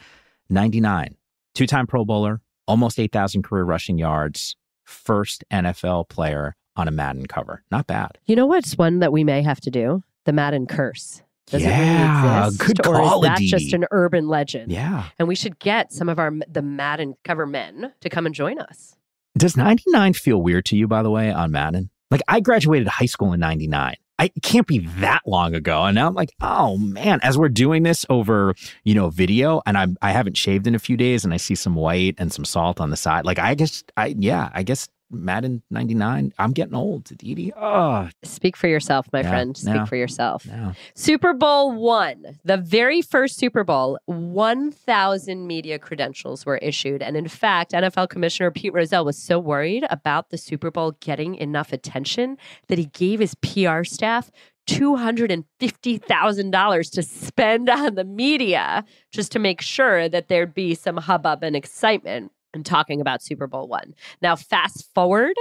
99, 0.49 1.15
two 1.53 1.67
time 1.67 1.87
Pro 1.87 2.05
Bowler, 2.05 2.39
almost 2.67 2.99
8,000 2.99 3.43
career 3.43 3.63
rushing 3.63 3.97
yards, 3.97 4.55
first 4.85 5.43
NFL 5.51 6.07
player 6.07 6.55
on 6.77 6.87
a 6.87 6.91
Madden 6.91 7.27
cover. 7.27 7.63
Not 7.69 7.85
bad. 7.85 8.17
You 8.27 8.37
know 8.37 8.45
what's 8.45 8.77
one 8.77 8.99
that 8.99 9.11
we 9.11 9.25
may 9.25 9.41
have 9.41 9.59
to 9.61 9.69
do? 9.69 10.03
The 10.23 10.31
Madden 10.31 10.67
curse. 10.67 11.21
Does 11.49 11.63
yeah, 11.63 12.47
it 12.47 12.47
really 12.47 12.47
exist? 12.47 12.87
Or 12.87 13.01
is 13.01 13.21
that 13.21 13.39
just 13.39 13.73
an 13.73 13.85
urban 13.91 14.27
legend? 14.27 14.71
Yeah. 14.71 15.05
And 15.17 15.27
we 15.27 15.35
should 15.35 15.59
get 15.59 15.91
some 15.91 16.09
of 16.09 16.19
our 16.19 16.31
the 16.47 16.61
Madden 16.61 17.15
cover 17.23 17.45
men 17.45 17.93
to 18.01 18.09
come 18.09 18.25
and 18.25 18.35
join 18.35 18.59
us. 18.59 18.95
Does 19.37 19.55
99 19.55 20.13
feel 20.13 20.41
weird 20.41 20.65
to 20.65 20.75
you, 20.75 20.87
by 20.87 21.03
the 21.03 21.09
way, 21.09 21.31
on 21.31 21.51
Madden? 21.51 21.89
Like 22.11 22.21
I 22.27 22.39
graduated 22.39 22.87
high 22.87 23.05
school 23.05 23.33
in 23.33 23.39
99. 23.39 23.95
I, 24.19 24.25
it 24.25 24.43
can't 24.43 24.67
be 24.67 24.79
that 24.79 25.21
long 25.25 25.55
ago. 25.55 25.83
And 25.83 25.95
now 25.95 26.07
I'm 26.07 26.13
like, 26.13 26.33
oh 26.41 26.77
man, 26.77 27.19
as 27.23 27.37
we're 27.37 27.47
doing 27.47 27.83
this 27.83 28.05
over, 28.09 28.53
you 28.83 28.93
know, 28.93 29.09
video 29.09 29.61
and 29.65 29.77
I'm, 29.77 29.97
I 30.01 30.11
haven't 30.11 30.35
shaved 30.35 30.67
in 30.67 30.75
a 30.75 30.79
few 30.79 30.97
days 30.97 31.23
and 31.23 31.33
I 31.33 31.37
see 31.37 31.55
some 31.55 31.73
white 31.73 32.15
and 32.17 32.33
some 32.33 32.43
salt 32.43 32.81
on 32.81 32.89
the 32.89 32.97
side. 32.97 33.23
Like 33.23 33.39
I 33.39 33.55
guess, 33.55 33.83
I, 33.95 34.07
yeah, 34.17 34.49
I 34.53 34.63
guess 34.63 34.89
Madden 35.11 35.63
99. 35.71 36.33
I'm 36.37 36.51
getting 36.51 36.75
old, 36.75 37.05
Didi. 37.17 37.51
Oh, 37.55 38.09
Speak 38.23 38.55
for 38.55 38.67
yourself, 38.67 39.07
my 39.11 39.21
Yeah, 39.21 39.29
friend. 39.29 39.57
Speak 39.57 39.73
yeah. 39.75 39.85
for 39.85 39.95
yourself. 39.95 40.45
no. 40.45 40.73
Super 40.95 41.33
Bowl 41.33 41.71
one, 41.73 42.37
the 42.43 42.57
very 42.57 43.01
first 43.01 43.37
Super 43.37 43.63
Bowl, 43.63 43.97
1,000 44.05 45.47
media 45.47 45.79
credentials 45.79 46.45
were 46.45 46.57
issued. 46.57 47.01
And 47.01 47.17
in 47.17 47.27
fact, 47.27 47.71
NFL 47.71 48.09
Commissioner 48.09 48.51
Pete 48.51 48.73
Rozelle 48.73 49.05
was 49.05 49.17
so 49.17 49.39
worried 49.39 49.85
about 49.89 50.29
the 50.29 50.37
Super 50.37 50.69
Bowl 50.71 50.91
getting 50.99 51.33
enough 51.35 51.73
attention 51.73 52.37
that 52.67 52.77
he 52.77 52.85
gave 52.85 53.19
his 53.19 53.33
PR 53.35 53.83
staff 53.83 54.29
$250,000 54.67 56.91
to 56.91 57.01
spend 57.03 57.69
on 57.69 57.95
the 57.95 58.03
media 58.03 58.83
just 59.11 59.31
to 59.31 59.39
make 59.39 59.61
sure 59.61 60.07
that 60.09 60.27
there'd 60.27 60.53
be 60.53 60.75
some 60.75 60.97
hubbub 60.97 61.41
and 61.43 61.55
excitement 61.55 62.31
in 62.53 62.63
talking 62.63 63.01
about 63.01 63.21
Super 63.21 63.47
Bowl 63.47 63.67
one. 63.67 63.93
Now, 64.21 64.35
fast 64.35 64.93
forward 64.93 65.35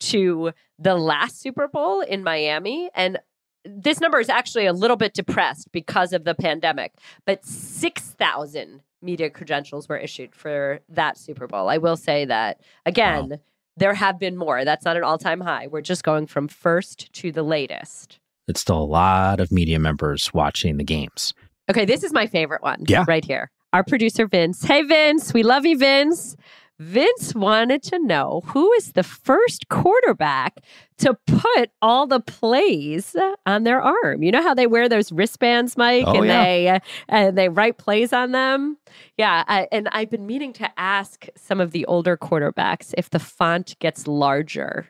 to 0.00 0.52
the 0.78 0.94
last 0.94 1.40
Super 1.40 1.68
Bowl 1.68 2.00
in 2.00 2.22
Miami, 2.22 2.90
and 2.94 3.18
this 3.64 4.00
number 4.00 4.18
is 4.18 4.28
actually 4.28 4.66
a 4.66 4.72
little 4.72 4.96
bit 4.96 5.14
depressed 5.14 5.70
because 5.72 6.12
of 6.12 6.24
the 6.24 6.34
pandemic, 6.34 6.92
but 7.26 7.44
6,000 7.44 8.80
media 9.02 9.30
credentials 9.30 9.88
were 9.88 9.96
issued 9.96 10.34
for 10.34 10.80
that 10.88 11.18
Super 11.18 11.46
Bowl. 11.46 11.68
I 11.68 11.78
will 11.78 11.96
say 11.96 12.24
that, 12.26 12.60
again, 12.86 13.40
there 13.76 13.94
have 13.94 14.18
been 14.18 14.36
more. 14.36 14.64
That's 14.64 14.84
not 14.84 14.96
an 14.96 15.04
all 15.04 15.18
time 15.18 15.40
high. 15.40 15.66
We're 15.66 15.80
just 15.80 16.04
going 16.04 16.26
from 16.26 16.48
first 16.48 17.12
to 17.14 17.32
the 17.32 17.42
latest. 17.42 18.18
It's 18.48 18.60
still 18.60 18.78
a 18.78 18.84
lot 18.84 19.40
of 19.40 19.52
media 19.52 19.78
members 19.78 20.34
watching 20.34 20.76
the 20.76 20.84
games. 20.84 21.34
Okay, 21.70 21.84
this 21.84 22.02
is 22.02 22.12
my 22.12 22.26
favorite 22.26 22.62
one. 22.62 22.84
Yeah. 22.88 23.04
Right 23.06 23.24
here. 23.24 23.50
Our 23.72 23.84
producer, 23.84 24.26
Vince. 24.26 24.64
Hey, 24.64 24.82
Vince. 24.82 25.32
We 25.32 25.42
love 25.42 25.64
you, 25.64 25.78
Vince. 25.78 26.36
Vince 26.80 27.34
wanted 27.34 27.82
to 27.84 27.98
know 27.98 28.40
who 28.46 28.72
is 28.72 28.92
the 28.92 29.02
first 29.02 29.68
quarterback 29.68 30.60
to 30.96 31.12
put 31.26 31.70
all 31.82 32.06
the 32.06 32.20
plays 32.20 33.14
on 33.44 33.64
their 33.64 33.82
arm. 33.82 34.22
You 34.22 34.32
know 34.32 34.42
how 34.42 34.54
they 34.54 34.66
wear 34.66 34.88
those 34.88 35.12
wristbands, 35.12 35.76
Mike, 35.76 36.04
Oh, 36.06 36.14
and 36.14 36.26
yeah. 36.26 36.42
they 36.42 36.68
uh, 36.68 36.78
and 37.10 37.36
they 37.36 37.50
write 37.50 37.76
plays 37.76 38.14
on 38.14 38.32
them. 38.32 38.78
Yeah, 39.18 39.44
I, 39.46 39.68
and 39.70 39.88
I've 39.92 40.10
been 40.10 40.26
meaning 40.26 40.54
to 40.54 40.70
ask 40.78 41.26
some 41.36 41.60
of 41.60 41.72
the 41.72 41.84
older 41.84 42.16
quarterbacks 42.16 42.94
if 42.96 43.10
the 43.10 43.18
font 43.18 43.78
gets 43.78 44.06
larger 44.06 44.88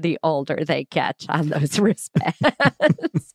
the 0.00 0.16
older 0.22 0.64
they 0.64 0.84
get 0.84 1.26
on 1.28 1.48
those 1.48 1.78
wristbands. 1.80 3.27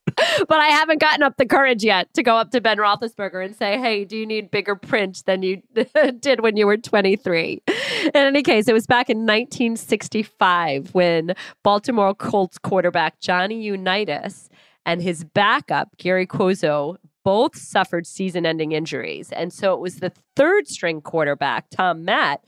But 0.48 0.60
I 0.60 0.68
haven't 0.68 1.00
gotten 1.00 1.24
up 1.24 1.38
the 1.38 1.46
courage 1.46 1.84
yet 1.84 2.14
to 2.14 2.24
go 2.24 2.38
up 2.38 2.52
to 2.52 2.62
Ben 2.62 2.78
Roethlisberger 2.78 3.44
and 3.44 3.56
say, 3.56 3.78
"Hey, 3.78 4.06
do 4.06 4.18
you 4.18 4.26
need 4.26 4.52
bigger 4.52 4.76
print 4.76 5.24
than 5.26 5.44
you 5.44 5.62
did 6.20 6.42
when 6.42 6.58
you 6.58 6.66
were 6.66 6.78
23?" 6.78 7.62
In 7.68 8.12
any 8.16 8.44
case, 8.44 8.68
it 8.68 8.74
was 8.74 8.88
back 8.88 9.10
in 9.10 9.20
1965 9.20 10.94
when 10.94 11.36
Baltimore 11.64 12.14
Colts 12.14 12.58
quarterback 12.58 13.20
Johnny 13.20 13.62
Unitas 13.62 14.50
and 14.86 15.02
his 15.02 15.24
backup 15.24 15.96
Gary 15.98 16.28
Cuozzo 16.28 16.98
both 17.24 17.56
suffered 17.56 18.06
season-ending 18.06 18.74
injuries, 18.74 19.32
and 19.32 19.54
so 19.54 19.74
it 19.74 19.80
was 19.80 20.00
the 20.00 20.12
third-string 20.36 21.02
quarterback 21.02 21.70
Tom 21.70 22.04
Matte 22.04 22.44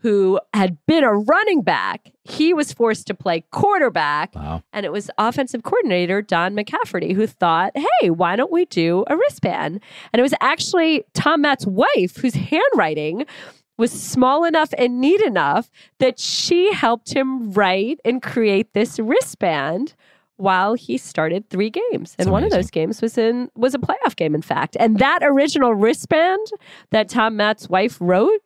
who 0.00 0.40
had 0.54 0.78
been 0.86 1.02
a 1.02 1.12
running 1.12 1.62
back. 1.62 2.12
He 2.24 2.54
was 2.54 2.72
forced 2.72 3.06
to 3.08 3.14
play 3.14 3.44
quarterback. 3.50 4.34
Wow. 4.34 4.62
And 4.72 4.86
it 4.86 4.92
was 4.92 5.10
offensive 5.18 5.62
coordinator 5.64 6.22
Don 6.22 6.54
McCafferty 6.54 7.14
who 7.14 7.26
thought, 7.26 7.72
hey, 7.74 8.10
why 8.10 8.36
don't 8.36 8.52
we 8.52 8.64
do 8.66 9.04
a 9.08 9.16
wristband? 9.16 9.80
And 10.12 10.20
it 10.20 10.22
was 10.22 10.34
actually 10.40 11.04
Tom 11.14 11.42
Matte's 11.42 11.66
wife 11.66 12.16
whose 12.16 12.34
handwriting 12.34 13.26
was 13.76 13.90
small 13.90 14.44
enough 14.44 14.72
and 14.76 15.00
neat 15.00 15.20
enough 15.20 15.70
that 15.98 16.18
she 16.18 16.72
helped 16.72 17.12
him 17.12 17.52
write 17.52 18.00
and 18.04 18.22
create 18.22 18.74
this 18.74 18.98
wristband 18.98 19.94
while 20.36 20.74
he 20.74 20.96
started 20.96 21.48
three 21.50 21.70
games. 21.70 22.14
And 22.18 22.30
one 22.30 22.44
of 22.44 22.50
those 22.50 22.70
games 22.70 23.02
was 23.02 23.18
in 23.18 23.50
was 23.56 23.74
a 23.74 23.78
playoff 23.78 24.14
game, 24.14 24.34
in 24.34 24.42
fact. 24.42 24.76
And 24.78 24.98
that 24.98 25.20
original 25.22 25.74
wristband 25.74 26.46
that 26.90 27.08
Tom 27.08 27.36
Matte's 27.36 27.68
wife 27.68 27.98
wrote 28.00 28.40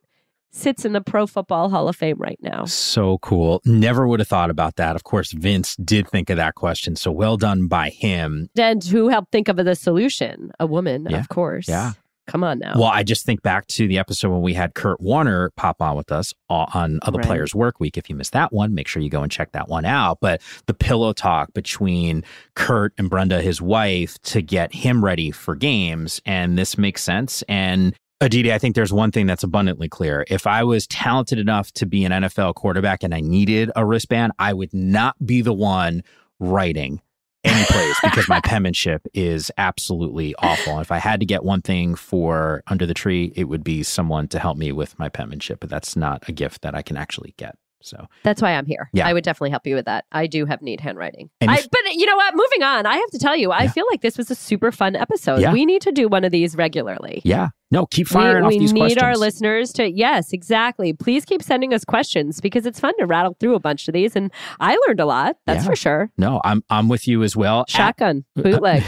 sits 0.52 0.84
in 0.84 0.92
the 0.92 1.00
Pro 1.00 1.26
Football 1.26 1.70
Hall 1.70 1.88
of 1.88 1.96
Fame 1.96 2.18
right 2.18 2.38
now. 2.42 2.64
So 2.66 3.18
cool. 3.18 3.60
Never 3.64 4.06
would 4.06 4.20
have 4.20 4.28
thought 4.28 4.50
about 4.50 4.76
that. 4.76 4.94
Of 4.96 5.04
course, 5.04 5.32
Vince 5.32 5.74
did 5.76 6.08
think 6.08 6.30
of 6.30 6.36
that 6.36 6.54
question. 6.54 6.94
So 6.96 7.10
well 7.10 7.36
done 7.36 7.66
by 7.68 7.88
him. 7.88 8.48
And 8.56 8.84
who 8.84 9.08
helped 9.08 9.32
think 9.32 9.48
of 9.48 9.56
the 9.56 9.74
solution? 9.74 10.52
A 10.60 10.66
woman, 10.66 11.06
Yeah. 11.08 11.18
of 11.20 11.28
course. 11.28 11.68
Yeah. 11.68 11.92
Come 12.28 12.44
on 12.44 12.60
now. 12.60 12.74
Well, 12.76 12.84
I 12.88 13.02
just 13.02 13.26
think 13.26 13.42
back 13.42 13.66
to 13.66 13.88
the 13.88 13.98
episode 13.98 14.30
when 14.30 14.42
we 14.42 14.54
had 14.54 14.74
Kurt 14.74 15.00
Warner 15.00 15.50
pop 15.56 15.82
on 15.82 15.96
with 15.96 16.12
us 16.12 16.32
on 16.48 17.00
Other 17.02 17.18
Right. 17.18 17.26
Players 17.26 17.52
Work 17.52 17.80
Week. 17.80 17.98
If 17.98 18.08
you 18.08 18.14
missed 18.14 18.32
that 18.32 18.52
one, 18.52 18.74
make 18.74 18.86
sure 18.86 19.02
you 19.02 19.10
go 19.10 19.22
and 19.24 19.32
check 19.32 19.50
that 19.52 19.68
one 19.68 19.84
out. 19.84 20.18
But 20.20 20.40
the 20.66 20.72
pillow 20.74 21.12
talk 21.12 21.52
between 21.52 22.22
Kurt 22.54 22.92
and 22.96 23.10
Brenda, 23.10 23.42
his 23.42 23.60
wife, 23.60 24.22
to 24.22 24.40
get 24.40 24.72
him 24.72 25.04
ready 25.04 25.32
for 25.32 25.56
games. 25.56 26.20
And 26.24 26.56
this 26.56 26.78
makes 26.78 27.02
sense. 27.02 27.42
And 27.48 27.92
Aditi, 28.22 28.52
I 28.52 28.58
think 28.58 28.74
there's 28.76 28.92
one 28.92 29.10
thing 29.10 29.26
that's 29.26 29.42
abundantly 29.42 29.88
clear. 29.88 30.24
If 30.28 30.46
I 30.46 30.62
was 30.64 30.86
talented 30.86 31.38
enough 31.38 31.72
to 31.72 31.86
be 31.86 32.04
an 32.04 32.12
NFL 32.12 32.54
quarterback 32.54 33.02
and 33.02 33.12
I 33.14 33.20
needed 33.20 33.70
a 33.74 33.84
wristband, 33.84 34.32
I 34.38 34.52
would 34.52 34.72
not 34.72 35.16
be 35.24 35.42
the 35.42 35.52
one 35.52 36.02
writing 36.38 37.00
any 37.44 37.64
plays 37.64 37.96
because 38.02 38.28
my 38.28 38.40
penmanship 38.40 39.02
is 39.12 39.50
absolutely 39.58 40.34
awful. 40.38 40.78
If 40.78 40.92
I 40.92 40.98
had 40.98 41.18
to 41.20 41.26
get 41.26 41.42
one 41.42 41.62
thing 41.62 41.96
for 41.96 42.62
Under 42.68 42.86
the 42.86 42.94
Tree, 42.94 43.32
it 43.34 43.44
would 43.44 43.64
be 43.64 43.82
someone 43.82 44.28
to 44.28 44.38
help 44.38 44.56
me 44.56 44.70
with 44.70 44.96
my 44.98 45.08
penmanship, 45.08 45.58
but 45.58 45.68
that's 45.68 45.96
not 45.96 46.28
a 46.28 46.32
gift 46.32 46.62
that 46.62 46.74
I 46.76 46.82
can 46.82 46.96
actually 46.96 47.34
get. 47.36 47.56
So 47.84 48.06
That's 48.22 48.40
why 48.40 48.52
I'm 48.52 48.64
here. 48.66 48.88
Yeah. 48.92 49.08
I 49.08 49.12
would 49.12 49.24
definitely 49.24 49.50
help 49.50 49.66
you 49.66 49.74
with 49.74 49.86
that. 49.86 50.04
I 50.12 50.28
do 50.28 50.46
have 50.46 50.62
neat 50.62 50.80
handwriting. 50.80 51.30
And 51.40 51.50
I, 51.50 51.56
if- 51.56 51.68
but 51.68 51.80
you 51.94 52.06
know 52.06 52.14
what? 52.14 52.32
Moving 52.36 52.62
on, 52.62 52.86
I 52.86 52.94
have 52.94 53.10
to 53.10 53.18
tell 53.18 53.34
you, 53.36 53.50
I 53.50 53.64
Yeah. 53.64 53.70
feel 53.72 53.86
like 53.90 54.02
this 54.02 54.16
was 54.16 54.30
a 54.30 54.36
super 54.36 54.70
fun 54.70 54.94
episode. 54.94 55.40
Yeah. 55.40 55.52
We 55.52 55.66
need 55.66 55.82
to 55.82 55.90
do 55.90 56.06
one 56.06 56.22
of 56.22 56.30
these 56.30 56.54
regularly. 56.54 57.22
yeah, 57.24 57.48
no, 57.72 57.86
keep 57.86 58.08
We, 58.08 58.14
firing 58.14 58.44
off 58.44 58.50
these 58.50 58.70
questions. 58.70 58.80
we 58.80 58.88
need 58.88 58.98
our 59.02 59.16
listeners 59.16 59.72
to, 59.72 59.90
yes, 59.90 60.32
exactly. 60.32 60.92
Please 60.92 61.24
keep 61.24 61.42
sending 61.42 61.74
us 61.74 61.84
questions 61.84 62.40
because 62.40 62.66
it's 62.66 62.78
fun 62.78 62.96
to 62.98 63.06
rattle 63.06 63.36
through 63.40 63.54
a 63.56 63.60
bunch 63.60 63.88
of 63.88 63.94
these. 63.94 64.14
And 64.14 64.30
I 64.60 64.78
learned 64.86 65.00
a 65.00 65.06
lot, 65.06 65.36
that's 65.46 65.64
Yeah. 65.64 65.70
for 65.70 65.76
sure. 65.76 66.10
no, 66.18 66.40
I'm 66.44 66.62
I'm 66.70 66.88
with 66.88 67.08
you 67.08 67.22
as 67.24 67.34
well. 67.34 67.60
At- 67.62 67.70
Shotgun, 67.70 68.24
uh, 68.38 68.42
bootleg. 68.42 68.84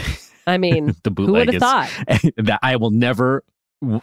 I 0.47 0.57
mean, 0.57 0.95
the 1.03 1.09
who 1.09 1.15
bootleg 1.15 1.47
would 1.47 1.53
have 1.55 1.59
thought? 1.61 1.89
that 2.37 2.59
I 2.61 2.75
will 2.77 2.91
never 2.91 3.43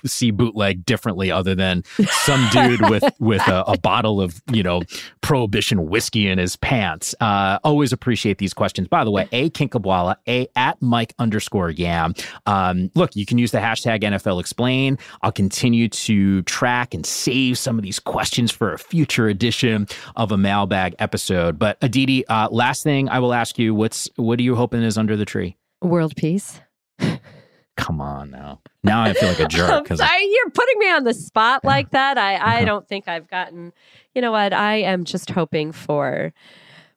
see 0.04 0.30
bootleg 0.30 0.84
differently 0.84 1.30
other 1.30 1.54
than 1.54 1.82
some 2.10 2.46
dude 2.50 2.80
with 2.88 3.04
with 3.18 3.46
a, 3.48 3.64
a 3.66 3.78
bottle 3.78 4.20
of 4.20 4.40
you 4.52 4.62
know 4.62 4.82
prohibition 5.20 5.88
whiskey 5.88 6.28
in 6.28 6.38
his 6.38 6.56
pants. 6.56 7.14
Uh 7.20 7.58
always 7.64 7.92
appreciate 7.92 8.38
these 8.38 8.54
questions. 8.54 8.88
By 8.88 9.04
the 9.04 9.10
way 9.10 9.28
a. 9.32 9.50
Kinkhabwala 9.50 10.16
a. 10.28 10.48
at 10.56 10.80
mike 10.80 11.14
underscore 11.18 11.70
yam. 11.70 12.14
Um 12.46 12.90
look 12.94 13.14
you 13.16 13.26
can 13.26 13.38
use 13.38 13.50
the 13.50 13.58
hashtag 13.58 14.02
nfl 14.02 14.40
explain. 14.40 14.98
I'll 15.22 15.32
continue 15.32 15.88
to 15.88 16.42
track 16.42 16.94
and 16.94 17.04
save 17.04 17.58
some 17.58 17.78
of 17.78 17.82
these 17.82 17.98
questions 17.98 18.50
for 18.50 18.72
a 18.72 18.78
future 18.78 19.28
edition 19.28 19.86
of 20.16 20.32
a 20.32 20.36
mailbag 20.36 20.94
episode. 20.98 21.58
But 21.58 21.78
aditi 21.82 22.26
uh 22.28 22.48
last 22.50 22.82
thing 22.82 23.08
i 23.08 23.18
will 23.18 23.34
ask 23.34 23.58
you 23.58 23.74
what's 23.74 24.08
what 24.16 24.38
are 24.38 24.42
you 24.42 24.54
hoping 24.54 24.82
is 24.82 24.98
under 24.98 25.16
the 25.16 25.24
tree? 25.24 25.56
World 25.80 26.14
peace. 26.16 26.60
Come 27.76 28.00
on 28.00 28.30
now. 28.30 28.60
Now 28.84 29.02
I 29.02 29.14
feel 29.14 29.28
like 29.30 29.40
a 29.40 29.48
jerk 29.48 29.82
because 29.84 29.98
sorry, 29.98 30.26
you're 30.26 30.50
putting 30.50 30.78
me 30.78 30.90
on 30.90 31.04
the 31.04 31.14
spot 31.14 31.64
like 31.64 31.90
that. 31.90 32.18
I, 32.18 32.60
I 32.60 32.64
don't 32.64 32.86
think 32.86 33.08
I've 33.08 33.28
gotten, 33.28 33.72
you 34.14 34.20
know 34.20 34.32
what? 34.32 34.52
I 34.52 34.76
am 34.76 35.04
just 35.04 35.30
hoping 35.30 35.72
for 35.72 36.32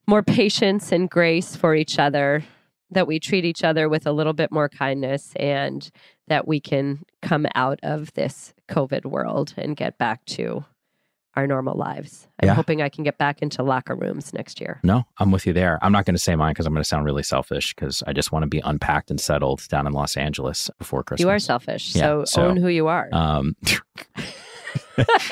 more 0.07 0.21
patience 0.23 0.91
and 0.91 1.09
grace 1.09 1.55
for 1.55 1.75
each 1.75 1.97
other, 1.97 2.43
that 2.91 3.07
we 3.07 3.19
treat 3.19 3.45
each 3.45 3.63
other 3.63 3.89
with 3.89 4.05
a 4.05 4.11
little 4.11 4.33
bit 4.33 4.51
more 4.51 4.69
kindness, 4.69 5.33
and 5.37 5.89
that 6.27 6.47
we 6.47 6.59
can 6.59 7.03
come 7.21 7.47
out 7.55 7.79
of 7.81 8.13
this 8.13 8.53
COVID 8.69 9.05
world 9.05 9.53
and 9.57 9.75
get 9.75 9.97
back 9.97 10.23
to 10.25 10.65
our 11.35 11.47
normal 11.47 11.75
lives. 11.77 12.27
I'm 12.41 12.47
Yeah. 12.47 12.53
hoping 12.55 12.81
I 12.81 12.89
can 12.89 13.03
get 13.03 13.17
back 13.17 13.41
into 13.41 13.61
locker 13.63 13.95
rooms 13.95 14.33
next 14.33 14.59
year. 14.61 14.79
no, 14.83 15.05
I'm 15.17 15.31
with 15.31 15.45
you 15.45 15.53
there. 15.53 15.79
I'm 15.81 15.91
not 15.91 16.05
going 16.05 16.15
to 16.15 16.21
say 16.21 16.35
mine 16.35 16.51
because 16.51 16.65
I'm 16.65 16.73
going 16.73 16.83
to 16.83 16.87
sound 16.87 17.05
really 17.05 17.23
selfish 17.23 17.73
because 17.75 18.03
I 18.07 18.13
just 18.13 18.31
want 18.31 18.43
to 18.43 18.47
be 18.47 18.59
unpacked 18.59 19.09
and 19.11 19.19
settled 19.19 19.67
down 19.67 19.87
in 19.87 19.93
Los 19.93 20.15
Angeles 20.17 20.69
before 20.77 21.03
Christmas. 21.03 21.23
You 21.25 21.29
are 21.29 21.39
selfish, 21.39 21.95
Yeah, 21.95 22.01
so, 22.01 22.25
so, 22.25 22.45
own 22.47 22.57
who 22.57 22.67
you 22.67 22.87
are. 22.87 23.09
Um, 23.11 23.55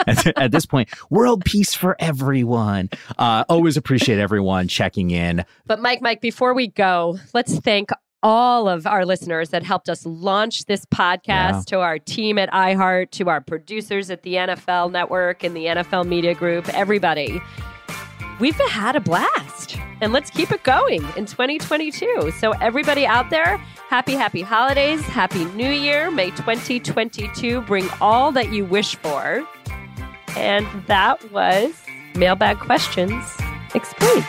at, 0.08 0.28
at 0.38 0.52
this 0.52 0.66
point, 0.66 0.90
world 1.10 1.44
peace 1.46 1.74
for 1.74 1.96
everyone. 2.00 2.90
Uh, 3.18 3.44
always 3.50 3.78
appreciate 3.78 4.20
everyone 4.20 4.68
checking 4.68 5.12
in. 5.12 5.46
But 5.66 5.80
Mike, 5.82 6.02
Mike, 6.02 6.22
before 6.22 6.54
we 6.54 6.68
go, 6.68 7.18
let's 7.34 7.58
thank 7.60 7.90
all 8.24 8.70
of 8.70 8.88
our 8.88 9.06
listeners 9.06 9.50
that 9.50 9.64
helped 9.64 9.90
us 9.90 10.06
launch 10.06 10.66
this 10.66 10.86
podcast, 10.86 11.66
to 11.66 11.80
our 11.82 12.00
team 12.00 12.38
at 12.38 12.50
iHeart, 12.52 13.12
to 13.12 13.30
our 13.30 13.42
producers 13.42 14.10
at 14.10 14.24
the 14.24 14.36
NFL 14.36 14.92
Network 14.92 15.44
and 15.44 15.56
the 15.56 15.66
NFL 15.66 16.08
Media 16.08 16.34
Group, 16.34 16.68
everybody. 16.74 17.42
We've 18.40 18.56
had 18.56 18.96
a 18.96 19.00
blast 19.00 19.78
and 20.02 20.12
let's 20.12 20.30
keep 20.30 20.52
it 20.52 20.64
going 20.64 21.04
in 21.16 21.26
2022. 21.26 22.32
So, 22.40 22.52
everybody 22.54 23.06
out 23.06 23.30
there, 23.30 23.58
happy, 23.90 24.14
happy 24.14 24.42
holidays, 24.42 25.02
happy 25.02 25.46
new 25.46 25.70
year. 25.70 26.10
May 26.10 26.32
2022 26.32 27.62
bring 27.62 27.88
all 28.02 28.32
that 28.32 28.52
you 28.52 28.66
wish 28.66 28.96
for. 28.96 29.48
And 30.36 30.68
that 30.88 31.32
was 31.32 31.74
mailbag 32.16 32.60
questions 32.60 33.24
explain. 33.76 34.24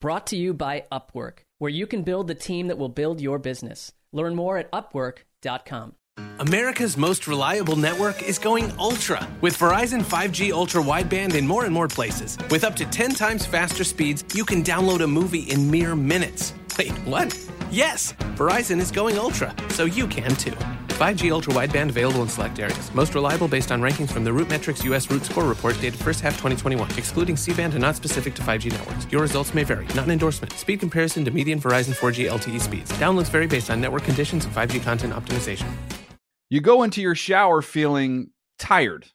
Brought 0.00 0.28
to 0.28 0.36
you 0.36 0.54
by 0.54 0.84
Upwork, 0.92 1.38
where 1.58 1.70
you 1.70 1.84
can 1.88 2.04
build 2.04 2.28
the 2.28 2.34
team 2.36 2.68
that 2.68 2.78
will 2.78 2.88
build 2.88 3.20
your 3.20 3.40
business. 3.40 3.90
Learn 4.12 4.36
more 4.36 4.56
at 4.56 4.70
upwork.com. 4.70 5.96
America's 6.38 6.96
most 6.96 7.26
reliable 7.26 7.74
network 7.74 8.22
is 8.22 8.38
going 8.38 8.72
ultra 8.78 9.26
with 9.40 9.58
Verizon 9.58 10.02
5G 10.02 10.52
ultra 10.52 10.80
wideband 10.80 11.34
in 11.34 11.48
more 11.48 11.64
and 11.64 11.74
more 11.74 11.88
places. 11.88 12.38
With 12.48 12.62
up 12.62 12.76
to 12.76 12.86
10 12.86 13.14
times 13.14 13.44
faster 13.44 13.82
speeds, 13.82 14.24
you 14.36 14.44
can 14.44 14.62
download 14.62 15.00
a 15.00 15.06
movie 15.06 15.50
in 15.50 15.68
mere 15.68 15.96
minutes. 15.96 16.54
Wait, 16.78 16.92
what? 17.04 17.36
Yes, 17.72 18.12
Verizon 18.36 18.78
is 18.78 18.92
going 18.92 19.18
ultra, 19.18 19.52
so 19.70 19.84
you 19.84 20.06
can 20.06 20.30
too. 20.36 20.56
5G 20.98 21.30
ultra 21.30 21.52
wideband 21.52 21.90
available 21.90 22.22
in 22.22 22.28
select 22.28 22.58
areas. 22.58 22.92
Most 22.92 23.14
reliable 23.14 23.46
based 23.46 23.70
on 23.70 23.80
rankings 23.80 24.10
from 24.10 24.24
the 24.24 24.32
Root 24.32 24.50
Metrics 24.50 24.82
US 24.82 25.08
Root 25.08 25.24
Score 25.24 25.44
report 25.44 25.76
dated 25.80 25.94
first 26.00 26.20
half 26.20 26.32
2021, 26.32 26.90
excluding 26.98 27.36
C-band 27.36 27.74
and 27.74 27.82
not 27.82 27.94
specific 27.94 28.34
to 28.34 28.42
5G 28.42 28.72
networks. 28.72 29.06
Your 29.12 29.22
results 29.22 29.54
may 29.54 29.62
vary. 29.62 29.86
Not 29.94 30.06
an 30.06 30.10
endorsement. 30.10 30.52
Speed 30.54 30.80
comparison 30.80 31.24
to 31.24 31.30
median 31.30 31.60
Verizon 31.60 31.94
4G 31.94 32.28
LTE 32.28 32.60
speeds. 32.60 32.90
Downloads 32.94 33.30
vary 33.30 33.46
based 33.46 33.70
on 33.70 33.80
network 33.80 34.02
conditions 34.02 34.44
and 34.44 34.52
5G 34.52 34.82
content 34.82 35.12
optimization. 35.12 35.70
You 36.50 36.60
go 36.60 36.82
into 36.82 37.00
your 37.00 37.14
shower 37.14 37.62
feeling 37.62 38.30
tired, 38.58 39.06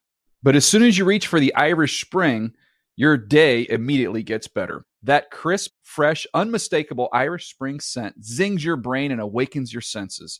but 0.42 0.56
as 0.56 0.66
soon 0.66 0.84
as 0.84 0.98
you 0.98 1.04
reach 1.04 1.28
for 1.28 1.42
the 1.42 1.54
Irish 1.54 2.00
Spring, 2.00 2.54
your 2.96 3.18
day 3.18 3.68
immediately 3.70 4.24
gets 4.24 4.48
better. 4.48 4.86
That 5.02 5.32
crisp, 5.32 5.72
fresh, 5.82 6.26
unmistakable 6.34 7.10
Irish 7.12 7.50
Spring 7.50 7.82
scent 7.82 8.24
zings 8.24 8.64
your 8.64 8.78
brain 8.78 9.12
and 9.12 9.20
awakens 9.20 9.74
your 9.74 9.82
senses. 9.82 10.40